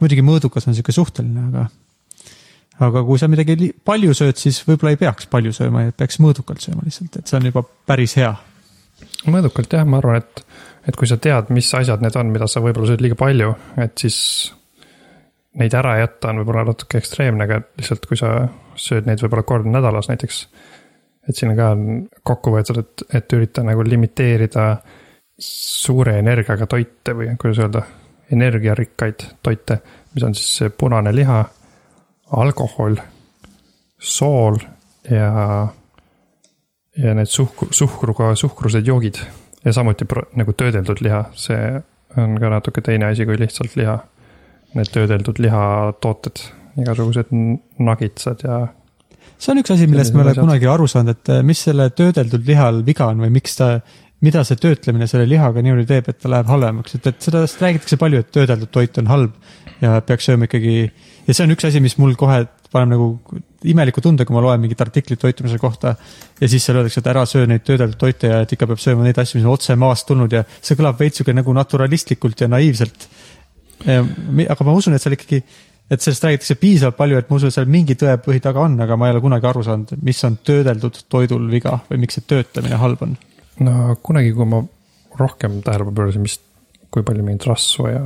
muidugi 0.00 0.22
mõõdukas 0.22 0.66
on 0.68 0.74
sihuke 0.74 0.92
suhteline, 0.92 1.46
aga, 1.48 1.68
aga 2.80 3.04
kui 3.04 3.18
sa 3.18 3.28
midagi 3.28 3.72
palju 3.84 4.14
sööd, 4.14 4.36
siis 4.36 4.60
võib-olla 4.66 4.90
ei 4.90 4.96
peaks 4.96 5.26
palju 5.26 5.52
sööma 5.52 5.82
ja 5.82 5.92
peaks 5.92 6.18
mõõdukalt 6.20 6.60
sööma 6.60 6.82
lihtsalt, 6.84 7.16
et 7.16 7.26
see 7.26 7.36
on 7.38 7.46
juba 7.46 7.62
päris 7.86 8.16
hea 8.16 8.36
mõõdukalt 9.26 9.72
jah, 9.72 9.86
ma 9.88 9.98
arvan, 9.98 10.16
et, 10.22 10.44
et 10.88 10.96
kui 10.96 11.08
sa 11.08 11.16
tead, 11.16 11.50
mis 11.54 11.68
asjad 11.74 12.02
need 12.04 12.16
on, 12.16 12.30
mida 12.32 12.48
sa 12.50 12.62
võib-olla 12.64 12.92
sööd 12.92 13.04
liiga 13.04 13.18
palju, 13.18 13.54
et 13.82 13.98
siis 13.98 14.18
neid 15.56 15.74
ära 15.74 15.96
jätta 16.00 16.30
on 16.30 16.40
võib-olla 16.42 16.66
natuke 16.68 17.00
ekstreemne, 17.00 17.46
aga 17.46 17.60
lihtsalt 17.78 18.06
kui 18.08 18.18
sa 18.20 18.32
sööd 18.76 19.08
neid 19.08 19.22
võib-olla 19.24 19.46
kord 19.48 19.68
nädalas 19.70 20.10
näiteks. 20.10 20.46
et 21.28 21.36
siin 21.36 21.56
ka 21.56 21.70
on 21.74 22.08
kokku 22.22 22.52
võetud, 22.54 22.78
et, 22.82 23.06
et 23.14 23.32
ürita 23.32 23.64
nagu 23.66 23.82
limiteerida 23.84 24.76
suure 25.38 26.18
energiaga 26.18 26.66
toite 26.66 27.14
või 27.16 27.32
kuidas 27.40 27.58
öelda, 27.64 27.82
energiarikkaid 28.32 29.24
toite, 29.42 29.78
mis 30.14 30.24
on 30.26 30.34
siis 30.34 30.72
punane 30.78 31.12
liha, 31.14 31.44
alkohol, 32.36 32.96
sool 33.98 34.58
ja 35.10 35.68
ja 36.96 37.14
need 37.14 37.28
suhk-, 37.28 37.68
suhkruga, 37.76 38.34
suhkrused 38.34 38.86
joogid 38.86 39.20
ja 39.64 39.72
samuti 39.72 40.04
pro- 40.04 40.28
nagu 40.36 40.52
töödeldud 40.52 41.02
liha, 41.04 41.24
see 41.36 41.82
on 42.16 42.38
ka 42.40 42.50
natuke 42.50 42.80
teine 42.80 43.10
asi 43.10 43.26
kui 43.28 43.38
lihtsalt 43.38 43.76
liha. 43.76 43.98
Need 44.74 44.90
töödeldud 44.92 45.38
lihatooted 45.40 46.42
igasugused 46.82 47.30
nagitsad 47.32 48.42
ja 48.44 48.58
see 49.36 49.52
on 49.52 49.60
üks 49.62 49.72
asi, 49.72 49.86
millest 49.88 50.16
ma 50.16 50.24
ei 50.24 50.30
ole 50.30 50.34
kunagi 50.38 50.68
aru 50.68 50.88
saanud, 50.90 51.16
et 51.16 51.30
äh, 51.32 51.44
mis 51.46 51.62
selle 51.68 51.88
töödeldud 51.96 52.44
lihal 52.48 52.82
viga 52.86 53.08
on 53.12 53.22
või 53.24 53.32
miks 53.36 53.56
ta, 53.58 53.76
mida 54.24 54.42
see 54.48 54.58
töötlemine 54.60 55.08
selle 55.10 55.26
lihaga 55.28 55.62
niimoodi 55.64 55.86
teeb, 55.88 56.08
et 56.10 56.20
ta 56.22 56.30
läheb 56.32 56.48
halvemaks, 56.48 56.96
et, 56.96 57.08
et 57.12 57.28
sellest 57.28 57.60
räägitakse 57.62 57.98
palju, 58.00 58.22
et 58.22 58.32
töödeldud 58.32 58.72
toit 58.72 59.00
on 59.02 59.10
halb 59.12 59.82
ja 59.82 59.98
peaks 60.04 60.28
sööma 60.30 60.48
ikkagi. 60.48 60.76
ja 61.26 61.36
see 61.36 61.44
on 61.44 61.52
üks 61.52 61.68
asi, 61.68 61.82
mis 61.84 61.98
mul 62.00 62.16
kohe 62.16 62.46
paneb 62.72 62.96
nagu 62.96 63.40
imeliku 63.66 64.02
tunde, 64.04 64.24
kui 64.26 64.34
ma 64.36 64.42
loen 64.44 64.60
mingit 64.62 64.80
artiklit 64.82 65.20
toitumise 65.20 65.58
kohta 65.60 65.94
ja 66.40 66.48
siis 66.48 66.64
seal 66.64 66.80
öeldakse, 66.80 67.02
et 67.02 67.10
ära 67.12 67.24
söö 67.28 67.46
neid 67.50 67.64
töödeldud 67.66 67.98
toite 68.00 68.30
ja 68.32 68.40
et 68.44 68.52
ikka 68.56 68.68
peab 68.70 68.82
sööma 68.82 69.06
neid 69.06 69.18
asju, 69.20 69.38
mis 69.38 69.46
on 69.46 69.56
otse 69.56 69.76
maast 69.80 70.06
tulnud 70.08 70.32
ja 70.32 70.44
see 70.58 70.78
kõlab 70.78 71.00
veits 71.00 71.20
sihuke 71.20 71.34
nagu 71.36 71.54
naturalistlikult 71.56 72.44
ja 72.44 72.50
naiivselt. 72.52 73.08
Aga 73.84 74.66
ma 74.66 74.76
usun, 74.76 74.96
et 74.96 75.02
seal 75.02 75.16
ikkagi, 75.16 75.42
et 75.90 76.02
sellest 76.02 76.24
räägitakse 76.26 76.56
piisavalt 76.60 76.98
palju, 76.98 77.18
et 77.20 77.30
ma 77.30 77.38
usun, 77.38 77.52
et 77.52 77.56
seal 77.56 77.68
mingi 77.70 77.96
tõepõhi 77.98 78.42
taga 78.44 78.64
on, 78.66 78.78
aga 78.82 78.98
ma 78.98 79.08
ei 79.08 79.16
ole 79.16 79.22
kunagi 79.24 79.50
aru 79.50 79.64
saanud, 79.66 79.96
mis 80.06 80.22
on 80.28 80.38
töödeldud 80.46 81.02
toidul 81.12 81.46
viga 81.52 81.78
või 81.90 82.02
miks 82.04 82.18
see 82.18 82.26
töötlemine 82.28 82.80
halb 82.80 83.04
on. 83.06 83.16
no 83.66 83.96
kunagi, 84.02 84.32
kui 84.36 84.48
ma 84.48 84.62
rohkem 85.16 85.60
tähelepanu 85.64 85.96
pöörasin, 85.96 86.24
mis, 86.26 86.38
kui 86.92 87.04
palju 87.06 87.24
mingit 87.24 87.46
rasva 87.48 87.92
ja 87.92 88.02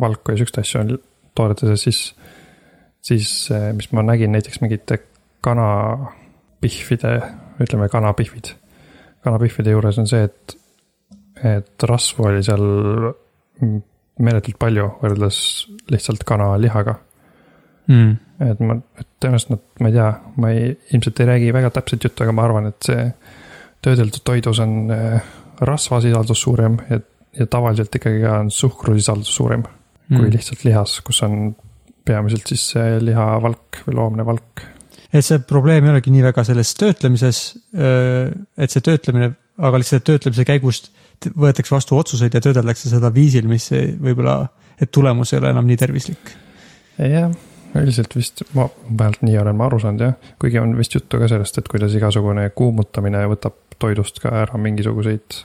valku 0.00 0.32
ja 0.32 0.40
siukseid 0.40 0.64
asju 0.64 0.80
on 0.80 0.92
toodetes, 1.34 1.86
siis, 1.86 2.00
siis 3.04 3.30
eh, 3.54 3.70
mis 3.76 3.90
ma 3.92 4.04
nägin 4.06 4.34
näiteks 4.34 4.60
mingite 4.62 5.00
kanapihvide, 5.44 7.14
ütleme 7.62 7.88
kanapihvid. 7.92 8.54
kanapihvide 9.24 9.74
juures 9.74 9.98
on 9.98 10.08
see, 10.08 10.24
et, 10.24 10.56
et 11.44 11.88
rasvu 11.88 12.28
oli 12.30 12.42
seal 12.44 12.64
meeletult 14.22 14.58
palju 14.60 14.90
võrreldes 15.00 15.38
lihtsalt 15.92 16.24
kanalihaga. 16.28 16.98
Mm. 17.84 18.14
et 18.40 18.60
ma, 18.64 18.78
et 18.96 19.08
tõenäoliselt 19.20 19.50
nad, 19.52 19.64
ma 19.84 19.90
ei 19.90 19.92
tea, 19.92 20.06
ma 20.40 20.50
ei, 20.54 20.68
ilmselt 20.96 21.18
ei 21.20 21.26
räägi 21.28 21.50
väga 21.52 21.70
täpset 21.74 22.06
juttu, 22.06 22.24
aga 22.24 22.32
ma 22.32 22.46
arvan, 22.46 22.70
et 22.70 22.86
see 22.86 23.02
töödeldud 23.84 24.24
toidus 24.24 24.60
on 24.64 24.72
äh, 24.94 25.26
rasvasisaldus 25.68 26.44
suurem 26.46 26.78
ja, 26.88 27.02
ja 27.36 27.46
tavaliselt 27.50 27.92
ikkagi 28.00 28.22
ka 28.22 28.38
on 28.40 28.48
suhkrusisaldus 28.54 29.34
suurem 29.36 29.66
mm. 29.66 30.16
kui 30.16 30.32
lihtsalt 30.32 30.64
lihas, 30.64 30.96
kus 31.04 31.20
on 31.28 31.52
peamiselt 32.08 32.48
siis 32.48 32.70
see 32.72 32.96
lihavalk 33.04 33.82
või 33.84 33.98
loomne 34.00 34.24
valk. 34.26 34.64
et 35.12 35.24
see 35.24 35.44
probleem 35.44 35.84
ei 35.84 35.94
olegi 35.98 36.12
nii 36.14 36.24
väga 36.24 36.44
selles 36.48 36.72
töötlemises, 36.80 37.44
et 37.76 38.72
see 38.72 38.84
töötlemine, 38.88 39.34
aga 39.60 39.80
lihtsalt 39.80 40.08
töötlemise 40.08 40.48
käigust 40.48 40.90
t- 41.24 41.32
võetakse 41.46 41.74
vastu 41.74 41.98
otsuseid 41.98 42.36
ja 42.36 42.42
töödeldakse 42.44 42.92
seda 42.92 43.10
viisil, 43.14 43.48
mis 43.50 43.70
ei- 43.72 43.96
võib-olla, 43.96 44.36
et 44.80 44.92
tulemus 44.94 45.32
ei 45.32 45.40
ole 45.40 45.50
enam 45.54 45.66
nii 45.68 45.80
tervislik. 45.80 46.34
jah, 46.98 47.32
üldiselt 47.74 48.14
vist 48.14 48.44
ma 48.54 48.68
vähemalt 48.84 49.22
nii 49.26 49.38
olen 49.40 49.56
ma 49.58 49.66
aru 49.66 49.80
saanud 49.82 50.04
jah, 50.04 50.14
kuigi 50.38 50.60
on 50.62 50.76
vist 50.78 50.94
juttu 50.94 51.18
ka 51.18 51.28
sellest, 51.30 51.58
et 51.58 51.68
kuidas 51.70 51.94
igasugune 51.98 52.46
kuumutamine 52.54 53.24
võtab 53.32 53.56
toidust 53.82 54.20
ka 54.22 54.30
ära 54.44 54.60
mingisuguseid. 54.60 55.42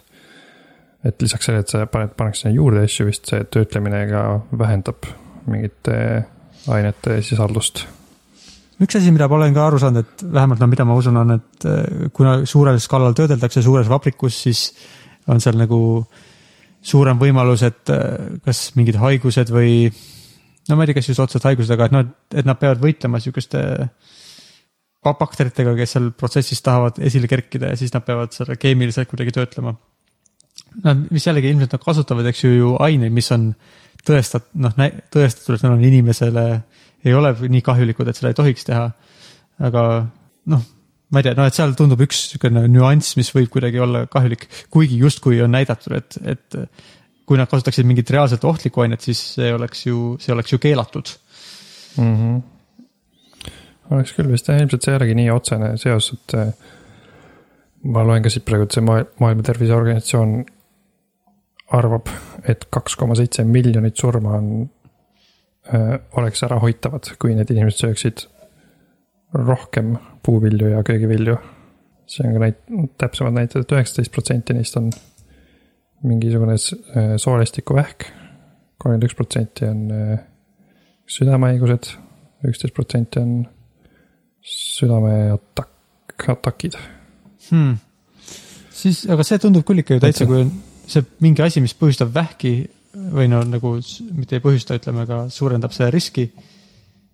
et 1.04 1.22
lisaks 1.22 1.46
sellele, 1.48 1.64
et 1.64 1.72
sa 1.72 1.86
paned, 1.88 2.12
pannakse 2.18 2.44
sinna 2.44 2.58
juurde 2.58 2.84
asju, 2.84 3.06
vist 3.08 3.30
see 3.32 3.46
töötlemine 3.48 4.02
ka 4.10 4.24
vähendab 4.60 5.08
mingite 5.48 6.26
ainete 6.68 7.22
sisaldust. 7.26 7.86
üks 8.80 8.96
asi, 8.96 9.12
mida 9.12 9.28
ma 9.28 9.40
olen 9.40 9.56
ka 9.56 9.66
aru 9.68 9.80
saanud, 9.82 10.06
et 10.06 10.24
vähemalt 10.34 10.62
no 10.62 10.68
mida 10.72 10.86
ma 10.88 10.96
usun, 11.00 11.18
on, 11.20 11.36
et 11.40 11.68
äh, 11.68 12.10
kuna 12.16 12.40
suurel 12.48 12.80
skaalal 12.80 13.16
töödeldakse 13.18 13.64
suures 13.64 13.90
vabrikus, 13.92 14.38
siis 14.44 14.66
on 15.30 15.42
seal 15.44 15.58
nagu 15.60 15.80
suurem 16.82 17.20
võimalus, 17.20 17.64
et 17.68 17.92
äh, 17.94 18.40
kas 18.46 18.70
mingid 18.80 19.00
haigused 19.02 19.52
või 19.54 19.90
no 20.70 20.78
ma 20.78 20.86
ei 20.86 20.90
tea, 20.90 21.00
kas 21.00 21.12
just 21.12 21.22
otseselt 21.24 21.48
haigused, 21.50 21.74
aga 21.76 21.90
et 21.90 21.96
noh, 21.96 22.08
et 22.34 22.48
nad 22.48 22.60
peavad 22.60 22.82
võitlema 22.84 23.20
sihukeste 23.22 23.62
ba- 25.04 25.16
bakteritega, 25.20 25.76
kes 25.78 25.96
seal 25.96 26.10
protsessis 26.18 26.64
tahavad 26.66 27.00
esile 27.06 27.30
kerkida 27.32 27.74
ja 27.74 27.80
siis 27.80 27.94
nad 27.96 28.06
peavad 28.08 28.34
seda 28.36 28.58
keemiliselt 28.60 29.10
kuidagi 29.12 29.36
töötlema. 29.36 29.76
no 30.84 30.96
mis 31.10 31.26
jällegi 31.28 31.52
ilmselt 31.54 31.76
nad 31.76 31.84
kasutavad, 31.84 32.28
eks 32.30 32.44
ju, 32.44 32.56
ju 32.56 32.74
aineid, 32.84 33.14
mis 33.16 33.32
on 33.36 33.52
tõestat-, 34.06 34.52
noh, 34.60 34.76
tõestatud, 35.14 35.56
et 35.56 35.64
need 35.66 35.74
on 35.74 35.86
inimesele, 35.92 36.46
ei 37.06 37.16
ole 37.16 37.34
nii 37.42 37.64
kahjulikud, 37.66 38.08
et 38.08 38.20
seda 38.20 38.32
ei 38.32 38.38
tohiks 38.38 38.68
teha. 38.68 38.90
aga 39.60 39.84
noh, 40.52 40.68
ma 41.10 41.22
ei 41.22 41.26
tea, 41.26 41.36
no 41.38 41.48
et 41.50 41.58
seal 41.58 41.74
tundub 41.78 42.02
üks 42.06 42.22
niisugune 42.28 42.66
nüanss, 42.70 43.18
mis 43.18 43.32
võib 43.34 43.50
kuidagi 43.54 43.82
olla 43.82 44.06
kahjulik, 44.12 44.46
kuigi 44.74 45.00
justkui 45.02 45.42
on 45.42 45.54
näidatud, 45.56 45.96
et, 45.98 46.20
et 46.36 46.60
kui 47.30 47.38
nad 47.38 47.50
kasutaksid 47.50 47.88
mingit 47.90 48.10
reaalselt 48.14 48.46
ohtlikku 48.46 48.86
ainet, 48.86 49.06
siis 49.06 49.22
see 49.36 49.52
oleks 49.54 49.86
ju, 49.88 50.16
see 50.22 50.34
oleks 50.34 50.54
ju 50.54 50.62
keelatud. 50.62 51.14
mm. 51.98 52.16
-hmm. 52.16 52.42
oleks 53.96 54.14
küll 54.18 54.32
vist 54.32 54.48
jah, 54.48 54.62
ilmselt 54.62 54.86
see 54.86 54.94
ei 54.94 55.02
olegi 55.02 55.18
nii 55.18 55.32
otsene 55.34 55.76
seos, 55.78 56.14
et 56.14 56.38
äh, 56.38 56.54
ma 57.84 58.06
loen 58.06 58.24
ka 58.24 58.30
siit 58.30 58.46
praegu, 58.46 58.64
et 58.64 58.72
see 58.78 58.86
maa- 58.86 59.06
Maailma 59.20 59.44
Terviseorganisatsioon 59.44 60.44
arvab, 61.78 62.10
et 62.44 62.66
kaks 62.70 62.96
koma 62.96 63.16
seitse 63.16 63.44
miljonit 63.44 63.98
surma 63.98 64.38
on 64.38 64.70
äh,, 65.74 66.00
oleks 66.18 66.44
ärahoitavad, 66.44 67.14
kui 67.20 67.36
need 67.36 67.50
inimesed 67.50 67.86
sööksid 67.86 68.28
rohkem 69.34 69.98
puuvilju 70.26 70.74
ja 70.74 70.84
köögivilju. 70.84 71.38
see 72.10 72.26
on 72.26 72.34
ka 72.34 72.40
näit-, 72.42 72.94
täpsemad 72.98 73.36
näitajad, 73.36 73.68
et 73.68 73.72
üheksateist 73.76 74.12
protsenti 74.12 74.54
neist 74.58 74.78
on 74.80 74.90
mingisugune 76.04 76.56
äh, 76.56 77.12
soolestikuvähk, 77.22 78.08
kolmkümmend 78.82 79.06
üks 79.06 79.18
protsenti 79.18 79.68
on 79.70 79.84
äh, 79.94 80.24
südamehaigused, 81.10 81.92
üksteist 82.50 82.74
protsenti 82.74 83.22
on 83.22 83.36
südameatakk, 84.42 86.26
atakid. 86.34 86.80
hmm.. 87.52 87.78
siis, 88.74 89.04
aga 89.12 89.28
see 89.28 89.38
tundub 89.44 89.68
küll 89.68 89.84
ikka 89.84 90.00
ju 90.00 90.04
täitsa, 90.08 90.26
kui 90.30 90.42
on 90.48 90.52
see 90.90 91.06
mingi 91.24 91.44
asi, 91.46 91.62
mis 91.64 91.76
põhjustab 91.78 92.14
vähki 92.16 92.54
või 93.14 93.30
no 93.30 93.42
nagu 93.46 93.76
mitte 94.18 94.38
ei 94.38 94.44
põhjusta, 94.44 94.80
ütleme, 94.80 95.06
aga 95.06 95.22
suurendab 95.34 95.74
seda 95.76 95.92
riski. 95.94 96.30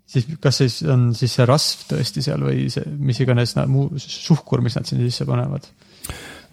Siis 0.06 0.28
kas 0.42 0.62
siis 0.62 0.80
on 0.92 1.10
siis 1.18 1.34
see 1.38 1.48
rasv 1.50 1.88
tõesti 1.90 2.24
seal 2.26 2.44
või 2.46 2.68
see, 2.74 2.86
mis 2.86 3.20
iganes 3.24 3.56
na- 3.58 3.68
muu 3.70 3.90
suhkur, 4.02 4.62
mis 4.66 4.78
nad 4.78 4.88
sinna 4.88 5.08
sisse 5.08 5.26
panevad. 5.26 5.68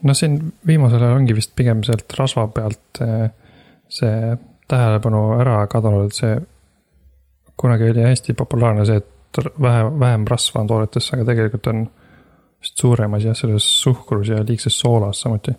no 0.03 0.15
siin 0.15 0.39
viimasel 0.67 1.03
ajal 1.03 1.21
ongi 1.21 1.37
vist 1.37 1.55
pigem 1.57 1.83
sealt 1.87 2.13
rasva 2.19 2.47
pealt 2.55 3.03
eh, 3.05 3.29
see 3.93 4.37
tähelepanu 4.73 5.23
ära 5.41 5.67
kadunud, 5.69 6.09
et 6.09 6.17
see 6.17 6.37
kunagi 7.61 7.91
oli 7.93 8.07
hästi 8.07 8.35
populaarne 8.35 8.87
see, 8.89 9.03
et 9.03 9.43
vähe, 9.61 9.85
vähem 10.01 10.25
rasva 10.29 10.63
on 10.63 10.71
toodetes, 10.71 11.11
aga 11.13 11.27
tegelikult 11.29 11.69
on 11.73 11.85
vist 12.63 12.81
suurem 12.81 13.15
asi 13.19 13.29
jah, 13.29 13.37
selles 13.37 13.69
suhkrus 13.83 14.33
ja 14.33 14.41
liigses 14.47 14.79
soolas 14.79 15.21
samuti. 15.21 15.53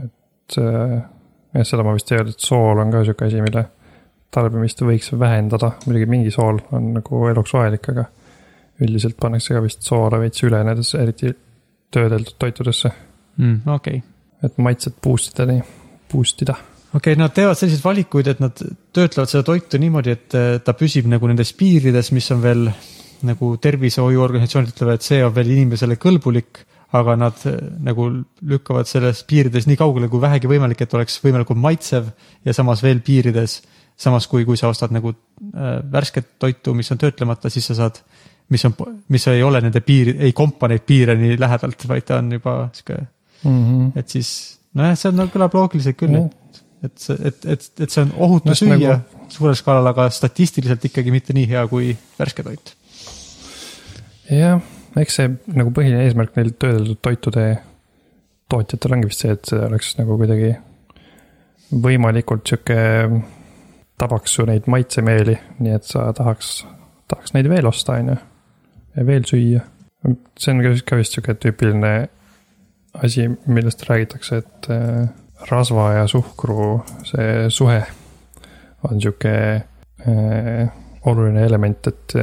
et 0.00 0.58
eh, 0.62 0.98
jah, 1.52 1.64
seda 1.68 1.84
ma 1.84 1.94
vist 1.96 2.12
ei 2.12 2.18
öelnud, 2.18 2.36
et 2.36 2.48
sool 2.48 2.80
on 2.80 2.92
ka 2.94 3.04
sihuke 3.04 3.28
asi, 3.28 3.44
mille 3.44 3.64
tarbimist 4.36 4.82
võiks 4.84 5.10
vähendada, 5.16 5.72
muidugi 5.86 6.08
mingi 6.10 6.32
sool 6.34 6.60
on 6.76 6.92
nagu 6.98 7.24
eluks 7.30 7.56
vajalik, 7.56 7.90
aga 7.94 8.06
üldiselt 8.84 9.16
pannakse 9.20 9.56
ka 9.56 9.62
vist 9.64 9.86
soola 9.86 10.20
veits 10.20 10.44
üle 10.44 10.60
nendes 10.66 10.92
eriti 10.98 11.32
töödeldud 11.94 12.36
toitudesse, 12.40 12.92
mm,. 13.40 13.60
okei 13.72 14.00
okay., 14.00 14.04
et 14.44 14.58
maitset 14.60 14.98
boost 15.02 15.32
ida, 15.32 15.46
nii, 15.48 15.62
boost 16.12 16.42
ida. 16.44 16.56
okei 16.92 17.14
okay,, 17.14 17.20
nad 17.20 17.32
teevad 17.36 17.58
selliseid 17.58 17.84
valikuid, 17.84 18.30
et 18.32 18.42
nad 18.44 18.60
töötlevad 18.96 19.32
seda 19.32 19.46
toitu 19.46 19.80
niimoodi, 19.80 20.16
et 20.16 20.36
eh, 20.38 20.48
ta 20.64 20.76
püsib 20.76 21.08
nagu 21.10 21.30
nendes 21.30 21.54
piirides, 21.56 22.12
mis 22.16 22.28
on 22.34 22.44
veel 22.44 22.68
nagu 23.26 23.52
tervishoiuorganisatsioonid 23.62 24.74
ütlevad, 24.74 25.00
et 25.00 25.06
see 25.08 25.22
on 25.24 25.32
veel 25.36 25.54
inimesele 25.56 25.96
kõlbulik, 26.00 26.60
aga 26.96 27.16
nad 27.18 27.46
eh, 27.48 27.56
nagu 27.86 28.10
lükkavad 28.52 28.90
selles 28.90 29.24
piirides 29.28 29.68
nii 29.70 29.80
kaugele 29.80 30.10
kui 30.12 30.22
vähegi 30.22 30.50
võimalik, 30.50 30.84
et 30.84 30.98
oleks 30.98 31.16
võimalikult 31.24 31.60
maitsev 31.62 32.12
ja 32.44 32.54
samas 32.56 32.84
veel 32.84 33.00
piirides. 33.06 33.60
Samas 33.96 34.26
kui, 34.28 34.44
kui 34.44 34.56
sa 34.60 34.68
ostad 34.68 34.92
nagu 34.94 35.12
äh, 35.12 35.76
värsket 35.92 36.36
toitu, 36.38 36.74
mis 36.76 36.90
on 36.92 37.00
töötlemata, 37.00 37.50
siis 37.52 37.66
sa 37.70 37.78
saad, 37.78 38.00
mis 38.52 38.64
on, 38.68 38.74
mis 39.12 39.26
ei 39.32 39.42
ole 39.42 39.60
nende 39.64 39.80
piiri, 39.84 40.18
ei 40.28 40.34
kompa 40.36 40.68
neid 40.68 40.84
piire 40.86 41.16
nii 41.18 41.38
lähedalt, 41.40 41.86
vaid 41.88 42.06
ta 42.08 42.20
on 42.22 42.32
juba 42.38 42.58
sihuke, 42.72 43.04
Mm 43.44 43.64
-hmm. 43.64 43.98
et 43.98 44.08
siis 44.08 44.58
nojah, 44.74 44.96
see 44.98 45.10
on, 45.12 45.28
kõlab 45.30 45.54
loogiliselt 45.54 45.96
küll, 46.00 46.14
Jah. 46.16 46.24
et, 46.24 46.62
et 46.88 46.98
see, 46.98 47.16
et, 47.20 47.44
et, 47.44 47.66
et 47.84 47.90
see 47.90 48.02
on 48.02 48.12
ohutu 48.16 48.48
No 48.48 48.54
no, 48.54 48.56
süüa 48.58 48.78
nagu... 48.78 49.28
suurel 49.28 49.54
skaalal, 49.54 49.86
aga 49.92 50.08
statistiliselt 50.10 50.84
ikkagi 50.88 51.12
mitte 51.14 51.36
nii 51.36 51.48
hea 51.50 51.66
kui 51.68 51.90
värske 52.18 52.42
toit. 52.42 52.72
jah, 54.30 54.60
eks 54.96 55.20
see 55.20 55.28
nagu 55.52 55.70
põhiline 55.70 56.06
eesmärk 56.06 56.36
neil 56.36 56.54
töödeldud 56.58 56.98
toitude 57.02 57.46
tootjatel 58.48 58.96
ongi 58.96 59.10
vist 59.10 59.24
see, 59.24 59.36
et 59.36 59.44
see 59.52 59.60
oleks 59.68 59.94
nagu 60.00 60.16
kuidagi 60.16 60.54
võimalikult 61.86 62.46
sihuke, 62.46 62.78
tabaks 63.98 64.36
su 64.36 64.44
neid 64.48 64.68
maitsemeeli, 64.70 65.36
nii 65.64 65.76
et 65.76 65.86
sa 65.88 66.10
tahaks, 66.16 66.60
tahaks 67.08 67.34
neid 67.36 67.48
veel 67.50 67.68
osta, 67.68 67.98
on 68.00 68.12
ju. 68.12 68.16
ja 68.96 69.06
veel 69.06 69.24
süüa. 69.28 69.60
see 70.38 70.52
on 70.52 70.62
ka 70.62 70.96
vist- 70.96 71.16
sihuke 71.16 71.34
tüüpiline 71.34 72.08
asi, 73.02 73.28
millest 73.46 73.82
räägitakse, 73.88 74.36
et 74.36 74.68
äh, 74.70 75.08
rasva 75.50 75.92
ja 75.92 76.06
suhkru 76.06 76.82
see 77.04 77.50
suhe 77.50 77.82
on 78.82 79.00
sihuke 79.00 79.32
äh, 80.06 80.68
oluline 81.06 81.44
element, 81.44 81.86
et, 81.86 82.14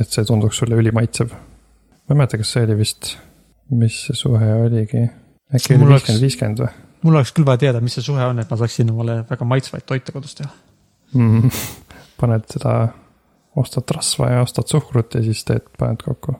et 0.00 0.08
see 0.08 0.24
tunduks 0.24 0.58
sulle 0.58 0.76
ülimaitsev. 0.76 1.30
ma 1.30 2.14
ei 2.14 2.18
mäleta, 2.18 2.38
kas 2.38 2.52
see 2.52 2.66
oli 2.66 2.78
vist, 2.78 3.16
mis 3.70 4.02
see 4.06 4.14
suhe 4.16 4.52
oligi, 4.54 5.06
äkki 5.54 5.74
oli 5.74 5.88
viiskümmend, 5.90 6.22
viiskümmend 6.22 6.62
või 6.64 6.74
mul 7.06 7.18
oleks 7.18 7.32
küll 7.34 7.46
vaja 7.46 7.66
teada, 7.66 7.80
mis 7.84 7.96
see 7.96 8.04
suhe 8.04 8.24
on, 8.24 8.40
et 8.42 8.50
ma 8.50 8.58
saaksin 8.60 8.90
omale 8.92 9.20
väga 9.28 9.48
maitsvaid 9.48 9.86
toite 9.88 10.14
kodus 10.14 10.34
teha. 10.38 10.50
Mm? 11.16 11.50
paned 12.20 12.48
seda, 12.52 12.74
ostad 13.60 13.94
rasva 13.96 14.32
ja 14.32 14.42
ostad 14.44 14.68
suhkrut 14.70 15.18
ja 15.18 15.22
siis 15.24 15.44
teed, 15.48 15.68
paned 15.78 16.02
kokku. 16.04 16.36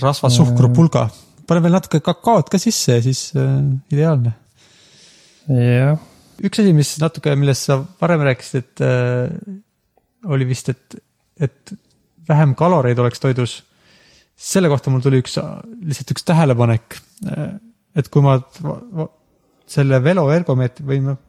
rasva, 0.00 0.30
suhkru, 0.32 0.70
pulga, 0.74 1.08
pane 1.48 1.62
veel 1.64 1.76
natuke 1.76 2.00
kakaot 2.04 2.50
ka 2.52 2.60
sisse 2.62 2.98
ja 2.98 3.04
siis 3.04 3.26
äh, 3.38 3.60
ideaalne. 3.94 4.34
jah, 5.50 5.98
üks 6.44 6.62
asi, 6.62 6.74
mis 6.76 6.94
natuke, 7.02 7.34
millest 7.38 7.70
sa 7.70 7.80
varem 8.00 8.24
rääkisid, 8.28 8.64
et 8.64 8.84
äh, 8.86 9.58
oli 10.24 10.48
vist, 10.48 10.70
et, 10.72 10.98
et 11.36 11.74
vähem 12.28 12.54
kaloreid 12.58 12.98
oleks 12.98 13.20
toidus. 13.20 13.62
selle 14.36 14.68
kohta 14.68 14.90
mul 14.90 15.02
tuli 15.04 15.20
üks, 15.22 15.36
lihtsalt 15.84 16.14
üks 16.16 16.24
tähelepanek. 16.26 16.96
et 17.94 18.08
kui 18.10 18.22
ma 18.24 18.38
selle 19.70 20.00
veloergomeetri 20.02 20.86
või 20.86 21.00
noh, 21.04 21.20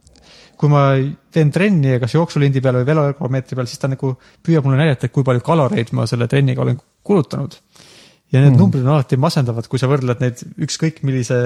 kui 0.60 0.72
ma 0.72 0.86
teen 1.34 1.52
trenni 1.52 1.96
ja 1.96 2.02
kas 2.02 2.16
jooksulindi 2.16 2.62
peal 2.64 2.80
või 2.80 2.88
veloergomeetri 2.88 3.58
peal, 3.58 3.68
siis 3.70 3.82
ta 3.82 3.90
nagu 3.92 4.14
püüab 4.46 4.68
mulle 4.68 4.80
näidata, 4.80 5.08
et 5.08 5.16
kui 5.16 5.26
palju 5.28 5.44
kaloreid 5.46 5.92
ma 5.98 6.08
selle 6.10 6.30
trenniga 6.32 6.64
olen 6.64 6.80
kulutanud. 7.06 7.58
ja 8.32 8.42
need 8.42 8.54
mm. 8.54 8.60
numbrid 8.60 8.86
on 8.86 8.96
alati 8.96 9.20
masendavad, 9.22 9.68
kui 9.70 9.80
sa 9.82 9.90
võrdled 9.92 10.24
neid 10.24 10.42
ükskõik 10.66 11.04
millise 11.08 11.38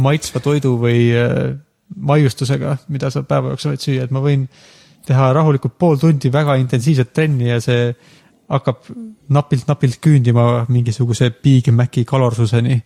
maitsva 0.00 0.40
toidu 0.42 0.76
või 0.80 1.08
äh, 1.16 1.54
maiustusega, 1.96 2.76
mida 2.92 3.10
sa 3.10 3.24
päeva 3.26 3.54
jooksul 3.54 3.74
võid 3.74 3.84
süüa, 3.84 4.06
et 4.06 4.14
ma 4.14 4.22
võin 4.24 4.46
teha 5.08 5.30
rahulikult 5.36 5.78
pool 5.80 6.00
tundi 6.00 6.30
väga 6.32 6.58
intensiivset 6.60 7.12
trenni 7.16 7.48
ja 7.48 7.60
see 7.64 7.92
hakkab 8.48 8.88
napilt-napilt 9.32 9.98
küündima 10.04 10.66
mingisuguse 10.72 11.30
Big 11.42 11.68
Maci 11.72 12.04
kalorsuseni. 12.08 12.78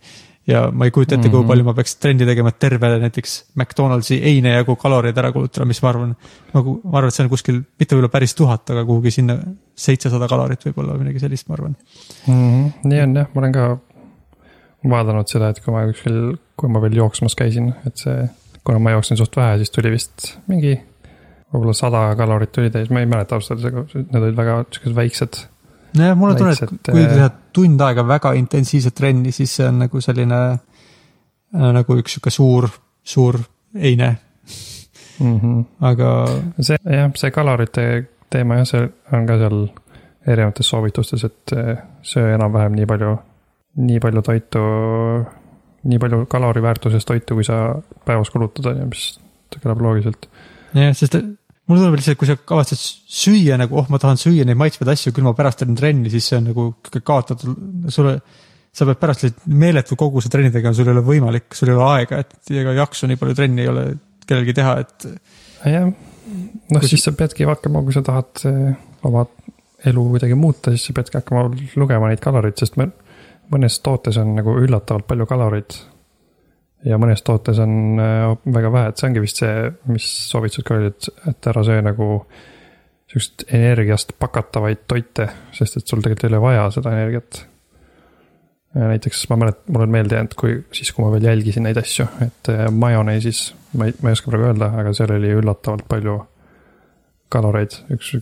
Ja 0.47 0.65
ma 0.71 0.85
ei 0.85 0.91
kujuta 0.91 1.15
ette, 1.15 1.29
kui 1.29 1.39
Mhm. 1.39 1.47
palju 1.47 1.63
ma 1.63 1.73
peaks 1.73 1.95
trenni 1.95 2.25
tegema, 2.27 2.49
et 2.49 2.59
terve 2.59 2.89
näiteks 2.99 3.35
McDonaldsi 3.55 4.17
eine 4.23 4.53
jagu 4.57 4.75
kaloreid 4.75 5.17
ära 5.17 5.31
kulutada, 5.31 5.65
mis 5.65 5.81
ma 5.81 5.89
arvan, 5.89 6.15
nagu 6.53 6.81
ma 6.83 6.97
arvan, 6.99 7.07
et 7.07 7.13
see 7.13 7.23
on 7.23 7.29
kuskil, 7.31 7.63
mitte 7.79 7.95
võib-olla 7.95 8.11
päris 8.11 8.35
tuhat, 8.35 8.69
aga 8.69 8.83
kuhugi 8.85 9.11
sinna 9.11 9.37
seitsesada 9.75 10.27
kalorit 10.27 10.65
võib-olla 10.67 10.97
või 10.97 11.05
midagi 11.07 11.19
sellist, 11.23 11.47
ma 11.47 11.55
arvan. 11.55 11.75
mm. 12.27 12.33
-hmm. 12.33 12.71
nii 12.91 13.01
on 13.01 13.15
jah, 13.15 13.27
ma 13.33 13.41
olen 13.41 13.53
ka 13.53 13.67
vaadanud 14.93 15.27
seda, 15.31 15.49
et 15.53 15.61
kui 15.63 15.73
ma 15.73 15.85
kuskil, 15.87 16.17
kui 16.59 16.69
ma 16.71 16.81
veel 16.83 16.97
jooksmas 16.99 17.35
käisin, 17.39 17.73
et 17.87 17.97
see, 18.03 18.25
kuna 18.67 18.79
ma 18.83 18.91
jooksin 18.97 19.17
suht 19.19 19.35
vähe, 19.39 19.57
siis 19.61 19.71
tuli 19.71 19.91
vist 19.93 20.33
mingi 20.51 20.73
võib-olla 21.53 21.75
sada 21.77 22.03
kalorit 22.19 22.51
tuli 22.51 22.71
täis, 22.73 22.89
ma 22.91 22.99
ei 23.03 23.05
mäleta 23.09 23.37
ausalt 23.37 23.63
öeldes, 23.63 23.71
aga 23.71 24.03
need 24.11 24.23
olid 24.23 24.35
väga 24.39 24.57
siuksed 24.71 24.95
väiksed. 24.97 25.39
nojah, 25.97 26.17
mulle 26.17 26.35
Väiksed, 26.39 26.75
kui 26.89 27.03
äh, 27.03 27.11
teha 27.13 27.29
tund 27.53 27.81
aega 27.81 28.07
väga 28.07 28.33
intensiivset 28.33 28.95
trenni, 28.95 29.31
siis 29.31 29.55
see 29.55 29.67
on 29.67 29.79
nagu 29.85 30.01
selline 30.01 30.41
äh, 30.51 31.71
nagu 31.79 31.97
üks 31.99 32.17
sihuke 32.17 32.33
suur, 32.33 32.69
suur 33.03 33.39
eine, 33.73 34.15
Mm 35.19 35.39
-hmm. 35.39 35.65
aga 35.81 36.25
see 36.59 36.77
jah, 36.83 37.11
see 37.15 37.31
kalorite 37.31 38.05
teema 38.29 38.55
jah, 38.55 38.65
see 38.65 38.89
on 39.11 39.27
ka 39.27 39.37
seal 39.37 39.67
erinevates 40.27 40.69
soovitustes, 40.69 41.23
et 41.23 41.53
eh, 41.57 41.77
söö 42.01 42.33
enam-vähem 42.35 42.75
nii 42.75 42.85
palju, 42.85 43.17
nii 43.75 43.99
palju 43.99 44.21
toitu, 44.21 44.63
nii 45.83 45.99
palju 45.99 46.25
kaloriväärtuses 46.25 47.05
toitu, 47.05 47.33
kui 47.33 47.43
sa 47.43 47.75
päevas 48.05 48.29
kulutad, 48.29 48.65
on 48.65 48.79
ju, 48.79 48.85
mis 48.85 49.19
kõlab 49.59 49.81
loogiliselt. 49.81 50.29
jah, 50.73 50.95
sest 50.95 51.15
mulle 51.69 51.83
tundub 51.83 51.97
lihtsalt, 51.99 52.19
kui 52.19 52.29
sa 52.29 52.35
kavatsed 52.37 52.79
süüa 53.23 53.57
nagu, 53.59 53.77
oh, 53.79 53.89
ma 53.91 53.99
tahan 54.01 54.19
süüa 54.19 54.45
neid 54.47 54.59
maitsvaid 54.59 54.91
asju, 54.93 55.13
küll 55.15 55.27
ma 55.27 55.35
pärast 55.37 55.61
teen 55.61 55.77
trenni, 55.79 56.11
siis 56.11 56.27
see 56.29 56.39
on 56.39 56.49
nagu 56.51 56.65
kaotatud, 56.99 57.53
sulle, 57.93 58.17
sa 58.73 58.87
pead 58.89 58.99
pärast 58.99 59.23
lihtsalt 59.25 59.45
meeletu 59.63 59.97
koguse 59.99 60.31
trenni 60.33 60.51
tegema, 60.53 60.75
sul 60.75 60.89
ei 60.89 60.95
ole 60.95 61.05
võimalik, 61.07 61.47
sul 61.55 61.71
ei 61.71 61.77
ole 61.77 61.85
aega, 61.99 62.19
et 62.23 62.55
ega 62.63 62.75
jaksu 62.81 63.07
nii 63.09 63.21
palju 63.21 63.37
trenni 63.37 63.63
ei 63.63 63.71
ole 63.71 63.85
kellelgi 64.27 64.57
teha, 64.59 64.75
et 64.83 65.07
jah, 65.71 65.87
noh 65.87 66.83
Kui- 66.83 66.91
siis 66.91 67.05
sa 67.05 67.15
peadki 67.15 67.47
hakkama, 67.47 67.83
kui 67.85 67.95
sa 67.95 68.03
tahad 68.05 68.43
eh, 68.49 68.75
oma 69.07 69.25
elu 69.87 70.05
kuidagi 70.13 70.35
muuta, 70.39 70.71
siis 70.75 70.89
sa 70.89 70.97
peadki 70.99 71.19
hakkama 71.19 71.47
lugema 71.79 72.11
neid 72.11 72.23
kaloreid, 72.23 72.59
sest 72.59 72.79
me, 72.79 72.89
mõnes 73.53 73.79
tootes 73.83 74.19
on 74.19 74.35
nagu 74.37 74.55
üllatavalt 74.63 75.07
palju 75.07 75.27
kaloreid. 75.29 75.79
Ja 76.87 76.99
mõnes 77.01 77.23
tootes 77.25 77.59
on 77.63 78.01
eh, 78.01 78.25
väga 78.55 78.71
vähe, 78.73 78.91
et 78.91 78.99
see 78.99 79.09
ongi 79.09 79.23
vist 79.23 79.39
see, 79.41 79.71
mis 79.91 80.09
soovitused 80.31 80.67
ka 80.67 80.77
olid, 80.79 81.09
et 81.31 81.49
ära 81.51 81.63
söö 81.65 81.85
nagu 81.85 82.09
sihukest 83.11 83.45
energiast 83.53 84.15
pakatavaid 84.19 84.85
toite, 84.89 85.27
sest 85.53 85.79
et 85.79 85.89
sul 85.89 86.01
tegelikult 86.01 86.25
ei 86.25 86.33
ole 86.33 86.43
vaja 86.43 86.69
seda 86.73 86.93
energiat. 86.95 87.43
näiteks 88.73 89.27
ma 89.29 89.37
mäletan, 89.37 89.73
mul 89.73 89.85
on 89.85 89.91
meelde 89.93 90.15
jäänud, 90.17 90.33
kui 90.33 90.55
siis, 90.73 90.89
kui 90.91 91.05
ma 91.05 91.11
veel 91.13 91.27
jälgisin 91.27 91.67
neid 91.67 91.77
asju, 91.77 92.07
et 92.25 92.49
eh, 92.53 92.65
majoneesis, 92.71 93.43
ma 93.77 93.89
ei, 93.89 93.97
ma 94.01 94.09
ei 94.09 94.17
oska 94.17 94.33
praegu 94.33 94.49
öelda, 94.49 94.71
aga 94.81 94.95
seal 94.97 95.13
oli 95.13 95.35
üllatavalt 95.37 95.85
palju 95.89 96.17
kaloreid, 97.33 97.77
üks 97.93 98.15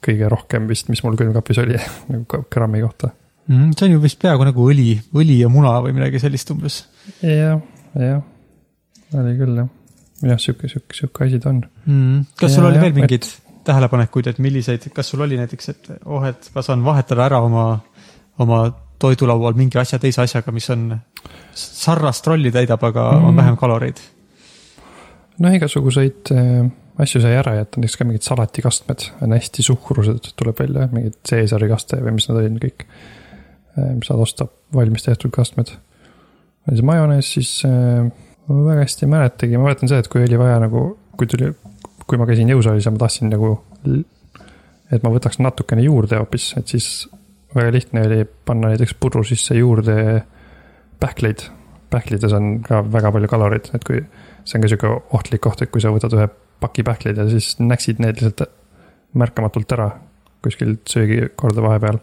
kõige 0.00 0.28
rohkem 0.32 0.68
vist, 0.68 0.88
mis 0.92 1.02
mul 1.04 1.16
külmkapis 1.18 1.60
oli 1.64 1.80
nagu 2.12 2.44
grammi 2.52 2.84
kohta. 2.84 3.10
mm, 3.48 3.74
see 3.76 3.88
on 3.88 3.96
ju 3.96 4.04
vist 4.04 4.20
peaaegu 4.20 4.46
nagu 4.48 4.70
õli, 4.72 4.94
õli 5.16 5.40
ja 5.42 5.50
muna 5.52 5.78
või 5.84 5.96
midagi 5.96 6.20
sellist 6.22 6.52
umbes 6.52 6.82
jah, 7.24 7.60
jah, 7.94 8.22
oli 9.20 9.36
küll 9.38 9.62
jah. 9.62 9.70
jah, 10.32 10.42
sihuke, 10.42 10.68
sihuke, 10.68 10.96
sihuke 10.96 11.26
asi 11.26 11.40
ta 11.42 11.52
on. 11.54 11.62
mm.. 11.86 12.26
kas 12.40 12.54
sul 12.54 12.64
Ja, 12.64 12.68
oli 12.68 12.80
jah, 12.80 12.86
veel 12.88 12.98
mingeid 13.00 13.30
tähelepanekuid, 13.64 14.30
et 14.30 14.38
milliseid, 14.42 14.86
kas 14.94 15.12
sul 15.12 15.24
oli 15.26 15.36
näiteks, 15.40 15.68
et 15.74 15.90
oh, 16.04 16.24
et 16.26 16.50
ma 16.54 16.62
saan 16.64 16.84
vahetada 16.84 17.26
ära 17.26 17.42
oma, 17.44 17.66
oma 18.40 18.62
toidulaual 19.00 19.56
mingi 19.56 19.78
asja 19.80 19.98
teise 20.00 20.22
asjaga, 20.24 20.52
mis 20.52 20.68
on 20.72 20.88
sarnast 21.56 22.26
rolli 22.26 22.52
täidab, 22.54 22.82
aga 22.84 23.10
mm. 23.12 23.24
on 23.24 23.34
Mm. 23.34 23.42
vähem 23.42 23.60
kaloreid 23.60 24.00
noh, 25.40 25.56
igasuguseid 25.56 26.32
äh, 26.34 26.68
asju 27.00 27.22
sai 27.24 27.36
ära 27.38 27.54
jätta, 27.58 27.80
näiteks 27.80 27.98
ka 27.98 28.06
mingid 28.08 28.26
salatikastmed 28.26 29.06
on 29.24 29.34
hästi 29.36 29.64
suhkrused, 29.64 30.32
tuleb 30.38 30.58
välja, 30.60 30.88
mingid 30.92 31.16
Caesari 31.26 31.70
kaste 31.70 32.00
või 32.04 32.16
mis 32.18 32.28
nad 32.28 32.40
olid 32.42 32.60
kõik. 32.64 32.86
mis 33.80 34.08
saad 34.10 34.20
osta 34.20 34.48
valmis 34.74 35.06
tehtud 35.06 35.30
kastmed. 35.32 35.70
Oli 36.68 36.80
see 36.80 36.86
majonees, 36.86 37.32
siis 37.36 37.52
äh, 37.68 38.10
ma 38.48 38.64
väga 38.66 38.84
hästi 38.84 39.06
ei 39.06 39.12
mäletagi, 39.14 39.58
ma 39.58 39.68
mäletan 39.68 39.90
seda, 39.90 40.02
et 40.04 40.10
kui 40.12 40.24
oli 40.24 40.38
vaja 40.40 40.58
nagu, 40.62 40.84
kui 41.18 41.28
tuli, 41.30 41.52
kui 42.06 42.20
ma 42.20 42.26
käisin 42.28 42.50
jõusaalis 42.52 42.88
ja 42.88 42.94
ma 42.94 43.04
tahtsin 43.04 43.32
nagu. 43.32 43.54
et 44.90 45.04
ma 45.06 45.12
võtaks 45.14 45.38
natukene 45.38 45.84
juurde 45.86 46.18
hoopis, 46.18 46.50
et 46.58 46.68
siis 46.68 47.08
väga 47.54 47.70
lihtne 47.74 48.02
oli 48.06 48.24
panna 48.26 48.72
näiteks 48.72 48.96
pudru 49.00 49.22
sisse 49.24 49.54
juurde 49.54 50.24
pähkleid. 51.00 51.46
pähklides 51.90 52.32
on 52.32 52.60
ka 52.62 52.82
väga 52.92 53.12
palju 53.12 53.28
kaloreid, 53.28 53.70
et 53.74 53.84
kui 53.84 54.02
see 54.44 54.58
on 54.58 54.62
ka 54.62 54.68
sihuke 54.70 54.90
ohtlik 55.16 55.42
koht, 55.46 55.62
et 55.62 55.70
kui 55.70 55.82
sa 55.82 55.90
võtad 55.94 56.14
ühe 56.14 56.28
paki 56.60 56.84
pähkleid 56.86 57.18
ja 57.18 57.26
siis 57.30 57.56
näksid 57.58 58.02
need 58.02 58.20
lihtsalt 58.20 58.50
märkamatult 59.14 59.72
ära 59.72 59.90
kuskil 60.42 60.76
söögikorda 60.88 61.62
vahepeal, 61.62 61.98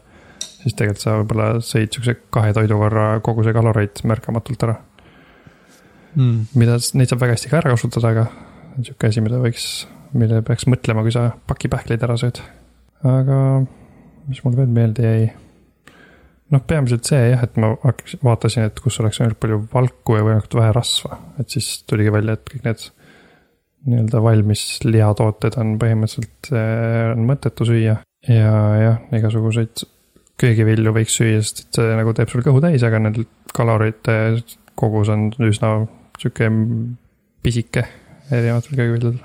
siis 0.62 0.74
tegelikult 0.74 1.02
sa 1.04 1.16
võib-olla 1.20 1.48
sõid 1.64 1.94
siukse 1.94 2.14
kahe 2.34 2.52
toidukorra 2.56 3.08
koguse 3.24 3.54
kaloreid 3.56 4.02
märkamatult 4.08 4.66
ära. 4.66 4.76
mm.. 6.14 6.54
mida, 6.58 6.78
neid 6.98 7.10
saab 7.10 7.24
väga 7.24 7.36
hästi 7.36 7.52
ka 7.52 7.60
ära 7.62 7.74
kasutada, 7.74 8.12
aga 8.14 8.28
sihuke 8.82 9.10
asi, 9.10 9.24
mida 9.24 9.40
võiks, 9.42 9.68
millele 10.14 10.44
peaks 10.46 10.68
mõtlema, 10.70 11.04
kui 11.06 11.14
sa 11.14 11.28
paki 11.50 11.70
pähkleid 11.72 12.06
ära 12.06 12.18
sööd. 12.20 12.40
aga 13.06 13.42
mis 14.28 14.42
mul 14.44 14.56
veel 14.58 14.72
meelde 14.74 15.06
jäi? 15.06 15.28
noh, 16.54 16.62
peamiselt 16.64 17.08
see 17.08 17.32
jah, 17.32 17.42
et 17.44 17.58
ma 17.60 17.74
hakkasin, 17.82 18.22
vaatasin, 18.24 18.68
et 18.70 18.80
kus 18.82 18.98
oleks 19.02 19.20
võimalikult 19.20 19.42
palju 19.44 19.58
valku 19.72 20.16
ja 20.16 20.24
võimalikult 20.24 20.56
vähe 20.60 20.72
rasva, 20.76 21.18
et 21.42 21.52
siis 21.52 21.82
tuligi 21.88 22.14
välja, 22.14 22.38
et 22.38 22.48
kõik 22.48 22.64
need 22.64 22.86
nii-öelda 23.88 24.22
valmis 24.24 24.62
lihatooted 24.84 25.54
on 25.60 25.76
põhimõtteliselt 25.80 26.50
äh, 26.50 27.12
on 27.12 27.28
mõttetu 27.28 27.68
süüa 27.68 28.00
ja 28.26 28.54
jah, 28.82 28.98
igasuguseid 29.14 29.84
köögivilju 30.38 30.94
võiks 30.94 31.16
süüa, 31.18 31.40
sest 31.42 31.64
et 31.64 31.80
see 31.80 31.94
nagu 31.98 32.14
teeb 32.16 32.30
sul 32.32 32.44
kõhu 32.46 32.60
täis, 32.62 32.84
aga 32.86 33.00
need 33.02 33.24
kalorite 33.54 34.18
kogus 34.78 35.10
on 35.12 35.28
üsna 35.48 35.72
sihuke 36.18 36.50
pisike 37.42 37.84
erinevatel 38.30 38.76
köögiviljadel. 38.76 39.18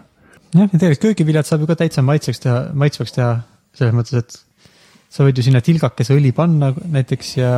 jah, 0.54 0.66
ja 0.66 0.72
tegelikult 0.72 1.04
köögiviljad 1.08 1.50
saab 1.50 1.64
ju 1.64 1.70
ka 1.70 1.78
täitsa 1.84 2.06
maitseks 2.06 2.42
teha, 2.46 2.58
maitsvaks 2.78 3.16
teha 3.18 3.36
selles 3.78 3.96
mõttes, 3.98 4.24
et 4.24 5.14
sa 5.14 5.26
võid 5.28 5.38
ju 5.38 5.46
sinna 5.46 5.62
tilgakese 5.66 6.18
õli 6.18 6.34
panna 6.36 6.72
näiteks 6.74 7.36
ja. 7.38 7.54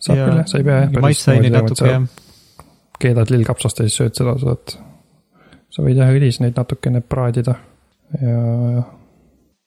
saab 0.00 0.20
küll 0.20 0.42
jah, 0.42 0.44
sa 0.50 0.60
ei 0.60 0.68
pea 0.68 0.82
jah. 0.84 1.00
maitseaineid 1.04 1.56
natuke 1.56 1.94
jah. 1.94 2.06
keedad 3.00 3.32
lillkapsast 3.32 3.80
ja 3.80 3.88
siis 3.88 4.00
sööd 4.02 4.20
seda, 4.20 4.36
saad. 4.42 4.76
sa 5.72 5.86
võid 5.86 6.00
jah 6.00 6.12
õlis 6.12 6.42
neid 6.44 6.60
natukene 6.60 7.04
praadida 7.04 7.56
ja, 8.20 8.38
ja 8.76 8.86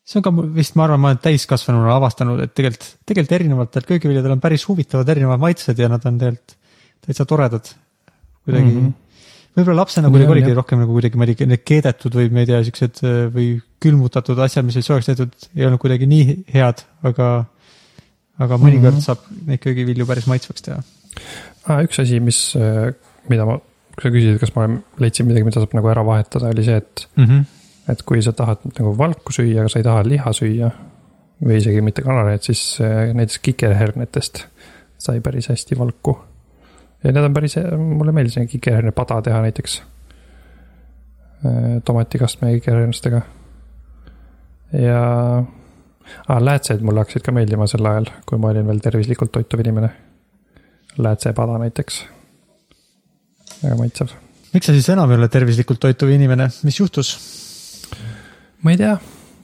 see 0.01 0.19
on 0.19 0.25
ka 0.25 0.33
vist, 0.55 0.75
ma 0.79 0.87
arvan, 0.87 1.01
ma 1.01 1.11
olen 1.11 1.21
täiskasvanuna 1.21 1.93
avastanud, 1.95 2.41
et 2.45 2.55
tegelikult, 2.57 2.87
tegelikult 3.07 3.37
erinevatel 3.37 3.85
köögiviljadel 3.89 4.35
on 4.35 4.41
päris 4.43 4.65
huvitavad 4.69 5.09
erinevad 5.13 5.41
maitsed 5.43 5.79
ja 5.79 5.89
nad 5.91 6.05
on 6.09 6.17
tegelikult 6.21 6.57
täitsa 7.05 7.25
toredad. 7.29 7.69
kuidagi 8.45 8.65
mm. 8.65 8.81
-hmm. 8.81 9.55
võib-olla 9.57 9.83
lapsena 9.83 10.09
kuidagi 10.09 10.33
oligi 10.35 10.49
jah. 10.49 10.57
rohkem 10.57 10.81
nagu 10.81 10.97
kuidagi, 10.97 11.17
ma 11.17 11.25
ei 11.29 11.35
tea, 11.35 11.47
need 11.49 11.63
keedetud 11.65 12.17
või 12.17 12.31
ma 12.33 12.43
ei 12.43 12.49
tea, 12.49 12.63
siuksed 12.65 13.01
äh, 13.05 13.17
või 13.35 13.47
külmutatud 13.81 14.39
asjad, 14.41 14.65
mis 14.65 14.77
olid 14.79 14.89
soojaks 14.89 15.11
tehtud, 15.11 15.49
ei 15.55 15.65
olnud 15.69 15.81
kuidagi 15.81 16.09
nii 16.09 16.37
head, 16.53 16.83
aga, 17.05 17.29
aga 18.41 18.57
mõnikord 18.57 18.97
mm. 18.97 18.99
-hmm. 18.99 19.05
saab 19.05 19.47
neid 19.49 19.61
köögivilju 19.61 20.09
päris 20.09 20.29
maitsvaks 20.29 20.65
teha. 20.67 20.81
ah,. 21.67 21.81
üks 21.85 22.01
asi, 22.01 22.19
mis, 22.19 22.41
mida 23.29 23.45
ma, 23.45 23.59
kui 23.93 24.07
sa 24.07 24.13
küsisid, 24.17 24.41
kas 24.41 24.55
ma 24.57 24.67
leidsin 25.01 25.29
midagi, 25.29 25.45
mida 25.45 25.61
saab 25.61 25.77
nagu 25.77 25.93
ära 25.93 26.05
vahetada, 26.05 26.49
oli 26.49 26.65
see, 26.65 26.81
et, 26.81 27.07
Mm 27.15 27.25
-hmm. 27.25 27.60
Et 27.89 28.01
kui 28.05 28.21
sa 28.21 28.33
tahad 28.33 28.63
nagu 28.77 28.93
valku 28.97 29.33
süüa, 29.33 29.61
aga 29.61 29.69
sa 29.71 29.79
ei 29.79 29.87
taha 29.87 30.03
liha 30.05 30.33
süüa 30.33 30.69
või 31.41 31.57
isegi 31.57 31.81
mitte 31.81 32.03
kanaleid, 32.05 32.43
siis 32.45 32.61
äh, 32.83 33.09
näiteks 33.17 33.39
kikerhernetest 33.41 34.45
sai 35.01 35.21
päris 35.21 35.49
hästi 35.49 35.77
valku. 35.79 36.19
ja 37.03 37.11
need 37.11 37.25
on 37.25 37.33
päris, 37.33 37.57
mulle 37.77 38.13
meeldis 38.13 38.37
neid 38.37 38.49
kikerherne 38.51 38.91
pada 38.91 39.21
teha 39.21 39.41
näiteks. 39.41 39.81
tomatikastme 41.85 42.51
kikerhernestega. 42.53 43.21
ja 44.73 45.01
ah, 46.27 46.41
läätsed 46.41 46.81
mulle 46.81 47.01
hakkasid 47.01 47.25
ka 47.25 47.31
meeldima 47.31 47.67
sel 47.67 47.85
ajal, 47.85 48.11
kui 48.29 48.37
ma 48.37 48.51
olin 48.53 48.67
veel 48.67 48.79
tervislikult 48.79 49.31
toituv 49.31 49.65
inimene. 49.65 49.89
läätsepada 50.97 51.57
näiteks. 51.57 52.05
väga 53.63 53.77
maitsev. 53.77 54.13
miks 54.53 54.65
sa 54.65 54.77
siis 54.77 54.89
enam 54.89 55.11
ei 55.11 55.17
ole 55.17 55.27
tervislikult 55.27 55.79
toituv 55.79 56.13
inimene, 56.13 56.49
mis 56.63 56.79
juhtus? 56.79 57.15
Ma 58.61 58.73
ei 58.73 58.79
tea, 58.79 58.95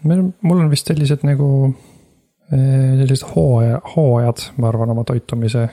mul 0.07 0.59
on 0.61 0.71
vist 0.71 0.89
sellised 0.89 1.25
nagu 1.27 1.49
eh, 1.67 2.93
sellised 3.01 3.27
hooaja, 3.33 3.81
hooajad, 3.95 4.49
ma 4.61 4.71
arvan, 4.71 4.93
oma 4.95 5.05
toitumise 5.07 5.67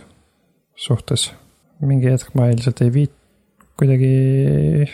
suhtes. 0.74 1.32
mingi 1.84 2.08
hetk 2.08 2.32
ma 2.38 2.48
ilmselt 2.48 2.80
ei 2.80 2.92
viit-, 2.94 3.20
kuidagi 3.78 4.88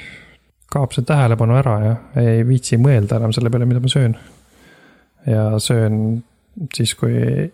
kaob 0.71 0.95
see 0.95 1.07
tähelepanu 1.07 1.57
ära 1.59 1.77
ja 1.85 1.95
ei 2.23 2.43
viitsi 2.47 2.79
mõelda 2.81 3.19
enam 3.21 3.35
selle 3.37 3.51
peale, 3.53 3.69
mida 3.69 3.83
ma 3.83 3.91
söön. 3.93 4.17
ja 5.27 5.59
söön 5.59 6.23
siis, 6.75 6.95
kui 6.95 7.51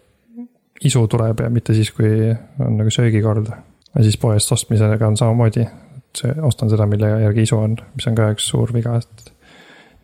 isu 0.84 1.06
tuleb 1.08 1.40
ja 1.40 1.50
mitte 1.50 1.74
siis, 1.74 1.90
kui 1.96 2.30
on 2.60 2.76
nagu 2.80 2.90
söögikord. 2.92 3.50
ja 3.94 4.02
siis 4.02 4.16
poest 4.20 4.52
ostmisega 4.52 5.06
on 5.06 5.16
samamoodi, 5.16 5.66
et 5.96 6.42
ostan 6.42 6.70
seda, 6.70 6.86
mille 6.86 7.10
järgi 7.24 7.46
isu 7.48 7.58
on, 7.58 7.76
mis 7.94 8.06
on 8.08 8.18
ka 8.18 8.30
üks 8.34 8.50
suur 8.52 8.72
viga, 8.74 8.96
et 9.00 9.32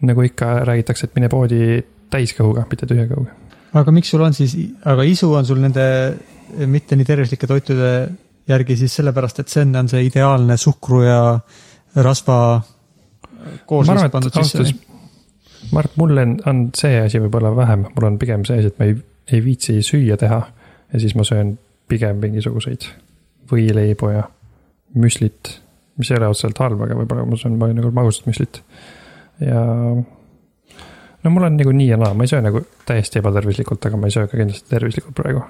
nagu 0.08 0.24
ikka 0.26 0.54
räägitakse, 0.68 1.08
et 1.08 1.16
mine 1.18 1.30
poodi 1.32 1.78
täiskõhuga, 2.12 2.66
mitte 2.70 2.88
tühja 2.90 3.06
kõhuga. 3.10 3.34
aga 3.80 3.94
miks 3.94 4.12
sul 4.12 4.24
on 4.26 4.36
siis, 4.36 4.56
aga 4.84 5.06
isu 5.08 5.32
on 5.38 5.48
sul 5.48 5.62
nende 5.62 5.86
mitte 6.68 6.96
nii 6.98 7.08
tervislike 7.08 7.48
toitude 7.48 7.92
järgi 8.48 8.76
siis 8.76 8.94
sellepärast, 8.98 9.40
et 9.40 9.52
see 9.52 9.64
on, 9.64 9.76
on 9.82 9.88
see 9.88 10.06
ideaalne 10.08 10.56
suhkru 10.60 11.02
ja 11.06 11.20
rasva 12.02 12.38
kooslus 13.66 14.10
pandud 14.12 14.40
sisse 14.42 14.90
ma 15.70 15.82
arvan, 15.82 15.90
et 15.90 15.98
mul 16.00 16.22
on, 16.22 16.34
on 16.50 16.62
see 16.76 17.00
asi 17.00 17.20
võib-olla 17.22 17.52
vähem, 17.56 17.86
mul 17.94 18.08
on 18.08 18.18
pigem 18.20 18.46
see 18.48 18.60
asi, 18.60 18.72
et 18.72 18.80
ma 18.80 18.88
ei, 18.88 18.96
ei 19.32 19.42
viitsi 19.44 19.78
süüa 19.86 20.18
teha 20.20 20.40
ja 20.92 21.02
siis 21.02 21.14
ma 21.18 21.26
söön 21.26 21.54
pigem 21.90 22.20
mingisuguseid 22.22 22.88
võileibu 23.52 24.10
ja 24.12 24.24
müslit, 24.98 25.56
mis 26.00 26.10
ei 26.10 26.18
ole 26.18 26.32
otseselt 26.32 26.60
halb, 26.62 26.82
aga 26.84 26.96
võib-olla 26.98 27.26
ma 27.28 27.38
söön 27.40 27.56
nagu 27.58 27.92
magusat 27.94 28.28
müslit. 28.28 28.62
Ja 29.46 29.62
no 31.22 31.30
mul 31.30 31.48
on 31.48 31.56
nagu 31.56 31.74
nii 31.76 31.88
ja 31.88 31.98
naa, 32.00 32.14
ma 32.14 32.26
ei 32.26 32.32
söö 32.32 32.42
nagu 32.44 32.62
täiesti 32.86 33.20
ebatervislikult, 33.22 33.86
aga 33.86 34.00
ma 34.00 34.10
ei 34.10 34.14
söö 34.14 34.28
ka 34.30 34.38
kindlasti 34.40 34.70
tervislikult 34.70 35.16
praegu. 35.18 35.42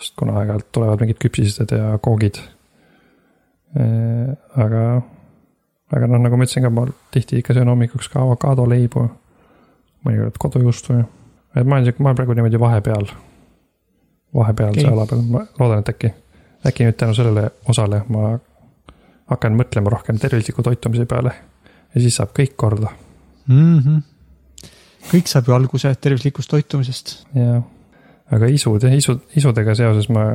sest 0.00 0.14
kuna 0.16 0.38
aeg-ajalt 0.40 0.70
tulevad 0.72 1.02
mingid 1.02 1.18
küpsised 1.20 1.72
ja 1.76 1.98
koogid. 2.02 2.40
aga, 4.56 4.84
aga 5.92 6.06
noh, 6.06 6.22
nagu 6.24 6.36
ma 6.36 6.46
ütlesin 6.46 6.66
ka, 6.66 6.70
ma 6.74 6.86
tihti 7.14 7.40
ikka 7.40 7.54
söön 7.54 7.68
hommikuks 7.68 8.08
ka 8.08 8.22
avokaadoleibu. 8.22 9.08
mõnikord 10.06 10.38
kodujuustu 10.38 11.02
et 11.56 11.66
ma 11.66 11.76
olen 11.76 11.84
sihuke, 11.84 12.02
ma 12.02 12.08
olen 12.08 12.16
praegu 12.16 12.32
niimoodi 12.38 12.60
vahepeal. 12.60 13.06
vahepealse 14.34 14.80
okay. 14.80 14.92
ala 14.92 15.06
peal, 15.06 15.22
ma 15.26 15.44
loodan, 15.58 15.82
et 15.82 15.88
äkki, 15.88 16.14
äkki 16.66 16.86
nüüd 16.86 16.96
tänu 16.96 17.14
sellele 17.18 17.50
osale 17.68 18.04
ma 18.08 18.36
hakkan 19.30 19.56
mõtlema 19.58 19.90
rohkem 19.90 20.18
tervisliku 20.18 20.62
toitumise 20.62 21.06
peale 21.10 21.32
ja 21.94 22.00
siis 22.00 22.16
saab 22.16 22.30
kõik 22.36 22.54
korda 22.56 22.92
mm. 23.46 23.78
-hmm. 23.78 24.70
kõik 25.10 25.30
saab 25.30 25.48
ju 25.48 25.56
alguse 25.56 25.94
tervislikust 25.94 26.50
toitumisest. 26.50 27.26
ja, 27.34 27.62
aga 28.30 28.46
isud 28.46 28.82
ja 28.82 28.94
isud, 28.94 29.20
isudega 29.36 29.74
seoses 29.74 30.08
ma 30.08 30.32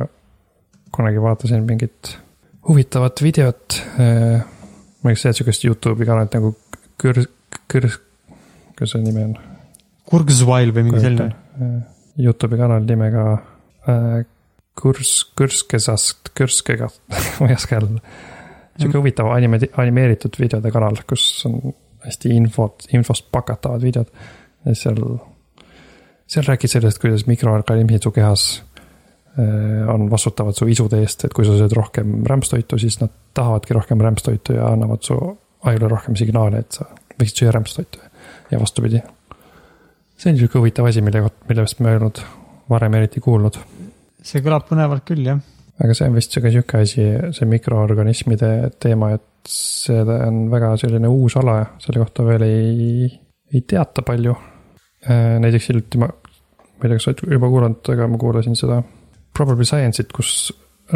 kunagi 0.94 1.22
vaatasin 1.22 1.64
mingit 1.66 2.16
huvitavat 2.68 3.22
videot. 3.22 3.82
ma 5.02 5.10
ei 5.10 5.16
tea, 5.22 5.32
sihukest 5.32 5.64
Youtube'i 5.64 6.06
kanalit 6.06 6.34
nagu 6.34 6.56
Kõrs, 6.96 7.28
Kõrs, 7.68 7.98
kuidas 8.76 8.94
selle 8.94 9.04
nimi 9.04 9.26
on? 9.26 9.34
Kurgsvail 10.08 10.72
või 10.72 10.86
mingi 10.86 11.02
selline. 11.02 11.34
Youtube'i 12.16 12.58
kanal 12.58 12.86
nimega 12.88 13.24
äh, 13.90 14.22
Kurs, 14.76 15.12
Kõrskesast, 15.36 16.32
Kõrskega, 16.36 16.88
ma 17.40 17.50
ei 17.50 17.56
oska 17.56 17.78
jälle. 17.78 18.00
sihuke 18.76 18.98
huvitav 18.98 19.30
anime, 19.32 19.60
animeeritud 19.80 20.36
videode 20.40 20.72
kanal, 20.72 20.98
kus 21.08 21.28
on 21.48 21.60
hästi 22.06 22.34
infot, 22.36 22.86
infost 22.94 23.30
pakatavad 23.32 23.82
videod. 23.82 24.12
ja 24.64 24.74
seal, 24.74 25.02
seal 26.26 26.46
räägid 26.46 26.72
sellest, 26.72 27.02
kuidas 27.02 27.26
mikroorganismid 27.26 28.02
su 28.02 28.10
kehas 28.14 28.46
äh, 29.38 29.88
on 29.94 30.10
vastutavad 30.10 30.56
su 30.58 30.68
isude 30.70 31.02
eest, 31.02 31.26
et 31.26 31.34
kui 31.34 31.46
sa 31.46 31.58
sööd 31.58 31.74
rohkem 31.76 32.22
rämpstoitu, 32.26 32.78
siis 32.78 33.00
nad 33.02 33.12
tahavadki 33.34 33.74
rohkem 33.74 34.00
rämpstoitu 34.00 34.58
ja 34.58 34.72
annavad 34.72 35.02
su 35.06 35.18
ajule 35.66 35.90
rohkem 35.90 36.16
signaale, 36.16 36.64
et 36.64 36.80
sa 36.80 36.88
võiksid 37.18 37.44
süüa 37.44 37.54
rämpstoitu 37.54 38.02
ja 38.50 38.60
vastupidi 38.60 39.02
see 40.16 40.32
on 40.32 40.38
sihuke 40.40 40.58
huvitav 40.58 40.88
asi, 40.88 41.02
mille, 41.04 41.22
millest 41.48 41.80
ma 41.84 41.92
ei 41.92 42.00
olnud 42.00 42.22
varem 42.70 42.96
eriti 42.98 43.22
kuulnud. 43.24 43.58
see 44.26 44.42
kõlab 44.44 44.66
põnevalt 44.70 45.04
küll, 45.06 45.26
jah. 45.28 45.42
Aga 45.82 45.94
see 45.94 46.08
on 46.08 46.16
vist 46.16 46.32
sihuke, 46.32 46.52
sihuke 46.54 46.82
asi, 46.82 47.06
see 47.36 47.48
mikroorganismide 47.50 48.52
teema, 48.82 49.12
et 49.16 49.50
see 49.50 50.02
on 50.02 50.46
väga 50.52 50.74
selline 50.80 51.10
uus 51.12 51.36
ala 51.40 51.56
ja 51.60 51.66
selle 51.82 52.02
kohta 52.02 52.24
veel 52.26 52.44
ei, 52.46 53.08
ei 53.52 53.64
teata 53.68 54.04
palju. 54.06 54.34
näiteks 55.06 55.68
hiljuti 55.70 56.00
ma, 56.02 56.08
ma 56.08 56.82
ei 56.82 56.88
tea, 56.88 56.96
kas 56.96 57.04
sa 57.06 57.12
oled 57.12 57.36
juba 57.36 57.50
kuulanud, 57.52 57.90
aga 57.94 58.08
ma 58.10 58.18
kuulasin 58.20 58.56
seda 58.58 58.80
Probably 59.36 59.68
Science'it, 59.68 60.14
kus 60.16 60.30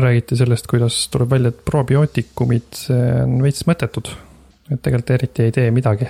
räägiti 0.01 0.37
sellest, 0.39 0.67
kuidas 0.71 0.97
tuleb 1.13 1.31
välja, 1.31 1.53
et 1.53 1.61
probiootikumid 1.67 2.81
on 3.27 3.41
veits 3.45 3.67
mõttetud. 3.69 4.09
et 4.71 4.79
tegelikult 4.83 5.11
eriti 5.11 5.43
ei 5.43 5.53
tee 5.53 5.71
midagi 5.75 6.07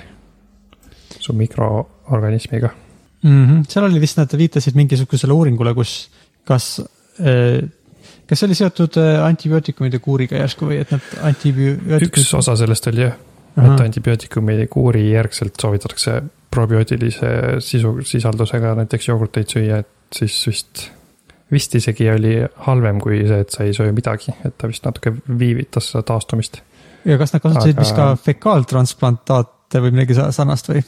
su 1.18 1.33
mikroorganismiga 1.33 2.68
mm. 3.22 3.46
-hmm. 3.46 3.62
seal 3.68 3.85
oli 3.85 4.00
vist, 4.00 4.16
nad 4.18 4.37
viitasid 4.37 4.76
mingisugusele 4.76 5.33
uuringule, 5.33 5.74
kus, 5.74 6.11
kas, 6.44 6.83
kas 8.31 8.38
see 8.38 8.47
oli 8.47 8.59
seotud 8.59 8.99
äh, 9.03 9.16
antibiootikumide 9.27 9.99
kuuriga 10.03 10.38
järsku 10.38 10.69
või 10.71 10.79
et 10.85 10.93
nad 10.95 11.07
antibiootikumid. 11.33 12.07
üks 12.07 12.31
osa 12.38 12.55
sellest 12.59 12.87
oli 12.93 13.03
jah, 13.03 13.16
et 13.59 13.83
antibiootikumi 13.83 14.62
kuuri 14.71 15.09
järgselt 15.11 15.59
soovitatakse 15.61 16.21
probiootilise 16.51 17.33
sisu, 17.62 17.97
sisaldusega 18.07 18.75
näiteks 18.79 19.11
jogurteid 19.11 19.51
süüa, 19.51 19.81
et 19.83 20.14
siis 20.14 20.37
vist, 20.49 20.85
vist 21.53 21.75
isegi 21.79 22.09
oli 22.11 22.37
halvem 22.66 23.03
kui 23.03 23.21
see, 23.27 23.43
et 23.45 23.55
sa 23.55 23.66
ei 23.66 23.75
söö 23.77 23.93
midagi, 23.95 24.35
et 24.47 24.57
ta 24.59 24.71
vist 24.71 24.87
natuke 24.87 25.14
viivitas 25.27 25.90
seda 25.93 26.05
taastumist. 26.12 26.62
ja 27.07 27.19
kas 27.19 27.35
nad 27.35 27.43
kasutasid 27.43 27.75
Aga- 27.75 27.85
vist 27.85 27.99
ka 27.99 28.09
fekaaltransplantaate 28.31 29.83
või 29.83 29.95
midagi 29.99 30.19
sa- 30.19 30.31
sarnast 30.35 30.71
või? 30.71 30.83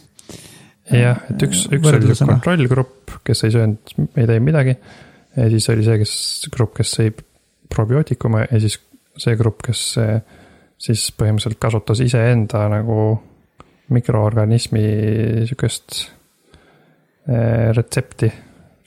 jah, 0.90 1.22
et 1.30 1.46
üks, 1.46 1.66
üks 1.70 1.90
oli 1.94 2.14
kontrollgrupp, 2.18 3.18
kes 3.26 3.44
ei 3.46 3.54
söönud, 3.54 3.94
ei 4.16 4.26
teinud 4.26 4.46
midagi. 4.50 4.76
ja 5.36 5.50
siis 5.50 5.68
oli 5.74 5.86
see, 5.86 5.98
kes, 6.02 6.16
grupp, 6.54 6.74
kes 6.78 6.96
sõi 6.98 7.12
probiootikume 7.72 8.46
ja 8.50 8.60
siis 8.62 8.78
see 9.20 9.36
grupp, 9.36 9.60
kes 9.66 9.82
siis 10.82 11.08
põhimõtteliselt 11.16 11.60
kasutas 11.62 12.00
iseenda 12.04 12.64
nagu 12.72 12.96
mikroorganismi 13.92 14.84
sihukest 15.44 15.98
eh, 17.28 17.68
retsepti, 17.76 18.30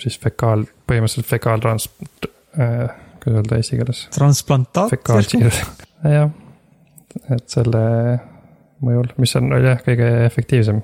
siis 0.02 0.18
fekaal, 0.22 0.66
põhimõtteliselt 0.88 1.30
fekaaltrans-, 1.30 1.90
kuidas 2.56 3.38
öelda 3.42 3.60
eesti 3.60 3.78
keeles, 3.80 4.02
transplantaat? 4.16 4.96
jah. 6.18 6.34
et 7.38 7.46
selle 7.52 7.86
mõjul, 8.86 9.14
mis 9.22 9.38
on, 9.40 9.54
oli 9.56 9.70
jah, 9.70 9.82
kõige 9.86 10.10
efektiivsem 10.26 10.82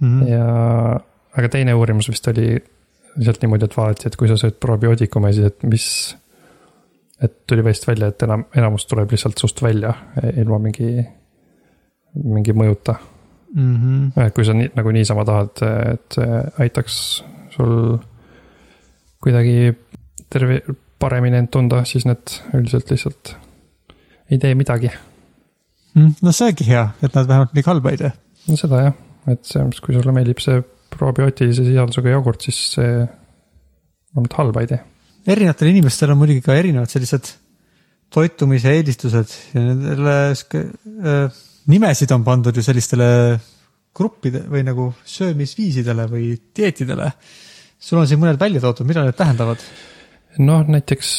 Mhm. 0.00 0.26
ja, 0.30 1.00
aga 1.38 1.50
teine 1.50 1.74
uurimus 1.74 2.08
vist 2.10 2.26
oli 2.30 2.52
lihtsalt 3.18 3.42
niimoodi, 3.42 3.66
et 3.66 3.76
vaadati, 3.76 4.06
et 4.06 4.16
kui 4.18 4.30
sa 4.30 4.36
sööd 4.38 4.58
probiootikume, 4.62 5.32
siis 5.34 5.50
et 5.50 5.66
mis. 5.66 5.88
Et 7.22 7.46
tuli 7.46 7.64
vist 7.66 7.86
välja, 7.88 8.10
et 8.12 8.22
enam, 8.22 8.44
enamus 8.56 8.86
tuleb 8.86 9.10
lihtsalt 9.10 9.38
sust 9.40 9.62
välja 9.62 9.92
ilma 10.36 10.58
mingi, 10.62 10.92
mingi 12.24 12.54
mõjuta. 12.56 12.98
Mhm. 13.48 14.10
et 14.20 14.34
kui 14.36 14.44
sa 14.44 14.52
nii, 14.52 14.74
nagu 14.76 14.90
niisama 14.92 15.24
tahad, 15.24 15.62
et 15.94 16.16
aitaks 16.60 16.98
sul 17.54 17.96
kuidagi 19.24 19.72
terve, 20.28 20.60
paremini 21.00 21.40
end 21.40 21.48
tunda, 21.54 21.80
siis 21.88 22.04
need 22.04 22.34
üldiselt 22.58 22.90
lihtsalt 22.92 23.32
ei 24.30 24.38
tee 24.42 24.54
midagi. 24.58 24.90
no 25.96 26.32
see 26.32 26.50
ongi 26.52 26.66
hea, 26.68 26.84
et 27.02 27.14
nad 27.14 27.28
vähemalt 27.30 27.54
midagi 27.54 27.70
halba 27.70 27.94
ei 27.94 28.02
tee. 28.02 28.12
no 28.48 28.58
seda 28.60 28.82
jah, 28.84 28.98
et 29.32 29.48
see, 29.48 29.64
kui 29.84 29.96
sulle 29.96 30.14
meeldib 30.14 30.44
see 30.44 30.60
probiootilise 30.92 31.64
sisaldusega 31.66 32.14
jogurt, 32.14 32.44
siis 32.44 32.60
see 32.76 32.92
vähemalt 33.00 34.38
halba 34.42 34.64
ei 34.64 34.72
tee. 34.74 34.82
Erinevatel 35.26 35.72
inimestel 35.72 36.12
on 36.14 36.20
muidugi 36.20 36.44
ka 36.44 36.56
erinevad 36.58 36.90
sellised 36.90 37.30
toitumise 38.14 38.72
eelistused 38.78 39.34
ja 39.54 39.62
nendele 39.62 40.16
äh, 40.32 41.38
nimesid 41.68 42.12
on 42.16 42.24
pandud 42.24 42.56
ju 42.56 42.64
sellistele 42.64 43.08
gruppide 43.98 44.44
või 44.48 44.62
nagu 44.66 44.92
söömisviisidele 45.04 46.06
või 46.10 46.30
dieetidele. 46.56 47.10
sul 47.78 47.98
on 47.98 48.08
siin 48.08 48.20
mõned 48.20 48.38
välja 48.40 48.60
toodud, 48.60 48.86
mida 48.86 49.04
need 49.04 49.18
tähendavad? 49.18 49.62
noh, 50.38 50.64
näiteks 50.68 51.12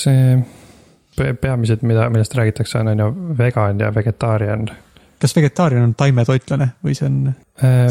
pe- 1.19 1.33
peamised, 1.33 1.83
mida, 1.83 2.09
millest 2.09 2.35
räägitakse, 2.35 2.79
on 2.79 2.87
on 2.87 2.99
ju 2.99 3.37
vegan 3.37 3.79
ja 3.79 3.91
vegetarian. 3.95 4.69
kas 5.19 5.35
vegetaarian 5.35 5.83
on 5.83 5.95
taimetoitlane 5.95 6.69
või 6.85 6.95
see 6.95 7.07
on, 7.09 7.33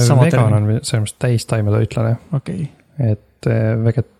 Sama 0.07 0.25
vegan 0.25 0.53
termin. 0.53 0.77
on 0.79 0.85
selles 0.85 1.03
mõttes 1.05 1.19
täistaimetoitlane, 1.19 2.17
okei 2.33 2.63
okay., 2.63 3.11
et 3.13 3.47
eh, 3.47 3.75
veget-, 3.85 4.15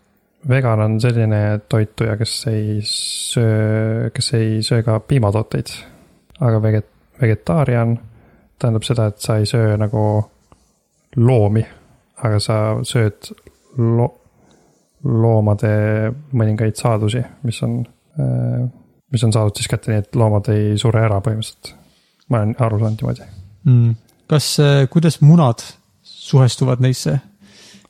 vegan 0.49 0.81
on 0.81 1.01
selline 1.01 1.61
toituja, 1.69 2.17
kes 2.17 2.35
ei 2.51 2.79
söö, 2.85 4.11
kes 4.15 4.35
ei 4.35 4.63
söö 4.63 4.83
ka 4.83 5.01
piimatooteid. 5.01 5.67
aga 6.41 6.63
veget-, 6.63 6.95
vegetaarian 7.21 7.99
tähendab 8.59 8.83
seda, 8.87 9.07
et 9.07 9.19
sa 9.19 9.37
ei 9.37 9.47
söö 9.47 9.77
nagu 9.77 10.03
loomi, 11.17 11.65
aga 12.25 12.39
sa 12.43 12.59
sööd 12.87 13.31
lo-, 13.79 14.15
loomade 15.05 15.73
mõningaid 16.33 16.79
saadusi, 16.79 17.23
mis 17.47 17.63
on, 17.63 17.81
mis 19.13 19.25
on 19.25 19.35
saadud 19.35 19.59
siis 19.59 19.71
kätte 19.71 19.93
nii, 19.93 20.05
et 20.05 20.19
loomad 20.19 20.51
ei 20.55 20.77
sure 20.81 21.03
ära 21.05 21.21
põhimõtteliselt. 21.25 21.75
ma 22.29 22.43
olen 22.43 22.55
aru 22.59 22.79
saanud 22.79 23.03
niimoodi. 23.03 23.29
mm.. 23.65 23.97
kas, 24.31 24.57
kuidas 24.91 25.21
munad 25.21 25.65
suhestuvad 26.03 26.83
neisse? 26.85 27.19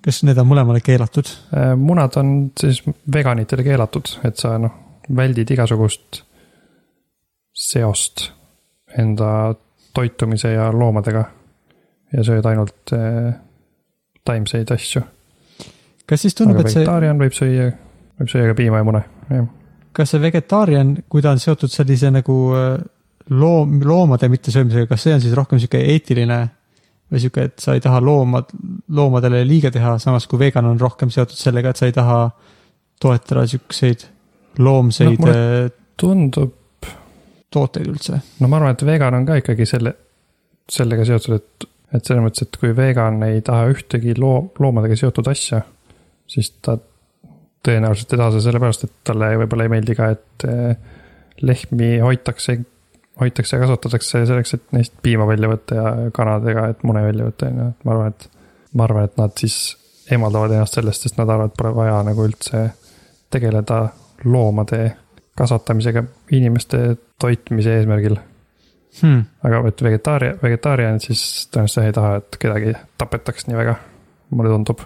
Kas 0.05 0.22
need 0.26 0.38
on 0.38 0.49
mõlemale 0.49 0.82
keelatud? 0.84 1.30
Äh, 1.55 1.72
munad 1.78 2.16
on 2.20 2.34
siis 2.59 2.82
veganitele 3.12 3.64
keelatud, 3.66 4.11
et 4.28 4.40
sa 4.40 4.57
noh, 4.62 4.74
väldid 5.09 5.51
igasugust 5.55 6.22
seost 7.59 8.28
enda 8.99 9.55
toitumise 9.94 10.53
ja 10.53 10.70
loomadega. 10.72 11.24
ja 12.12 12.22
sööd 12.24 12.46
ainult 12.49 12.92
äh, 12.96 13.34
taimseid 14.24 14.70
asju. 14.72 15.03
kas 16.09 16.22
siis 16.24 16.34
tundub, 16.34 16.61
et 16.62 16.70
see, 16.70 16.80
vegetarian 16.80 17.18
võib 17.20 17.34
süüa, 17.36 17.72
võib 18.20 18.30
süüa 18.32 18.46
ka 18.49 18.55
piima 18.57 18.80
ja 18.80 18.86
mune, 18.86 19.03
jah. 19.28 19.49
kas 19.92 20.14
see 20.14 20.22
vegetaarian, 20.22 20.94
kui 21.09 21.24
ta 21.24 21.34
on 21.34 21.42
seotud 21.42 21.72
sellise 21.72 22.12
nagu 22.14 22.38
äh, 22.57 22.78
loom, 23.30 23.80
loomade 23.84 24.30
mittesöömisega, 24.32 24.88
kas 24.88 25.05
see 25.05 25.16
on 25.16 25.24
siis 25.24 25.36
rohkem 25.36 25.61
sihuke 25.61 25.82
eetiline 25.92 26.40
või 27.09 27.22
sihuke, 27.22 27.46
et 27.48 27.62
sa 27.62 27.74
ei 27.76 27.82
taha 27.84 28.00
loomad, 28.04 28.52
loomadele 28.94 29.42
liiga 29.48 29.70
teha, 29.72 29.96
samas 30.02 30.26
kui 30.28 30.40
vegan 30.42 30.68
on 30.68 30.80
rohkem 30.80 31.12
seotud 31.12 31.38
sellega, 31.38 31.72
et 31.72 31.80
sa 31.80 31.88
ei 31.88 31.94
taha 31.96 32.20
toetada 33.00 33.46
siukseid 33.48 34.04
loomseid 34.59 35.18
No, 35.22 35.30
no, 35.30 35.70
tundub, 35.98 36.90
tooteid 37.52 37.88
üldse. 37.88 38.20
no 38.40 38.50
ma 38.50 38.59
arvan, 38.59 38.76
et 38.76 38.84
vegan 38.86 39.16
on 39.18 39.26
ka 39.28 39.38
ikkagi 39.40 39.66
selle, 39.68 39.94
sellega 40.68 41.06
seotud, 41.09 41.38
et, 41.38 41.68
et 41.96 42.04
selles 42.04 42.24
mõttes, 42.24 42.44
et 42.44 42.61
kui 42.61 42.74
vegan 42.76 43.22
ei 43.26 43.40
taha 43.46 43.70
ühtegi 43.72 44.16
loo-, 44.18 44.50
loomadega 44.61 44.98
seotud 44.98 45.30
asja, 45.32 45.62
siis 46.28 46.52
ta 46.62 46.76
tõenäoliselt 47.64 48.14
ei 48.14 48.20
taha 48.20 48.34
seda 48.34 48.46
sellepärast, 48.48 48.86
et 48.86 48.96
talle 49.06 49.30
võib-olla 49.42 49.66
ei 49.66 49.72
meeldi 49.72 49.96
ka, 49.98 50.11
et 50.16 50.48
eh, 50.48 50.98
lehmi 51.42 51.96
hoitakse, 52.02 52.59
hoitakse 53.21 53.57
ja 53.57 53.62
kasvatatakse 53.62 54.25
selleks, 54.27 54.55
et 54.55 54.73
neist 54.77 54.95
piima 55.03 55.27
välja 55.29 55.51
võtta 55.51 55.79
ja 55.79 55.93
kanadega, 56.14 56.69
et 56.73 56.85
mune 56.87 57.03
välja 57.05 57.27
võtta, 57.29 57.51
on 57.51 57.61
ju, 57.61 57.69
et 57.73 57.85
ma 57.85 57.95
arvan, 57.95 58.14
et 58.14 58.29
ma 58.79 58.87
arvan, 58.87 59.09
et 59.09 59.21
nad 59.21 59.35
siis 59.41 59.59
eemaldavad 60.11 60.55
ennast 60.55 60.79
sellest, 60.79 61.05
sest 61.05 61.19
nad 61.19 61.29
arvavad, 61.29 61.53
et 61.53 61.59
pole 61.59 61.75
vaja 61.77 61.99
nagu 62.07 62.25
üldse 62.25 62.64
tegeleda 63.31 63.81
loomade 64.25 64.83
kasvatamisega 65.39 66.03
inimeste 66.35 66.97
toitmise 67.21 67.79
eesmärgil. 67.79 68.19
Hmm. 68.99 69.21
aga 69.45 69.61
et 69.69 69.83
vegetaaria, 69.85 70.35
vegetarian 70.43 70.97
siis 70.99 71.21
tõenäoliselt 71.53 71.85
ei 71.87 71.93
taha, 71.95 72.14
et 72.19 72.39
kedagi 72.41 72.73
tapetaks 72.99 73.47
nii 73.47 73.59
väga, 73.59 73.75
mulle 74.35 74.51
tundub. 74.51 74.81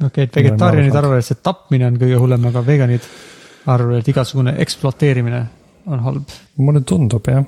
okei 0.00 0.24
okay,, 0.26 0.46
et 0.48 0.58
saanud. 0.58 0.96
arvavad, 0.96 1.20
et 1.20 1.28
see 1.28 1.38
tapmine 1.44 1.86
on 1.86 1.98
kõige 2.00 2.18
hullem, 2.18 2.48
aga 2.50 2.64
veganid 2.66 3.06
arvavad, 3.70 4.00
et 4.00 4.10
igasugune 4.10 4.56
ekspluateerimine 4.64 5.42
on 5.86 6.02
halb. 6.06 6.34
mulle 6.56 6.80
tundub 6.88 7.30
jah, 7.30 7.44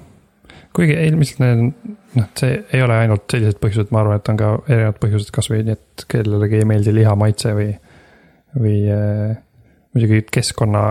kuigi 0.76 0.96
ilmselt 1.06 1.40
need, 1.40 1.94
noh, 2.18 2.28
see 2.36 2.58
ei 2.76 2.82
ole 2.84 3.00
ainult 3.02 3.24
sellised 3.32 3.60
põhjused, 3.62 3.92
ma 3.94 4.02
arvan, 4.02 4.20
et 4.20 4.30
on 4.32 4.40
ka 4.40 4.52
erinevad 4.68 5.00
põhjused, 5.02 5.32
kasvõi 5.34 5.62
nii, 5.64 5.76
et 5.78 6.06
kellelegi 6.12 6.60
ei 6.60 6.68
meeldi 6.68 6.94
liha 6.94 7.14
maitse 7.18 7.54
või, 7.56 7.70
või 8.56 8.76
äh, 8.92 9.36
muidugi 9.96 10.24
keskkonna, 10.36 10.88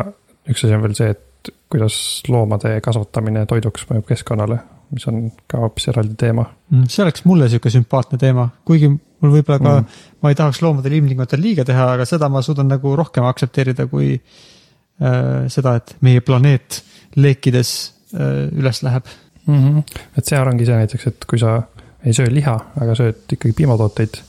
üks 0.50 0.66
asi 0.66 0.78
on 0.78 0.86
veel 0.86 0.98
see, 0.98 1.14
et 1.14 1.52
kuidas 1.70 1.98
loomade 2.32 2.80
kasvatamine 2.86 3.46
toiduks 3.50 3.86
mõjub 3.90 4.08
keskkonnale, 4.10 4.58
mis 4.96 5.06
on 5.10 5.28
ka 5.50 5.60
hoopis 5.62 5.90
eraldi 5.92 6.16
teema. 6.18 6.46
Mm, 6.72 6.88
see 6.90 7.04
oleks 7.06 7.26
mulle 7.30 7.50
sihuke 7.52 7.72
sümpaatne 7.74 8.20
teema, 8.22 8.48
kuigi 8.66 8.90
mul 8.90 9.34
võib-olla 9.34 9.60
ka 9.62 9.74
Mm. 9.82 10.02
ma 10.22 10.32
ei 10.32 10.38
tahaks 10.38 10.62
loomadele 10.62 11.00
ilmtingimata 11.00 11.38
liiga 11.42 11.66
teha, 11.66 11.92
aga 11.98 12.06
seda 12.06 12.30
ma 12.30 12.42
suudan 12.46 12.70
nagu 12.70 12.96
rohkem 12.96 13.26
aktsepteerida 13.26 13.88
kui 13.92 14.16
äh, 14.16 15.46
seda, 15.52 15.76
et 15.82 15.96
meie 16.02 16.22
planeet 16.22 16.82
leekides 17.16 17.76
äh, 18.14 18.50
üles 18.54 18.82
läheb. 18.86 19.06
mm. 19.48 19.56
-hmm. 19.56 19.84
et 20.18 20.26
seal 20.26 20.48
ongi 20.48 20.66
see 20.66 20.78
näiteks, 20.78 21.08
et 21.08 21.26
kui 21.30 21.40
sa 21.40 21.62
ei 22.06 22.14
söö 22.14 22.30
liha, 22.30 22.56
aga 22.82 22.96
sööd 22.96 23.36
ikkagi 23.38 23.54
piimatooteid, 23.58 24.20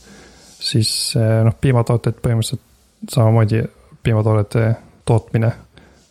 siis 0.60 0.90
eh, 1.20 1.42
noh, 1.44 1.54
piimatooted 1.60 2.20
põhimõtteliselt 2.24 3.12
samamoodi 3.12 3.62
piimatoodete 4.02 4.74
tootmine 5.04 5.52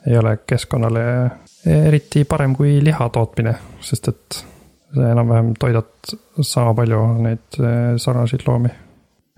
ei 0.08 0.18
ole 0.18 0.38
keskkonnale 0.48 1.06
eriti 1.66 2.24
parem 2.30 2.54
kui 2.56 2.78
liha 2.84 3.10
tootmine, 3.10 3.56
sest 3.82 4.08
et 4.12 4.44
sa 4.96 5.12
enam-vähem 5.12 5.54
toidad 5.60 6.14
sama 6.42 6.74
palju 6.78 7.02
neid 7.26 7.60
eh, 7.60 7.96
sarnaseid 7.98 8.46
loomi. 8.48 8.70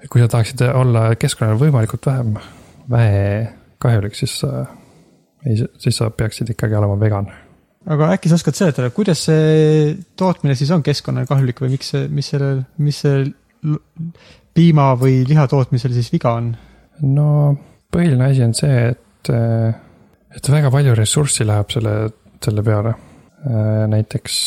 kui 0.09 0.21
sa 0.21 0.27
tahaksid 0.27 0.61
olla 0.73 1.15
keskkonnale 1.15 1.59
võimalikult 1.59 2.05
vähem 2.05 2.35
väekahjulik, 2.91 4.15
siis 4.15 4.39
sa 4.39 4.65
siis 5.77 5.97
sa 5.97 6.09
peaksid 6.09 6.49
ikkagi 6.49 6.75
olema 6.75 6.99
vegan 6.99 7.29
aga 7.87 8.11
äkki 8.15 8.29
sa 8.31 8.37
oskad 8.39 8.57
seletada, 8.57 8.91
kuidas 8.95 9.21
see 9.29 9.95
tootmine 10.19 10.55
siis 10.59 10.71
on 10.75 10.83
keskkonnale 10.85 11.29
kahjulik 11.29 11.61
või 11.63 11.75
miks 11.77 11.93
see, 11.93 12.07
mis 12.11 12.31
sellel, 12.33 12.61
mis 12.83 12.99
see 13.03 13.23
l- 13.23 13.81
piima 14.57 14.91
või 14.97 15.21
liha 15.27 15.45
tootmisel 15.49 15.93
siis 15.95 16.09
viga 16.13 16.33
on? 16.39 16.51
no 17.05 17.27
põhiline 17.93 18.31
asi 18.31 18.43
on 18.45 18.55
see, 18.57 18.79
et, 18.91 19.29
et 19.29 20.49
väga 20.51 20.71
palju 20.73 20.95
ressurssi 20.97 21.45
läheb 21.47 21.69
selle, 21.73 21.93
selle 22.43 22.63
peale. 22.65 22.95
näiteks 23.87 24.37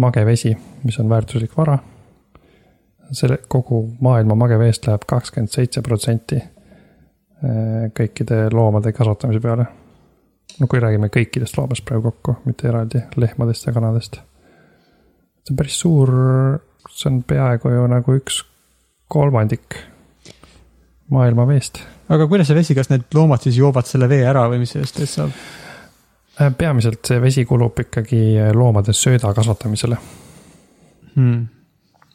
magevesi, 0.00 0.52
mis 0.84 0.98
on 1.02 1.08
väärtuslik 1.10 1.56
vara. 1.56 1.78
selle 3.12 3.38
kogu 3.48 3.82
maailma 4.00 4.34
mageveest 4.34 4.86
läheb 4.86 5.04
kakskümmend 5.06 5.50
seitse 5.50 5.82
protsenti 5.82 6.38
kõikide 7.94 8.46
loomade 8.52 8.92
kasvatamise 8.92 9.40
peale. 9.40 9.66
No 10.60 10.66
kui 10.70 10.80
räägime 10.80 11.10
kõikidest 11.12 11.58
loomadest 11.58 11.84
praegu 11.88 12.10
kokku, 12.10 12.38
mitte 12.44 12.68
eraldi 12.68 13.02
lehmadest 13.16 13.66
ja 13.66 13.74
kanadest. 13.76 14.20
see 15.44 15.54
on 15.54 15.56
päris 15.56 15.80
suur, 15.80 16.14
see 16.90 17.10
on 17.10 17.22
peaaegu 17.22 17.74
ju 17.74 17.90
nagu 17.90 18.16
üks 18.20 18.42
kolmandik 19.08 19.76
maailma 21.10 21.46
veest 21.46 21.84
aga 22.08 22.26
kuidas 22.30 22.50
see 22.50 22.58
vesi, 22.58 22.74
kas 22.78 22.90
need 22.92 23.06
loomad 23.14 23.42
siis 23.42 23.58
joovad 23.58 23.88
selle 23.88 24.08
vee 24.10 24.24
ära 24.26 24.46
või 24.50 24.62
mis 24.62 24.74
sellest 24.76 25.00
veest 25.00 25.20
saab? 25.20 25.34
Äh, 26.36 26.52
peamiselt 26.58 27.08
see 27.08 27.20
vesi 27.22 27.46
kulub 27.48 27.78
ikkagi 27.86 28.22
loomade 28.54 28.94
sööda 28.96 29.32
kasvatamisele, 29.34 29.98
Hmm. 31.16 31.46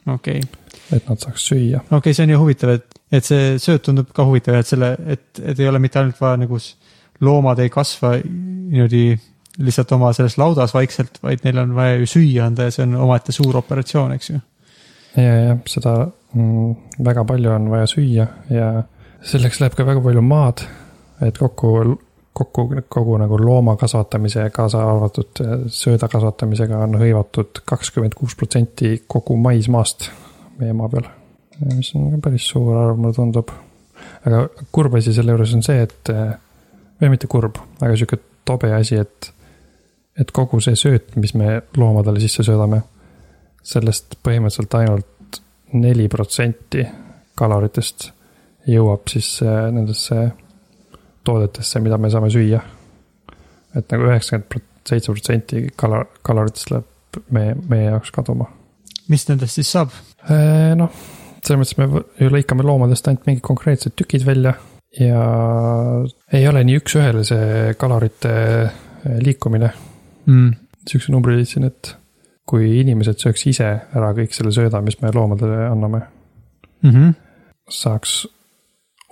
okei, 0.06 0.38
et 0.94 1.08
nad 1.08 1.18
saaks 1.18 1.48
süüa. 1.48 1.80
okei, 1.90 2.14
see 2.14 2.22
on 2.22 2.30
ju 2.30 2.38
huvitav, 2.38 2.70
et, 2.76 3.00
et 3.10 3.26
see 3.26 3.56
sööt 3.58 3.82
tundub 3.82 4.12
ka 4.14 4.22
huvitav, 4.28 4.54
et 4.60 4.68
selle, 4.68 4.92
et, 5.10 5.40
et 5.42 5.58
ei 5.58 5.66
ole 5.66 5.80
mitte 5.82 5.98
ainult 5.98 6.20
vaja 6.20 6.38
nagu 6.38 6.60
loomad 7.20 7.58
ei 7.62 7.70
kasva 7.70 8.16
niimoodi 8.22 9.18
lihtsalt 9.62 9.92
oma 9.92 10.12
selles 10.16 10.38
laudas 10.40 10.74
vaikselt, 10.74 11.18
vaid 11.22 11.44
neil 11.44 11.58
on 11.62 11.74
vaja 11.76 11.98
ju 12.00 12.08
süüa 12.14 12.46
anda 12.48 12.68
ja 12.68 12.74
see 12.74 12.86
on 12.86 12.96
omaette 13.04 13.34
suur 13.36 13.56
operatsioon, 13.60 14.14
eks 14.16 14.30
ju. 14.30 14.38
ja, 15.16 15.34
ja 15.48 15.56
seda 15.68 15.96
mm, 16.06 16.72
väga 17.04 17.24
palju 17.28 17.52
on 17.52 17.68
vaja 17.72 17.90
süüa 17.90 18.26
ja 18.50 18.70
selleks 19.22 19.60
läheb 19.60 19.76
ka 19.76 19.86
väga 19.86 20.02
palju 20.04 20.22
maad, 20.24 20.64
et 21.22 21.38
kokku, 21.38 21.72
kokku 22.32 22.66
kogu 22.88 23.18
nagu 23.20 23.38
looma 23.38 23.76
kasvatamise, 23.80 24.48
kaasa 24.54 24.82
arvatud 24.88 25.42
sööda 25.72 26.08
kasvatamisega 26.10 26.80
on 26.86 26.96
hõivatud 27.00 27.62
kakskümmend 27.68 28.16
kuus 28.18 28.36
protsenti 28.38 28.96
kogu 29.06 29.36
maismaast 29.36 30.08
meie 30.60 30.72
maa 30.76 30.88
peal. 30.92 31.10
mis 31.74 31.92
on 31.98 32.20
päris 32.22 32.48
suur 32.48 32.76
arv, 32.76 32.96
mulle 32.98 33.14
tundub. 33.16 33.52
aga 34.26 34.46
kurb 34.72 34.96
asi 34.98 35.12
selle 35.14 35.36
juures 35.36 35.54
on 35.54 35.62
see, 35.62 35.84
et, 35.84 36.12
või 37.02 37.12
mitte 37.12 37.28
kurb, 37.30 37.58
aga 37.80 37.96
sihuke 37.98 38.18
tobe 38.46 38.72
asi, 38.74 38.98
et, 39.02 39.30
et 40.18 40.30
kogu 40.34 40.60
see 40.62 40.78
sööt, 40.78 41.16
mis 41.20 41.34
me 41.38 41.60
loomadele 41.76 42.22
sisse 42.22 42.44
söödame, 42.46 42.82
sellest 43.62 44.18
põhimõtteliselt 44.22 44.78
ainult 44.78 45.40
neli 45.78 46.08
protsenti 46.10 46.84
kaloritest 47.38 48.10
jõuab 48.68 49.10
siis 49.10 49.34
äh, 49.42 49.66
nendesse 49.74 50.28
toodetesse, 51.26 51.80
mida 51.82 51.98
me 51.98 52.10
saame 52.10 52.30
süüa. 52.30 52.60
et 53.76 53.88
nagu 53.90 54.04
üheksakümmend 54.04 54.66
seitse 54.86 55.12
protsenti 55.12 55.66
kala-, 55.78 56.04
kaloritest 56.22 56.70
läheb 56.74 57.22
meie, 57.30 57.54
meie 57.68 57.90
jaoks 57.90 58.10
kaduma. 58.14 58.50
mis 59.08 59.26
nendest 59.28 59.58
siis 59.58 59.70
saab? 59.72 59.94
noh, 60.76 60.90
selles 61.42 61.62
mõttes 61.62 61.78
me 61.78 62.02
ju 62.20 62.30
lõikame 62.30 62.66
loomadest 62.66 63.08
ainult 63.08 63.26
mingid 63.26 63.42
konkreetsed 63.46 63.96
tükid 63.98 64.26
välja 64.26 64.54
ja 65.00 65.22
ei 66.32 66.48
ole 66.48 66.64
nii 66.64 66.80
üks-ühele 66.82 67.24
see 67.24 67.74
kalorite 67.78 68.32
äh, 68.32 68.72
liikumine 69.24 69.72
Mm. 70.26 70.52
sihukese 70.86 71.12
numbri 71.12 71.36
leidsin, 71.36 71.64
et 71.66 71.96
kui 72.46 72.68
inimesed 72.80 73.18
sööks 73.18 73.42
ise 73.50 73.68
ära 73.94 74.12
kõik 74.14 74.34
selle 74.36 74.52
sööda, 74.54 74.78
mis 74.84 75.00
me 75.02 75.10
loomadele 75.14 75.66
anname, 75.70 76.02
Mm 76.82 76.90
-hmm. 76.90 77.14
saaks 77.70 78.26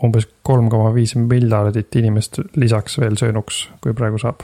umbes 0.02 0.26
kolm 0.42 0.68
koma 0.70 0.94
viis 0.94 1.14
miljardit 1.14 1.96
inimest 1.96 2.40
lisaks 2.56 2.98
veel 2.98 3.16
söönuks, 3.16 3.68
kui 3.80 3.92
praegu 3.94 4.18
saab. 4.18 4.42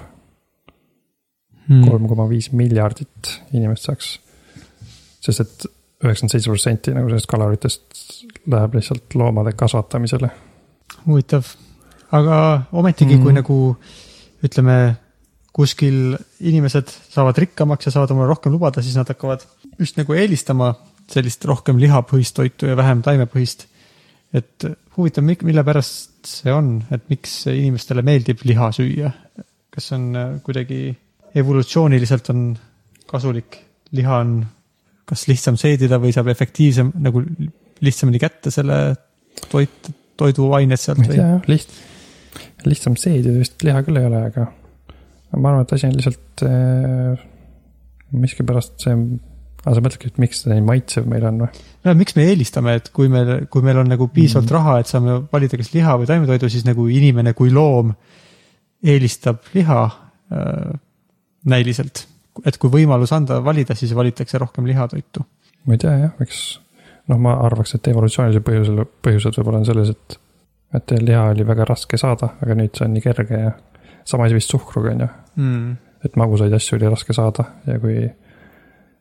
Mm. 1.69 1.89
kolm 1.89 2.09
koma 2.09 2.29
viis 2.29 2.53
miljardit 2.53 3.43
inimest 3.53 3.83
saaks. 3.83 4.21
sest 5.21 5.41
et 5.41 5.67
üheksakümmend 6.05 6.31
seitse 6.31 6.51
protsenti 6.51 6.95
nagu 6.95 7.09
sellest 7.09 7.27
kaloritest 7.27 7.83
läheb 8.47 8.75
lihtsalt 8.75 9.15
loomade 9.15 9.53
kasvatamisele. 9.53 10.31
huvitav, 11.05 11.49
aga 12.17 12.39
ometigi 12.73 13.17
mm, 13.17 13.23
kui 13.23 13.33
Mhm. 13.33 13.41
nagu 13.43 13.77
ütleme, 14.47 14.97
kuskil 15.57 16.17
inimesed 16.41 16.91
saavad 17.11 17.39
rikkamaks 17.41 17.87
ja 17.89 17.93
saavad 17.95 18.11
omale 18.13 18.29
rohkem 18.29 18.53
lubada, 18.53 18.83
siis 18.85 18.97
nad 18.99 19.09
hakkavad 19.09 19.47
just 19.79 19.97
nagu 19.97 20.13
eelistama 20.13 20.75
sellist 21.09 21.45
rohkem 21.49 21.79
lihapõhist 21.81 22.35
toitu 22.37 22.67
ja 22.67 22.77
vähem 22.77 23.03
taimepõhist. 23.03 23.67
et 24.35 24.65
huvitav, 24.97 25.25
mille 25.25 25.63
pärast 25.65 26.27
see 26.27 26.53
on, 26.53 26.83
et 26.93 27.05
miks 27.09 27.47
inimestele 27.47 28.03
meeldib 28.03 28.43
liha 28.45 28.71
süüa? 28.75 29.13
kas 29.71 29.93
on 29.93 30.17
äh, 30.17 30.41
kuidagi 30.43 30.97
evolutsiooniliselt 31.37 32.31
on 32.33 32.43
kasulik, 33.07 33.59
liha 33.93 34.17
on 34.19 34.47
kas 35.07 35.27
lihtsam 35.29 35.57
seedida 35.61 36.01
või 36.03 36.13
saab 36.13 36.29
efektiivsem 36.33 36.91
nagu 37.05 37.23
lihtsamini 37.85 38.19
kätte 38.19 38.51
selle 38.51 38.97
toit, 39.51 39.91
toiduained 40.21 40.81
sealt 40.81 41.03
või? 41.05 41.21
liht-, 41.51 41.77
lihtsam 42.67 42.97
seedida 43.01 43.37
vist 43.39 43.63
liha 43.67 43.83
küll 43.87 44.01
ei 44.01 44.09
ole, 44.09 44.23
aga 44.31 44.49
ma 45.37 45.53
arvan, 45.53 45.65
et 45.67 45.75
asi 45.77 45.89
on 45.89 45.97
lihtsalt 45.97 46.45
äh, 46.47 47.25
miskipärast 48.17 48.87
see, 48.87 48.97
aga 49.65 49.75
sa 49.77 49.83
mõtledki, 49.85 50.13
et 50.13 50.21
miks 50.23 50.45
ta 50.45 50.53
nii 50.53 50.65
maitsev 50.67 51.09
meil 51.11 51.27
on 51.29 51.45
või? 51.45 51.63
no 51.87 51.95
miks 51.99 52.17
me 52.19 52.27
eelistame, 52.31 52.77
et 52.81 52.91
kui 52.97 53.11
meil, 53.13 53.47
kui 53.53 53.65
meil 53.67 53.83
on 53.83 53.91
nagu 53.93 54.09
piisavalt 54.13 54.51
mm. 54.51 54.57
raha, 54.59 54.77
et 54.81 54.93
saame 54.93 55.21
valida 55.33 55.61
kas 55.61 55.73
liha 55.75 55.97
või 56.01 56.11
taimetoidu, 56.11 56.51
siis 56.53 56.67
nagu 56.69 56.89
inimene 56.93 57.35
kui 57.39 57.53
loom 57.55 57.95
eelistab 58.87 59.43
liha 59.57 59.81
äh, 59.87 60.77
näiliselt. 61.51 62.07
et 62.45 62.61
kui 62.61 62.73
võimalus 62.73 63.13
anda 63.17 63.41
valida, 63.45 63.75
siis 63.79 63.95
valitakse 63.97 64.39
rohkem 64.39 64.69
lihatoitu. 64.69 65.25
ma 65.67 65.77
ei 65.77 65.83
tea 65.83 65.99
jah, 66.05 66.23
eks 66.23 66.47
noh, 67.09 67.19
ma 67.19 67.37
arvaks, 67.47 67.75
et 67.75 67.89
evolutsioonilisel 67.89 68.45
põhjusel, 68.47 68.85
põhjused 69.03 69.39
võib-olla 69.39 69.63
on 69.63 69.69
selles, 69.69 69.91
et 69.95 70.21
et 70.75 70.93
liha 71.01 71.23
oli 71.31 71.45
väga 71.47 71.65
raske 71.65 71.97
saada, 71.97 72.33
aga 72.43 72.55
nüüd 72.59 72.75
see 72.75 72.85
on 72.85 72.93
nii 72.93 73.03
kerge 73.05 73.39
ja 73.39 73.53
sama 74.05 74.27
asi 74.27 74.35
vist 74.35 74.51
suhkruga 74.51 74.91
on 74.91 75.01
ju, 75.01 75.09
Mm. 75.37 75.77
et 76.05 76.17
magusaid 76.17 76.53
asju 76.53 76.77
oli 76.77 76.91
raske 76.91 77.13
saada 77.13 77.45
ja 77.67 77.79
kui 77.79 78.11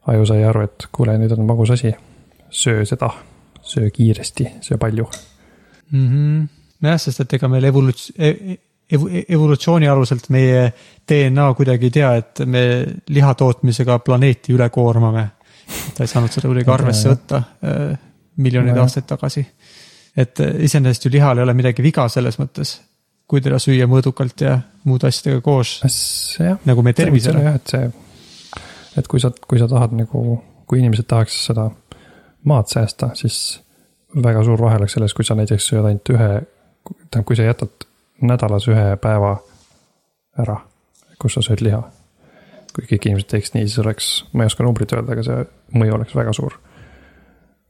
aju 0.08 0.26
sai 0.26 0.44
aru, 0.44 0.62
et 0.62 0.88
kuule, 0.92 1.18
nüüd 1.18 1.34
on 1.34 1.46
magus 1.46 1.72
asi, 1.72 1.94
söö 2.50 2.86
seda, 2.86 3.10
söö 3.62 3.90
kiiresti, 3.90 4.48
söö 4.62 4.78
palju. 4.78 5.08
Mm 5.92 6.08
-hmm. 6.10 6.48
nojah, 6.82 7.00
sest 7.00 7.20
et 7.20 7.34
ega 7.34 7.48
meil 7.48 7.64
evoluts-, 7.64 8.12
ev-, 8.20 9.26
evolutsiooni 9.30 9.88
aluselt 9.88 10.30
meie 10.30 10.74
DNA 11.08 11.54
kuidagi 11.54 11.86
ei 11.86 11.92
tea, 11.92 12.16
et 12.16 12.40
me 12.46 12.86
liha 13.08 13.34
tootmisega 13.34 14.00
planeeti 14.00 14.54
üle 14.54 14.70
koormame. 14.70 15.28
Ta 15.96 16.04
ei 16.04 16.12
saanud 16.12 16.34
seda 16.34 16.50
kuidagi 16.52 16.72
arvesse 16.72 17.12
võtta 17.12 17.42
äh, 17.42 17.96
miljoneid 18.38 18.78
aastaid 18.78 19.08
tagasi. 19.10 19.46
et 20.18 20.40
äh, 20.40 20.58
iseenesest 20.68 21.06
ju 21.08 21.14
lihal 21.14 21.38
ei 21.38 21.48
ole 21.48 21.56
midagi 21.58 21.84
viga 21.84 22.08
selles 22.12 22.40
mõttes, 22.42 22.78
kui 23.28 23.42
teda 23.42 23.60
süüa 23.62 23.88
mõõdukalt 23.90 24.46
ja 24.46 24.60
muude 24.84 25.10
asjadega 25.10 25.42
koos, 25.46 25.80
nagu 26.66 26.86
meie 26.86 26.98
tervisele. 26.98 27.44
jah, 27.44 27.60
et 27.60 27.74
see, 27.76 27.92
et 28.98 29.08
kui 29.12 29.24
sa, 29.24 29.32
kui 29.48 29.60
sa 29.62 29.70
tahad 29.72 29.96
nagu, 29.98 30.40
kui 30.68 30.82
inimesed 30.82 31.08
tahaks 31.10 31.46
seda 31.50 31.70
maad 32.46 32.70
säästa, 32.70 33.12
siis 33.18 33.60
väga 34.24 34.44
suur 34.44 34.62
vahe 34.62 34.78
oleks 34.80 34.96
selles, 34.98 35.14
kui 35.14 35.26
sa 35.26 35.36
näiteks 35.36 35.72
sööd 35.72 35.88
ainult 35.90 36.14
ühe, 36.14 36.30
tähendab, 36.86 37.26
kui 37.28 37.38
sa 37.38 37.48
jätad 37.48 37.88
nädalas 38.22 38.68
ühe 38.72 38.96
päeva 39.02 39.36
ära, 40.40 40.60
kus 41.20 41.36
sa 41.38 41.44
sööd 41.46 41.64
liha. 41.66 41.82
Kui 42.76 42.86
kõik 42.90 43.06
inimesed 43.08 43.30
teeks 43.32 43.54
nii, 43.56 43.68
siis 43.70 43.80
oleks, 43.84 44.08
ma 44.34 44.44
ei 44.44 44.52
oska 44.52 44.64
numbrit 44.66 44.92
öelda, 44.96 45.16
aga 45.16 45.24
see 45.24 45.46
mõju 45.80 45.96
oleks 45.96 46.16
väga 46.18 46.34
suur 46.36 46.58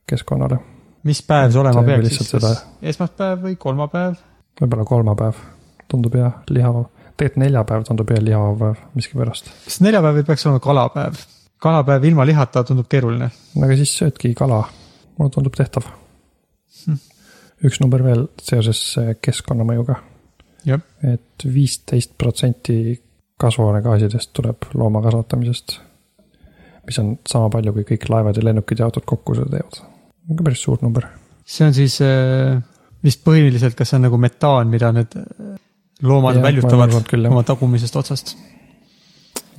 keskkonnale, 0.10 0.58
mis 1.06 1.22
päev 1.26 1.52
see 1.54 1.62
olema 1.62 1.84
peaks 1.86 2.10
siis, 2.18 2.30
seda- 2.34 2.54
kas 2.56 2.66
esmaspäev 2.94 3.44
või 3.46 3.56
kolmapäev? 3.62 4.18
võib-olla 4.62 4.86
kolmapäev 4.88 5.40
tundub 5.92 6.16
hea 6.18 6.30
lihav, 6.50 6.86
tegelikult 7.18 7.42
neljapäev 7.44 7.84
tundub 7.90 8.10
hea 8.14 8.24
lihav 8.24 8.58
päev 8.60 8.82
miskipärast. 8.98 9.52
kas 9.66 9.80
neljapäev 9.86 10.22
ei 10.22 10.28
peaks 10.32 10.46
olema 10.48 10.64
kalapäev? 10.64 11.22
kalapäev 11.66 12.04
ilma 12.10 12.26
lihata 12.26 12.64
tundub 12.64 12.88
keeruline. 12.90 13.30
aga 13.64 13.76
siis 13.82 13.94
söödki 13.98 14.34
kala, 14.38 14.64
mulle 15.18 15.32
tundub 15.38 15.56
tehtav 15.58 15.92
Hmm. 16.86 16.98
üks 17.66 17.80
number 17.82 18.04
veel 18.04 18.26
seoses 18.44 18.80
äh, 19.00 19.14
keskkonnamõjuga, 19.24 19.96
jah, 20.68 20.82
et 21.08 21.46
viisteist 21.50 22.12
protsenti 22.20 22.76
kasvuhoonegaasidest 23.42 24.32
tuleb 24.34 24.70
looma 24.74 25.02
kasvatamisest. 25.04 25.80
mis 26.86 27.00
on 27.02 27.16
sama 27.28 27.50
palju, 27.50 27.74
kui 27.74 27.86
kõik 27.92 28.08
laevad 28.14 28.38
ja 28.38 28.44
lennukid 28.46 28.80
ja 28.80 28.86
autod 28.86 29.06
kokku 29.10 29.36
seda 29.36 29.50
teevad. 29.58 29.82
ka 30.38 30.44
päris 30.44 30.64
suur 30.64 30.82
number. 30.82 31.08
see 31.46 31.68
on 31.68 31.74
siis 31.74 32.00
äh, 32.02 32.62
vist 33.04 33.24
põhiliselt, 33.26 33.76
kas 33.76 33.92
see 33.92 34.00
on 34.00 34.08
nagu 34.08 34.18
metaan, 34.22 34.72
mida 34.72 34.92
need 34.96 35.18
äh, 35.20 35.56
loomad 36.02 36.38
Jah, 36.38 36.42
ma 36.44 36.50
väljutavad 36.50 36.96
küll, 37.10 37.26
jah. 37.26 37.34
oma 37.34 37.44
tagumisest 37.48 37.96
otsast. 37.96 38.36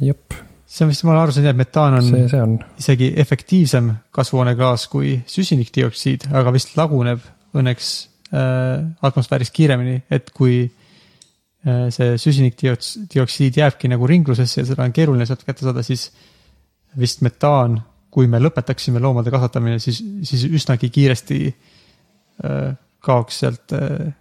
jep, 0.01 0.35
see 0.67 0.87
on 0.87 0.93
vist, 0.93 1.05
ma 1.05 1.17
aru 1.21 1.35
saanud, 1.37 1.53
et 1.53 1.61
metaan 1.61 2.01
on 2.01 2.09
see, 2.09 2.27
see 2.33 2.43
on, 2.43 2.59
isegi 2.81 3.13
efektiivsem 3.25 3.93
kasvuhoonegaas 4.17 4.89
kui 4.93 5.19
süsinikdioksiid, 5.31 6.31
aga 6.37 6.55
vist 6.55 6.77
laguneb 6.79 7.25
õnneks 7.57 7.93
äh, 8.33 8.85
atmosfääris 9.05 9.53
kiiremini, 9.55 10.03
et 10.13 10.33
kui 10.37 10.67
see 11.91 12.15
süsinikdioksiid 12.21 13.57
jääbki 13.59 13.91
nagu 13.91 14.07
ringlusesse 14.07 14.61
ja 14.61 14.67
seda 14.69 14.85
on 14.87 14.95
keeruline 14.95 15.27
sealt 15.27 15.43
kätte 15.47 15.67
saada, 15.67 15.83
siis 15.87 16.11
vist 16.99 17.23
metaan, 17.27 17.81
kui 18.11 18.29
me 18.31 18.39
lõpetaksime 18.41 19.03
loomade 19.03 19.33
kasvatamine, 19.35 19.81
siis, 19.83 19.99
siis 20.29 20.47
üsnagi 20.47 20.91
kiiresti 20.95 21.41
äh, 21.51 22.77
kaoks 23.05 23.41
sealt 23.43 23.75
äh, 23.77 24.13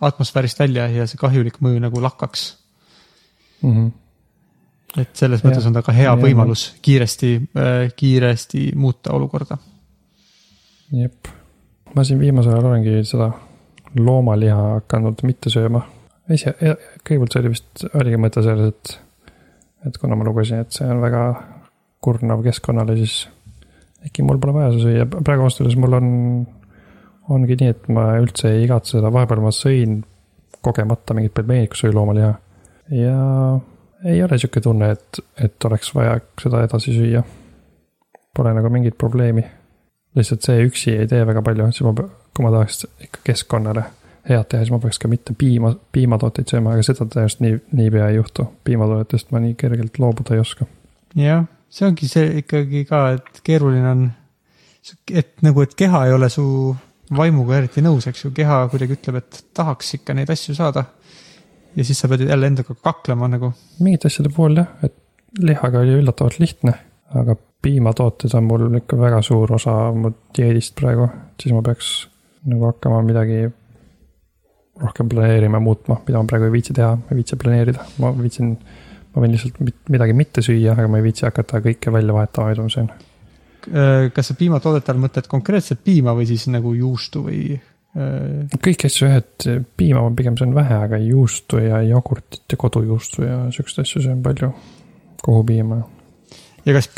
atmosfäärist 0.00 0.60
välja 0.62 0.86
ja 0.92 1.06
see 1.10 1.20
kahjulik 1.20 1.58
mõju 1.64 1.82
nagu 1.82 2.02
lakkaks. 2.02 2.44
mm. 3.62 3.72
-hmm. 3.74 3.90
et 5.02 5.16
selles 5.16 5.44
mõttes 5.44 5.66
on 5.66 5.74
ta 5.74 5.82
ka 5.82 5.92
hea 5.92 6.10
Jah. 6.10 6.22
võimalus 6.22 6.74
kiiresti, 6.82 7.50
kiiresti 7.96 8.72
muuta 8.74 9.12
olukorda. 9.12 9.58
jep, 10.92 11.28
ma 11.94 12.04
siin 12.04 12.18
viimasel 12.18 12.52
ajal 12.52 12.70
olengi 12.70 13.04
seda 13.04 13.32
loomaliha 13.98 14.62
hakanud 14.78 15.22
mitte 15.22 15.50
sööma. 15.50 15.82
esi-, 16.34 16.54
kõigepealt 17.06 17.34
see 17.34 17.42
oli 17.42 17.52
vist, 17.54 17.86
oligi 17.94 18.20
mõte 18.20 18.44
selles, 18.44 18.74
et, 18.74 19.32
et 19.88 19.98
kuna 20.00 20.18
ma 20.18 20.26
lugesin, 20.26 20.64
et 20.64 20.74
see 20.74 20.88
on 20.88 21.02
väga 21.04 21.24
kurnav 22.04 22.44
keskkonnale, 22.46 22.96
siis 23.00 23.24
äkki 24.06 24.24
mul 24.26 24.38
pole 24.42 24.54
vaja 24.56 24.70
seda 24.74 24.84
süüa, 24.84 25.08
praegu 25.16 25.46
ausalt 25.46 25.64
öeldes 25.66 25.80
mul 25.82 25.98
on, 25.98 26.12
ongi 27.34 27.58
nii, 27.60 27.72
et 27.74 27.90
ma 27.92 28.10
üldse 28.20 28.52
ei 28.54 28.64
igatse 28.66 28.98
seda, 28.98 29.12
vahepeal 29.14 29.42
ma 29.44 29.52
sõin 29.54 30.00
kogemata 30.64 31.16
mingit 31.16 31.34
pelmeenit, 31.36 31.72
kus 31.72 31.84
oli 31.86 31.96
loomaliha. 31.96 32.32
ja 32.94 33.18
ei 34.08 34.22
ole 34.22 34.38
sihuke 34.38 34.62
tunne, 34.62 34.92
et, 34.94 35.20
et 35.42 35.64
oleks 35.68 35.90
vaja 35.94 36.18
seda 36.40 36.62
edasi 36.66 36.94
süüa. 36.94 37.22
Pole 38.36 38.52
nagu 38.54 38.70
mingit 38.70 38.94
probleemi 38.98 39.42
lihtsalt 40.18 40.46
see 40.46 40.66
üksi 40.66 40.94
ei 40.98 41.06
tee 41.10 41.24
väga 41.26 41.42
palju, 41.44 41.68
siis 41.74 41.86
ma, 41.86 41.92
kui 42.34 42.44
ma 42.44 42.52
tahaks 42.54 42.86
ikka 43.06 43.24
keskkonnale 43.26 43.84
head 44.28 44.48
teha, 44.50 44.64
siis 44.64 44.72
ma 44.74 44.80
peaks 44.82 45.00
ka 45.02 45.10
mitte 45.10 45.34
piima, 45.38 45.72
piimatooteid 45.92 46.50
sööma, 46.50 46.74
aga 46.74 46.84
seda 46.86 47.06
tõenäoliselt 47.06 47.44
nii, 47.44 47.60
niipea 47.80 48.08
ei 48.12 48.18
juhtu. 48.18 48.48
piimatoodetest 48.64 49.32
ma 49.32 49.42
nii 49.44 49.54
kergelt 49.58 49.98
loobuda 50.02 50.36
ei 50.36 50.42
oska. 50.44 50.66
jah, 51.18 51.46
see 51.70 51.88
ongi 51.88 52.08
see 52.10 52.42
ikkagi 52.42 52.84
ka, 52.88 53.02
et 53.16 53.40
keeruline 53.44 53.90
on, 53.90 54.04
et 55.12 55.32
nagu, 55.46 55.64
et 55.64 55.74
keha 55.78 56.04
ei 56.06 56.14
ole 56.16 56.28
su 56.32 56.44
vaimuga 57.16 57.58
eriti 57.58 57.82
nõus, 57.84 58.06
eks 58.10 58.26
ju, 58.26 58.32
keha 58.36 58.60
kuidagi 58.72 58.98
ütleb, 58.98 59.20
et 59.22 59.42
tahaks 59.56 59.94
ikka 59.98 60.16
neid 60.16 60.30
asju 60.32 60.56
saada. 60.56 60.84
ja 61.76 61.84
siis 61.84 62.00
sa 62.00 62.08
pead 62.08 62.26
jälle 62.26 62.46
endaga 62.46 62.74
kaklema 62.74 63.28
nagu, 63.28 63.52
mingite 63.80 64.08
asjade 64.08 64.32
puhul 64.34 64.56
jah, 64.60 64.70
et 64.82 64.94
lihaga 65.44 65.84
oli 65.84 65.98
üllatavalt 66.00 66.38
lihtne, 66.40 66.74
aga 67.14 67.36
piimatooted 67.62 68.34
on 68.38 68.44
mul 68.46 68.76
ikka 68.78 68.98
väga 68.98 69.22
suur 69.22 69.52
osa 69.54 69.74
mu 69.94 70.12
dieedist 70.36 70.74
praegu, 70.78 71.08
siis 71.40 71.54
ma 71.54 71.62
peaks 71.66 71.92
nagu 72.48 72.68
hakkama 72.70 73.02
midagi 73.06 73.46
rohkem 74.82 75.08
planeerima, 75.10 75.60
muutma, 75.62 75.98
mida 76.06 76.20
ma 76.20 76.28
praegu 76.30 76.48
ei 76.48 76.54
viitsi 76.54 76.76
teha, 76.76 76.92
ei 77.10 77.18
viitsi 77.18 77.38
planeerida, 77.40 77.86
ma 78.02 78.12
viitsin. 78.16 78.54
ma 79.14 79.22
võin 79.24 79.32
lihtsalt 79.34 79.88
midagi 79.90 80.14
mitte 80.14 80.42
süüa, 80.44 80.74
aga 80.76 80.86
ma 80.90 81.00
ei 81.00 81.06
viitsi 81.08 81.24
hakata 81.26 81.62
kõike 81.64 81.90
välja 81.90 82.14
vahetama, 82.14 82.52
mida 82.52 82.66
ma 82.66 82.70
söön. 82.72 82.90
Äh, 83.68 84.10
kas 84.14 84.30
sa 84.30 84.36
piimatoodete 84.38 84.92
all 84.92 85.00
mõtled 85.02 85.26
konkreetselt 85.30 85.80
piima 85.84 86.14
või 86.14 86.28
siis 86.28 86.46
nagu 86.52 86.74
juustu 86.76 87.24
või 87.26 87.40
äh, 87.56 88.58
kõiki 88.62 88.86
asju 88.86 89.10
et 89.16 89.48
piima 89.80 90.04
ma 90.04 90.12
pigem 90.16 90.38
söön 90.38 90.54
vähe, 90.54 90.76
aga 90.86 91.00
juustu 91.02 91.62
ja 91.64 91.80
jogurtit 91.88 92.44
ja 92.52 92.60
kodujuustu 92.60 93.26
ja 93.26 93.40
siukseid 93.54 93.86
asju 93.86 94.04
söön 94.06 94.22
palju. 94.22 94.52
kohupiima, 95.24 95.80
ja 96.68 96.74
kas, 96.76 96.90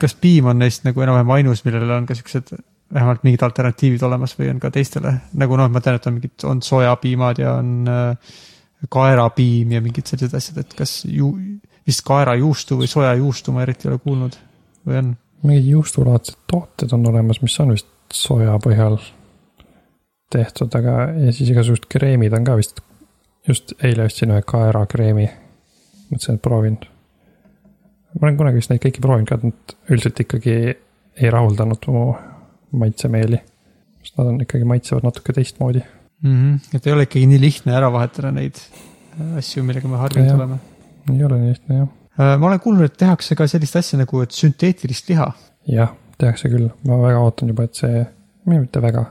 kas 0.00 0.14
piim 0.18 0.48
on 0.50 0.58
neist 0.58 0.86
nagu 0.86 1.04
enam-vähem 1.04 1.30
ainus, 1.36 1.62
millel 1.66 1.90
on 1.94 2.08
ka 2.08 2.16
siuksed 2.18 2.54
vähemalt 2.92 3.24
mingid 3.24 3.42
alternatiivid 3.42 4.02
olemas 4.06 4.34
või 4.38 4.50
on 4.52 4.60
ka 4.60 4.70
teistele, 4.72 5.14
nagu 5.40 5.56
noh, 5.56 5.70
ma 5.72 5.80
tean, 5.80 5.96
et 5.96 6.08
on 6.08 6.16
mingid, 6.18 6.34
on 6.48 6.62
sojapiimad 6.64 7.40
ja 7.40 7.56
on 7.60 7.88
äh, 7.88 8.34
kaerapiim 8.92 9.72
ja 9.76 9.80
mingid 9.84 10.10
sellised 10.10 10.36
asjad, 10.36 10.62
et 10.64 10.76
kas 10.78 11.02
ju, 11.08 11.32
vist 11.86 12.04
kaerajuustu 12.06 12.78
või 12.80 12.90
sojajuustu 12.90 13.54
ma 13.54 13.64
eriti 13.64 13.88
ei 13.88 13.94
ole 13.94 14.02
kuulnud 14.04 14.38
või 14.86 15.00
on? 15.00 15.12
mingid 15.42 15.72
juustulaadsed 15.72 16.38
tooted 16.50 16.92
on 16.94 17.06
olemas, 17.10 17.40
mis 17.42 17.58
on 17.60 17.72
vist 17.74 17.88
soja 18.14 18.54
põhjal 18.62 18.98
tehtud, 20.32 20.72
aga 20.78 21.08
ja 21.16 21.32
siis 21.34 21.50
igasugused 21.50 21.88
kreemid 21.90 22.34
on 22.36 22.46
ka 22.46 22.56
vist. 22.60 22.80
just 23.48 23.72
eile 23.82 24.04
ostsin 24.06 24.30
ühe 24.30 24.42
kaerakreemi. 24.46 25.26
mõtlesin, 26.12 26.36
et 26.36 26.42
proovin. 26.42 26.78
ma 28.14 28.26
olen 28.26 28.36
kunagi 28.36 28.60
vist 28.60 28.70
neid 28.70 28.84
kõiki 28.84 29.02
proovinud 29.02 29.28
ka, 29.28 29.40
et 29.40 29.48
nad 29.50 29.74
üldiselt 29.90 30.20
ikkagi 30.20 30.54
ei 31.16 31.30
rahuldanud 31.30 31.90
mu 31.90 32.04
maitsemeeli. 32.72 33.40
sest 34.02 34.18
nad 34.18 34.32
on 34.32 34.40
ikkagi, 34.42 34.64
maitsevad 34.66 35.06
natuke 35.06 35.32
teistmoodi. 35.32 35.82
mm. 36.22 36.36
-hmm. 36.36 36.76
et 36.76 36.86
ei 36.86 36.92
ole 36.92 37.08
ikkagi 37.08 37.26
nii 37.26 37.40
lihtne 37.40 37.74
ära 37.76 37.92
vahetada 37.92 38.32
neid 38.32 38.58
äh, 38.58 39.36
asju, 39.38 39.64
millega 39.64 39.88
me 39.88 39.96
harjunud 39.96 40.34
oleme. 40.34 40.58
ei 41.12 41.24
ole 41.24 41.38
nii 41.38 41.48
lihtne 41.48 41.76
jah. 41.76 41.88
Äh, 42.20 42.38
ma 42.38 42.46
olen 42.46 42.60
kuulnud, 42.60 42.84
et 42.84 42.96
tehakse 42.96 43.34
ka 43.34 43.46
sellist 43.46 43.76
asja 43.76 43.98
nagu, 43.98 44.20
et 44.20 44.30
sünteetilist 44.30 45.08
liha. 45.08 45.32
jah, 45.68 45.94
tehakse 46.18 46.48
küll, 46.48 46.68
ma 46.86 47.02
väga 47.02 47.24
ootan 47.24 47.48
juba, 47.54 47.68
et 47.68 47.74
see, 47.74 48.06
mitte 48.46 48.82
väga, 48.82 49.06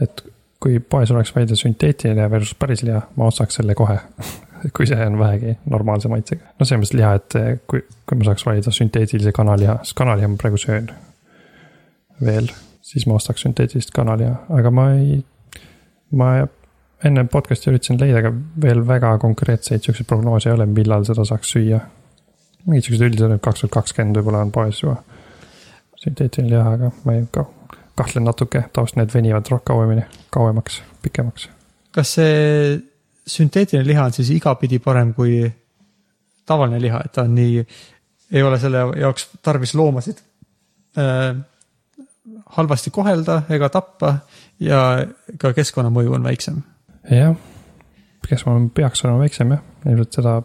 et 0.00 0.24
kui 0.60 0.80
poes 0.80 1.10
oleks 1.10 1.34
valida 1.34 1.56
sünteetiline 1.56 2.30
versus 2.30 2.54
päris 2.54 2.82
liha, 2.84 3.00
ma 3.16 3.28
ostaks 3.32 3.56
selle 3.60 3.74
kohe 3.74 3.98
kui 4.76 4.86
see 4.88 5.06
on 5.06 5.18
vähegi 5.18 5.56
normaalse 5.70 6.08
maitsega. 6.12 6.52
no 6.58 6.66
selles 6.66 6.82
mõttes 6.82 6.96
liha, 6.98 7.12
et 7.20 7.36
eh, 7.40 7.52
kui, 7.70 7.84
kui 8.06 8.18
ma 8.20 8.28
saaks 8.28 8.44
valida 8.46 8.74
sünteetilise 8.74 9.32
kanaliha, 9.36 9.78
sest 9.84 9.96
kanaliha 9.98 10.28
ma 10.28 10.40
praegu 10.40 10.60
söön 10.60 10.90
veel, 12.24 12.50
siis 12.90 13.06
ma 13.06 13.18
ostaks 13.18 13.44
sünteetilist 13.46 13.92
kanaliha, 13.94 14.34
aga 14.56 14.72
ma 14.74 14.86
ei, 14.96 15.20
ma 16.18 16.32
enne 17.06 17.24
podcast'i 17.30 17.70
üritasin 17.70 18.00
leida, 18.00 18.20
aga 18.20 18.32
veel 18.64 18.82
väga 18.86 19.14
konkreetseid 19.22 19.86
siukseid 19.86 20.08
prognoose 20.10 20.50
ei 20.50 20.56
ole, 20.56 20.66
millal 20.68 21.06
seda 21.08 21.24
saaks 21.28 21.54
süüa. 21.54 21.80
mingid 22.66 22.84
siuksed 22.84 23.06
üldised, 23.06 23.38
kaks 23.40 23.62
tuhat 23.62 23.72
kakskümmend 23.78 24.18
võib-olla 24.18 24.42
on 24.44 24.50
poes 24.52 24.82
juba 24.82 24.98
sünteetiline 26.00 26.50
liha, 26.52 26.74
aga 26.76 26.90
ma 27.04 27.14
ei 27.16 27.24
ka, 27.32 27.46
kahtlen 27.96 28.26
natuke, 28.28 28.64
tavaliselt 28.72 29.00
need 29.00 29.14
venivad 29.14 29.48
kauemini, 29.64 30.04
kauemaks, 30.32 30.82
pikemaks. 31.04 31.48
kas 31.92 32.14
see 32.18 32.80
sünteetiline 33.28 33.86
liha 33.86 34.04
on 34.08 34.16
siis 34.16 34.30
igapidi 34.34 34.80
parem 34.82 35.14
kui 35.14 35.42
tavaline 36.48 36.80
liha, 36.82 37.02
et 37.04 37.12
ta 37.14 37.24
on 37.28 37.34
nii, 37.36 37.64
ei 38.32 38.42
ole 38.42 38.58
selle 38.60 38.84
jaoks 39.00 39.28
tarvis 39.44 39.74
loomasid 39.78 40.20
äh, 40.98 41.36
halvasti 42.56 42.90
kohelda 42.94 43.42
ega 43.52 43.68
tappa 43.72 44.14
ja 44.60 45.06
ka 45.38 45.52
keskkonnamõju 45.56 46.14
on 46.18 46.26
väiksem. 46.26 46.62
jah, 47.10 47.34
keskkonna 48.28 48.68
peaks 48.74 49.04
olema 49.04 49.24
väiksem 49.24 49.56
jah, 49.56 49.62
ilmselt 49.86 50.20
seda 50.20 50.40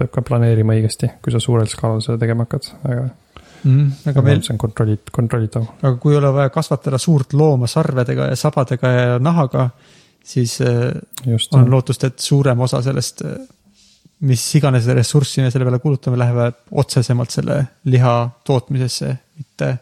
peab 0.00 0.12
ka 0.14 0.24
planeerima 0.26 0.76
õigesti, 0.76 1.14
kui 1.22 1.34
sa 1.34 1.40
suurel 1.42 1.68
skaalal 1.70 2.02
seda 2.04 2.18
tegema 2.20 2.46
hakkad, 2.46 2.70
aga. 2.88 3.08
Mm, 3.60 3.88
aga 4.08 4.22
meil, 4.24 4.38
see 4.40 4.54
on 4.54 4.60
kontrollit-, 4.60 5.10
kontrollitav. 5.12 5.66
aga 5.82 5.96
kui 6.00 6.14
ei 6.14 6.18
ole 6.22 6.30
vaja 6.32 6.52
kasvatada 6.54 6.96
suurt 6.98 7.34
looma 7.36 7.68
sarvedega 7.68 8.30
ja 8.30 8.36
sabadega 8.40 8.92
ja 8.94 9.18
nahaga, 9.20 9.66
siis 10.24 10.56
äh, 10.64 10.94
just, 11.28 11.52
on 11.54 11.68
lootust, 11.70 12.06
et 12.08 12.24
suurem 12.24 12.64
osa 12.64 12.80
sellest, 12.84 13.20
mis 14.24 14.44
iganes 14.56 14.88
ressurssi 14.96 15.44
me 15.44 15.52
selle 15.52 15.68
peale 15.68 15.80
kulutame, 15.80 16.16
lähevad 16.20 16.62
otsesemalt 16.80 17.36
selle 17.36 17.58
liha 17.92 18.14
tootmisesse, 18.48 19.12
mitte 19.40 19.74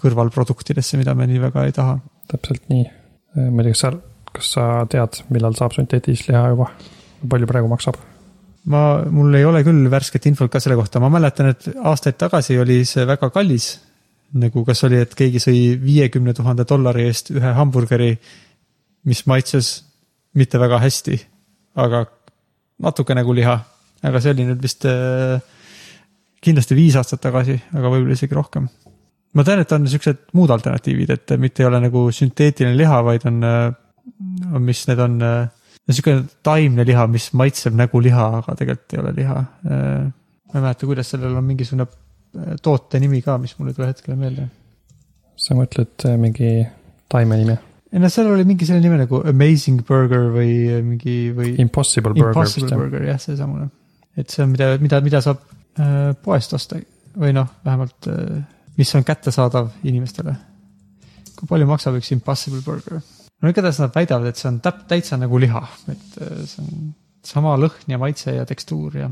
kõrvalproduktidesse, 0.00 0.98
mida 1.00 1.14
me 1.14 1.28
nii 1.30 1.42
väga 1.42 1.68
ei 1.68 1.76
taha. 1.76 1.98
täpselt 2.30 2.68
nii. 2.72 2.84
ma 3.50 3.62
ei 3.62 3.70
tea, 3.70 3.74
kas 3.74 3.84
sa, 3.84 3.92
kas 4.32 4.50
sa 4.56 4.66
tead, 4.90 5.22
millal 5.34 5.56
saab 5.58 5.76
sünteetilist 5.76 6.28
liha 6.30 6.48
juba? 6.54 6.70
palju 7.28 7.48
praegu 7.48 7.70
maksab? 7.70 7.98
ma, 8.72 8.82
mul 9.10 9.34
ei 9.36 9.44
ole 9.44 9.62
küll 9.66 9.88
värsket 9.92 10.28
infot 10.30 10.52
ka 10.52 10.60
selle 10.62 10.78
kohta, 10.78 11.02
ma 11.02 11.10
mäletan, 11.12 11.52
et 11.52 11.68
aastaid 11.74 12.16
tagasi 12.20 12.58
oli 12.60 12.82
see 12.88 13.04
väga 13.08 13.30
kallis. 13.34 13.74
nagu 14.34 14.64
kas 14.66 14.82
oli, 14.88 14.98
et 15.04 15.12
keegi 15.14 15.38
sõi 15.38 15.58
viiekümne 15.78 16.32
tuhande 16.34 16.64
dollari 16.66 17.04
eest 17.06 17.30
ühe 17.30 17.52
hamburgeri, 17.54 18.16
mis 19.06 19.20
maitses 19.30 19.84
mitte 20.34 20.58
väga 20.58 20.80
hästi, 20.82 21.18
aga 21.78 22.06
natuke 22.82 23.14
nagu 23.14 23.34
liha, 23.36 23.54
aga 24.02 24.22
see 24.22 24.32
oli 24.34 24.48
nüüd 24.48 24.62
vist 24.64 24.86
äh, 24.90 25.38
kindlasti 26.42 26.74
viis 26.74 26.96
aastat 26.98 27.22
tagasi, 27.22 27.56
aga 27.72 27.92
võib-olla 27.92 28.16
isegi 28.18 28.34
rohkem. 28.34 28.66
Ma 29.34 29.44
tean, 29.46 29.62
et 29.64 29.72
on 29.74 29.88
siuksed 29.90 30.30
muud 30.38 30.52
alternatiivid, 30.54 31.10
et 31.14 31.34
mitte 31.42 31.64
ei 31.64 31.68
ole 31.68 31.80
nagu 31.82 32.06
sünteetiline 32.14 32.76
liha, 32.78 33.00
vaid 33.06 33.26
on, 33.30 33.42
on, 33.44 34.62
mis 34.62 34.84
need 34.90 35.02
on 35.02 35.18
äh, 35.24 35.48
niisugune 35.88 36.24
taimne 36.46 36.86
liha, 36.86 37.06
mis 37.10 37.30
maitseb 37.36 37.76
nagu 37.78 38.00
liha, 38.04 38.28
aga 38.40 38.56
tegelikult 38.60 38.96
ei 38.96 39.02
ole 39.02 39.12
liha. 39.18 39.44
ma 39.64 40.60
ei 40.60 40.62
mäleta, 40.62 40.86
kuidas 40.86 41.10
sellel 41.10 41.34
on 41.34 41.46
mingisugune 41.48 41.86
äh, 41.88 42.56
toote 42.62 43.00
nimi 43.02 43.22
ka, 43.24 43.36
mis 43.42 43.56
mul 43.58 43.70
nüüd 43.70 43.80
ühel 43.80 43.92
hetkel 43.92 44.14
ei 44.14 44.20
meeldi. 44.22 44.48
sa 45.44 45.56
mõtled 45.58 46.06
äh, 46.06 46.18
mingi 46.20 46.50
taime 47.10 47.38
nime? 47.40 47.58
ei 47.94 48.02
no 48.02 48.10
seal 48.10 48.30
oli 48.32 48.46
mingi 48.46 48.66
selline 48.66 48.88
nimi 48.88 49.02
nagu 49.04 49.20
Amazing 49.30 49.84
Burger 49.86 50.30
või 50.34 50.54
mingi 50.82 51.18
või. 51.34 51.52
Impossible 51.62 52.14
Burger. 52.14 52.32
Impossible 52.32 52.78
Burger 52.80 53.06
jah, 53.10 53.20
seesamune. 53.22 53.68
et 54.18 54.30
see 54.30 54.42
on, 54.46 54.54
mida, 54.54 54.72
mida, 54.82 55.02
mida 55.04 55.20
saab 55.24 55.42
äh, 55.78 56.10
poest 56.22 56.56
osta 56.56 56.80
või 57.18 57.34
noh, 57.36 57.50
vähemalt 57.66 58.10
äh, 58.10 58.42
mis 58.76 58.94
on 58.94 59.04
kättesaadav 59.04 59.70
inimestele. 59.84 60.36
kui 61.34 61.48
palju 61.50 61.66
maksab 61.66 61.98
üks 61.98 62.12
Impossible 62.14 62.62
Burger? 62.62 63.00
no 63.42 63.50
igatahes 63.52 63.80
nad 63.82 63.94
väidavad, 63.94 64.30
et 64.30 64.40
see 64.40 64.48
on 64.50 64.60
täp-, 64.64 64.84
täitsa 64.90 65.18
nagu 65.20 65.38
liha, 65.40 65.62
et 65.92 66.20
äh, 66.22 66.44
see 66.48 66.62
on 66.64 66.94
sama 67.24 67.56
lõhn 67.60 67.90
ja 67.90 67.98
maitse 68.00 68.34
ja 68.36 68.46
tekstuur 68.48 68.96
ja. 69.00 69.10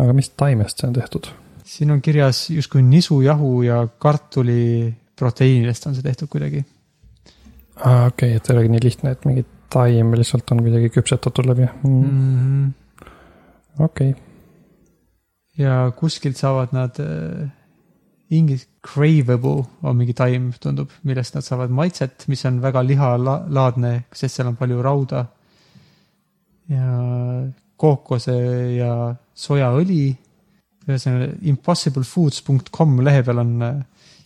aga 0.00 0.16
mis 0.16 0.32
taimest 0.36 0.80
see 0.80 0.90
on 0.90 0.98
tehtud? 0.98 1.30
siin 1.72 1.94
on 1.94 2.02
kirjas 2.02 2.48
justkui 2.50 2.82
nisujahu 2.82 3.62
ja 3.62 3.84
kartuli 3.98 4.92
proteiinidest 5.18 5.86
on 5.86 5.96
see 5.96 6.04
tehtud 6.04 6.30
kuidagi. 6.32 6.64
aa, 7.76 8.06
okei 8.06 8.32
okay,, 8.32 8.36
et 8.36 8.50
ei 8.50 8.56
olegi 8.56 8.72
nii 8.74 8.84
lihtne, 8.84 9.14
et 9.14 9.26
mingi 9.28 9.46
taim 9.72 10.12
lihtsalt 10.18 10.50
on 10.52 10.60
kuidagi 10.66 10.90
küpsetatud 10.92 11.48
läbi. 11.48 11.68
Mm 11.86 12.02
-hmm. 12.04 13.08
okei 13.78 14.10
okay. 14.10 14.22
ja 15.58 15.92
kuskilt 15.96 16.36
saavad 16.36 16.74
nad 16.76 17.00
äh, 17.00 17.48
inglise, 18.32 18.66
craveable 18.82 19.66
on 19.86 19.98
mingi 19.98 20.14
taim, 20.16 20.50
tundub, 20.62 20.90
millest 21.08 21.36
nad 21.36 21.46
saavad 21.46 21.72
maitset, 21.74 22.26
mis 22.32 22.44
on 22.48 22.60
väga 22.62 22.82
lihalaadne, 22.86 23.92
sest 24.12 24.38
seal 24.38 24.50
on 24.52 24.58
palju 24.58 24.82
rauda. 24.84 25.26
ja 26.72 26.88
kookose 27.76 28.36
ja 28.78 28.92
sojaõli. 29.34 30.04
ühesõnaga 30.82 31.28
impossiblefoods.com 31.46 32.96
lehe 33.06 33.22
peal 33.22 33.38
on 33.38 33.50
äh, 33.62 33.74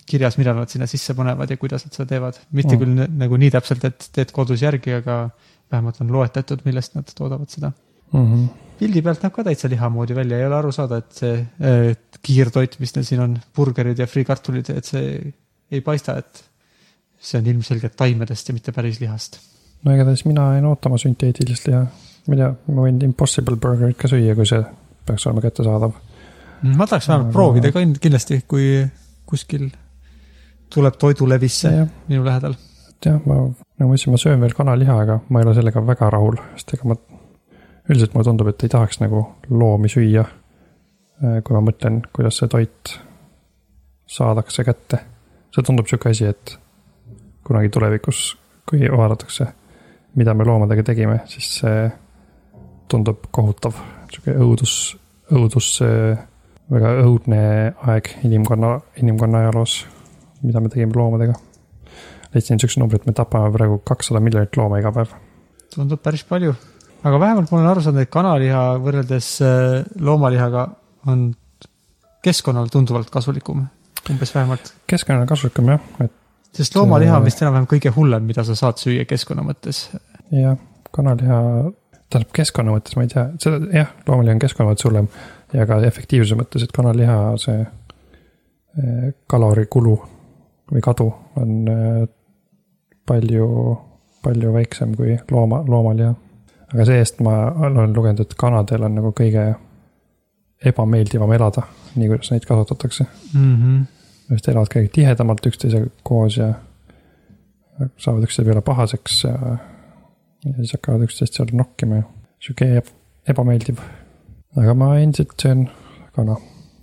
kirjas, 0.08 0.38
mida 0.40 0.54
nad 0.56 0.70
sinna 0.72 0.86
sisse 0.88 1.14
panevad 1.16 1.50
ja 1.50 1.58
kuidas 1.60 1.84
nad 1.84 1.96
seda 1.96 2.08
teevad. 2.14 2.38
mitte 2.50 2.76
Mm. 2.76 2.80
küll 2.80 3.18
nagu 3.24 3.36
nii 3.36 3.50
täpselt, 3.50 3.84
et 3.84 4.08
teed 4.12 4.32
kodus 4.32 4.62
järgi, 4.62 4.94
aga 5.00 5.30
vähemalt 5.72 6.00
on 6.00 6.12
loetletud, 6.12 6.62
millest 6.64 6.94
nad 6.94 7.10
toodavad 7.14 7.50
seda 7.50 7.72
mm. 8.12 8.24
-hmm. 8.24 8.48
Pildi 8.78 9.02
pealt 9.02 9.22
näeb 9.24 9.34
ka 9.34 9.44
täitsa 9.46 9.70
liha 9.72 9.88
moodi 9.92 10.14
välja, 10.16 10.38
ei 10.40 10.46
ole 10.48 10.58
aru 10.58 10.72
saada, 10.74 11.00
et 11.02 11.20
see 11.20 11.34
äh, 11.40 11.90
kiirtoit, 12.22 12.78
mis 12.82 12.94
neil 12.96 13.06
siin 13.08 13.22
on, 13.24 13.36
burgerid 13.56 13.98
ja 14.02 14.06
friikartulid, 14.10 14.70
et 14.74 14.88
see 14.88 15.06
ei 15.72 15.82
paista, 15.84 16.16
et 16.20 16.42
see 17.18 17.40
on 17.40 17.46
ilmselgelt 17.52 17.96
taimedest 17.98 18.50
ja 18.50 18.56
mitte 18.56 18.74
päris 18.76 19.00
lihast. 19.00 19.40
no 19.84 19.94
igatahes 19.94 20.24
mina 20.26 20.50
jäin 20.54 20.66
ootama 20.68 20.98
sünteetilist 20.98 21.68
liha. 21.70 21.86
ma 22.26 22.34
ei 22.34 22.42
tea, 22.42 22.50
ma 22.74 22.84
võin 22.86 23.00
Impossible 23.06 23.56
Burgerit 23.56 23.98
ka 23.98 24.10
süüa, 24.10 24.34
kui 24.34 24.46
see 24.48 24.62
peaks 25.06 25.26
olema 25.26 25.44
kättesaadav. 25.44 25.96
ma 26.62 26.86
tahaks 26.86 27.08
vähemalt 27.08 27.28
Aga- 27.28 27.32
proovida 27.38 27.72
ka 27.72 27.84
kindlasti, 28.02 28.42
kui 28.48 28.86
kuskil 29.26 29.68
tuleb 30.72 30.96
toidulevisse 31.00 31.72
jah, 31.72 31.88
minu 32.08 32.24
lähedal. 32.26 32.56
et 32.90 33.10
jah, 33.10 33.20
ma, 33.26 33.42
nagu 33.78 33.90
ma 33.90 33.94
ütlesin, 33.94 34.14
ma 34.14 34.20
söön 34.20 34.40
veel 34.40 34.54
kanaliha, 34.56 35.00
aga 35.06 35.20
ma 35.28 35.40
ei 35.40 35.46
ole 35.46 35.54
sellega 35.58 35.82
väga 35.86 36.10
rahul, 36.16 36.40
sest 36.56 36.74
ega 36.78 36.92
ma. 36.92 36.98
Üldiselt 37.88 38.14
mulle 38.14 38.24
tundub, 38.24 38.50
et 38.50 38.62
ei 38.66 38.72
tahaks 38.72 39.00
nagu 39.00 39.22
loomi 39.50 39.88
süüa. 39.88 40.24
kui 41.16 41.54
ma 41.56 41.62
mõtlen, 41.64 42.02
kuidas 42.12 42.36
see 42.36 42.48
toit 42.52 42.98
saadakse 44.06 44.64
kätte. 44.64 44.98
see 45.54 45.62
tundub 45.64 45.86
sihuke 45.88 46.10
asi, 46.10 46.26
et 46.26 46.58
kunagi 47.46 47.68
tulevikus, 47.68 48.36
kui 48.68 48.90
vaadatakse, 48.90 49.46
mida 50.14 50.34
me 50.34 50.44
loomadega 50.44 50.82
tegime, 50.82 51.20
siis 51.30 51.52
see 51.60 51.90
tundub 52.90 53.28
kohutav, 53.30 53.78
sihuke 54.12 54.34
õudus, 54.36 54.96
õudus, 55.32 55.80
väga 56.70 56.92
õudne 57.06 57.40
aeg 57.86 58.10
inimkonna, 58.26 58.80
inimkonna 59.02 59.44
ajaloos, 59.46 59.84
mida 60.42 60.60
me 60.60 60.68
tegime 60.68 60.92
loomadega. 60.96 61.34
leidsin 62.34 62.60
siukse 62.60 62.80
numbri, 62.80 63.00
et 63.00 63.06
me 63.06 63.12
tapame 63.16 63.48
praegu 63.54 63.78
kakssada 63.78 64.20
miljonit 64.20 64.56
looma 64.56 64.82
iga 64.82 64.92
päev. 64.92 65.14
tundub 65.74 66.02
päris 66.02 66.24
palju. 66.24 66.54
Aga 67.04 67.20
vähemalt 67.20 67.50
ma 67.50 67.58
olen 67.58 67.70
aru 67.70 67.84
saanud, 67.84 68.04
et 68.04 68.12
kanaliha 68.12 68.62
võrreldes 68.82 69.30
äh, 69.44 69.80
loomalihaga 70.00 70.68
on 71.10 71.28
keskkonnale 72.26 72.72
tunduvalt 72.72 73.10
kasulikum, 73.14 73.66
umbes 74.10 74.34
vähemalt. 74.34 74.72
keskkonnale 74.90 75.28
kasulikum 75.30 75.70
jah, 75.74 75.90
et 76.04 76.12
sest 76.56 76.76
loomaliha 76.78 77.18
on 77.18 77.26
vist 77.26 77.42
enam-vähem 77.42 77.68
kõige 77.70 77.92
hullem, 77.96 78.26
mida 78.26 78.44
sa 78.46 78.56
saad 78.58 78.80
süüa 78.82 79.06
keskkonna 79.08 79.44
mõttes. 79.46 79.86
jah, 80.34 80.58
kanaliha, 80.96 81.40
tähendab 82.10 82.34
keskkonna 82.34 82.74
mõttes 82.74 82.96
ma 82.96 83.06
ei 83.06 83.12
tea, 83.12 83.28
seda 83.42 83.60
jah, 83.74 83.94
loomaliha 84.08 84.38
on 84.38 84.44
keskkonna 84.46 84.72
mõttes 84.72 84.88
hullem 84.88 85.08
ja 85.54 85.66
ka 85.68 85.80
efektiivsuse 85.86 86.38
mõttes, 86.38 86.66
et 86.66 86.74
kanaliha 86.74 87.18
see 87.40 87.62
eh, 87.62 89.08
kalorikulu 89.30 89.96
või 90.72 90.82
kadu 90.82 91.12
on 91.38 91.66
palju, 93.06 93.48
palju 94.22 94.52
väiksem 94.52 94.94
kui 94.98 95.16
looma, 95.30 95.62
loomaliha. 95.68 96.14
Aga 96.72 96.86
see-eest 96.88 97.20
ma 97.24 97.36
olen 97.68 97.94
lugenud, 97.96 98.20
et 98.20 98.34
kanadel 98.38 98.86
on 98.88 98.96
nagu 98.98 99.12
kõige 99.16 99.46
ebameeldivam 100.66 101.32
elada, 101.36 101.66
nii 101.94 102.08
kuidas 102.10 102.32
neid 102.32 102.46
kasvatatakse. 102.48 103.06
Mm 103.34 103.56
-hmm. 103.56 103.84
just 104.30 104.48
elavad 104.48 104.72
kõige 104.74 104.88
tihedamalt 104.92 105.46
üksteisega 105.46 105.90
koos 106.02 106.36
ja 106.36 106.54
saavad 107.98 108.24
üksteise 108.24 108.48
peale 108.48 108.60
pahaseks 108.64 109.24
ja, 109.24 109.56
ja 110.44 110.52
siis 110.56 110.72
hakkavad 110.76 111.06
üksteist 111.06 111.36
seal 111.36 111.52
nokkima 111.52 112.00
ja 112.00 112.06
sihuke 112.40 112.68
eb- 112.80 112.94
ebameeldiv. 113.28 113.80
aga 114.56 114.74
ma 114.74 114.94
endiselt 114.98 115.34
söön 115.42 115.66
kana, 116.16 116.36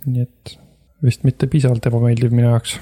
nii 0.06 0.22
et 0.22 0.58
vist 1.02 1.24
mitte 1.26 1.48
piisavalt 1.50 1.86
ebameeldiv 1.90 2.34
minu 2.34 2.48
jaoks. 2.52 2.78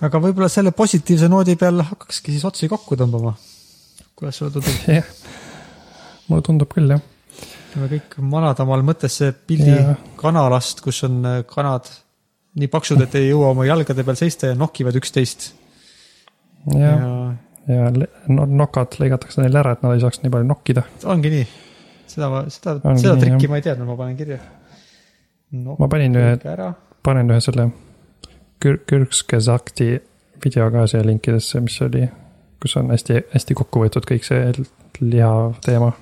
aga 0.00 0.22
võib-olla 0.22 0.48
selle 0.48 0.72
positiivse 0.76 1.28
noodi 1.28 1.56
peal 1.60 1.82
hakkakski 1.90 2.32
siis 2.32 2.44
otsi 2.48 2.68
kokku 2.68 2.96
tõmbama. 2.96 3.34
kuidas 4.16 4.40
sulle 4.40 4.54
tundub? 4.56 4.88
jah, 4.88 5.12
mulle 6.30 6.46
tundub 6.46 6.70
küll 6.72 6.94
jah. 6.94 7.02
me 7.80 7.90
kõik 7.90 8.16
manada 8.22 8.66
omal 8.66 8.84
mõttesse 8.86 9.32
pildi 9.46 9.74
Jaa. 9.74 9.96
kanalast, 10.20 10.82
kus 10.84 11.02
on 11.08 11.20
äh, 11.26 11.42
kanad 11.48 11.90
nii 12.60 12.70
paksud, 12.70 13.02
et 13.04 13.14
ei 13.18 13.28
jõua 13.30 13.52
oma 13.54 13.68
jalgade 13.68 14.04
peal 14.06 14.18
seista 14.18 14.50
ja 14.50 14.58
nokivad 14.58 14.96
üksteist. 14.98 15.52
ja, 16.74 16.96
ja 16.96 17.12
ja 17.68 17.90
no, 18.32 18.46
nokad 18.46 18.96
lõigatakse 19.00 19.42
neile 19.42 19.60
ära, 19.62 19.74
et 19.76 19.84
nad 19.84 19.94
ei 19.94 20.02
saaks 20.02 20.22
nii 20.22 20.32
palju 20.32 20.48
nokkida. 20.48 20.84
ongi 21.12 21.32
nii. 21.34 21.46
seda 22.10 22.30
ma, 22.32 22.42
seda, 22.50 22.78
seda 22.98 23.14
nii, 23.14 23.22
trikki 23.24 23.46
jah. 23.46 23.52
ma 23.52 23.60
ei 23.60 23.66
teadnud, 23.66 23.90
ma 23.90 23.96
panen 24.00 24.16
kirja 24.18 24.38
no,. 25.60 25.76
ma 25.78 25.88
panin 25.92 26.18
ühe, 26.18 26.34
panen 27.06 27.32
ühe 27.32 27.40
selle 27.44 27.70
Kür-, 28.60 28.80
Kürksgesakti 28.88 29.92
video 30.44 30.70
ka 30.72 30.86
siia 30.90 31.04
linkidesse, 31.06 31.60
mis 31.64 31.76
oli, 31.84 32.04
kus 32.60 32.76
on 32.80 32.90
hästi, 32.92 33.24
hästi 33.32 33.56
kokku 33.56 33.84
võetud 33.84 34.06
kõik 34.08 34.26
see 34.26 34.52
liha 35.00 35.32
teema. 35.64 35.92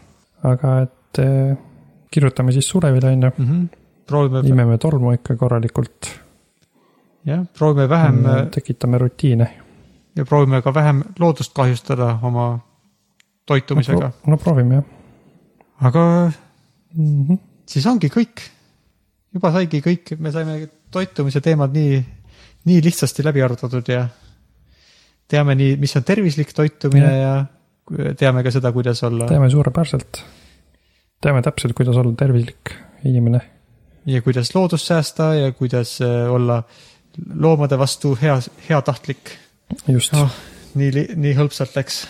Aga 0.43 0.81
et 0.83 1.19
eh, 1.19 1.57
kirjutame 2.11 2.53
siis 2.53 2.69
Surevile 2.69 3.13
on 3.13 3.23
ju, 3.23 3.31
Mhm. 3.39 3.65
proovime, 4.07 4.49
imeme 4.49 4.79
tolmu 4.79 5.13
ikka 5.13 5.37
korralikult, 5.37 6.11
jah, 7.25 7.47
proovime 7.59 7.89
vähem 7.89 8.27
äh, 8.27 8.47
tekitame 8.51 8.99
rutiine. 8.99 9.51
ja 10.17 10.25
proovime 10.25 10.63
ka 10.63 10.75
vähem 10.75 11.05
loodust 11.19 11.55
kahjustada 11.55 12.19
oma 12.23 12.59
toitumisega. 13.47 14.13
no 14.27 14.37
proovime 14.37 14.75
jah 14.75 14.85
aga 15.81 16.33
mm. 16.95 17.27
-hmm. 17.27 17.39
siis 17.67 17.87
ongi 17.87 18.09
kõik. 18.09 18.43
juba 19.35 19.53
saigi 19.53 19.81
kõik, 19.81 20.17
me 20.19 20.33
saime 20.33 20.69
toitumise 20.91 21.41
teemad 21.41 21.73
nii, 21.73 22.05
nii 22.65 22.83
lihtsasti 22.83 23.25
läbi 23.25 23.43
arutatud 23.43 23.89
ja 23.89 24.09
teame 25.29 25.55
nii, 25.55 25.77
mis 25.77 25.97
on 25.97 26.05
tervislik 26.05 26.53
toitumine 26.53 27.13
ja, 27.13 27.21
ja 27.21 27.45
teame 28.19 28.43
ka 28.45 28.53
seda, 28.55 28.73
kuidas 28.73 29.03
olla 29.07 29.29
teeme 29.31 29.51
suurepäraselt. 29.51 30.23
teame 31.21 31.43
täpselt, 31.43 31.77
kuidas 31.77 31.97
olla 31.97 32.15
tervislik 32.17 32.75
inimene. 33.05 33.41
ja 34.07 34.23
kuidas 34.23 34.55
loodust 34.55 34.87
säästa 34.87 35.35
ja 35.35 35.53
kuidas 35.53 35.99
äh, 36.03 36.33
olla 36.33 36.63
loomade 37.35 37.79
vastu 37.79 38.19
hea, 38.23 38.39
heatahtlik 38.69 39.39
just 39.89 40.15
oh,. 40.15 40.31
nii, 40.75 41.09
nii 41.17 41.35
hõlpsalt 41.37 41.77
läks. 41.77 42.07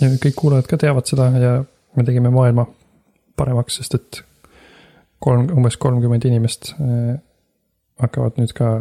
ja 0.00 0.08
kõik 0.22 0.36
kuulajad 0.36 0.70
ka 0.70 0.76
teavad 0.76 1.06
seda 1.06 1.30
ja 1.38 1.56
me 1.96 2.04
tegime 2.04 2.30
maailma 2.30 2.66
paremaks, 3.36 3.76
sest 3.80 3.94
et 3.98 4.22
kolm, 5.22 5.48
umbes 5.56 5.76
kolmkümmend 5.80 6.24
inimest 6.28 6.72
eh, 6.74 7.14
hakkavad 8.02 8.38
nüüd 8.40 8.54
ka 8.56 8.72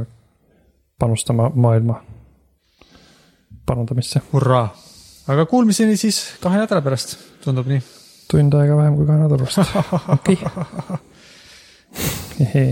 panustama 1.01 1.49
maailma 1.55 2.01
parandamisse. 3.65 4.21
hurraa. 4.33 4.69
Aga 5.31 5.45
kuulmiseni 5.49 5.97
siis 5.99 6.21
kahe 6.43 6.61
nädala 6.61 6.83
pärast, 6.85 7.17
tundub 7.43 7.67
nii. 7.71 7.81
tund 8.31 8.55
aega 8.59 8.77
vähem 8.79 8.97
kui 8.99 9.09
kahe 9.09 9.19
nädala 9.23 9.43
pärast. 9.43 9.59
okei. 10.15 10.37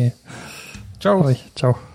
tšau. 0.99 1.18
tšau 1.55 1.89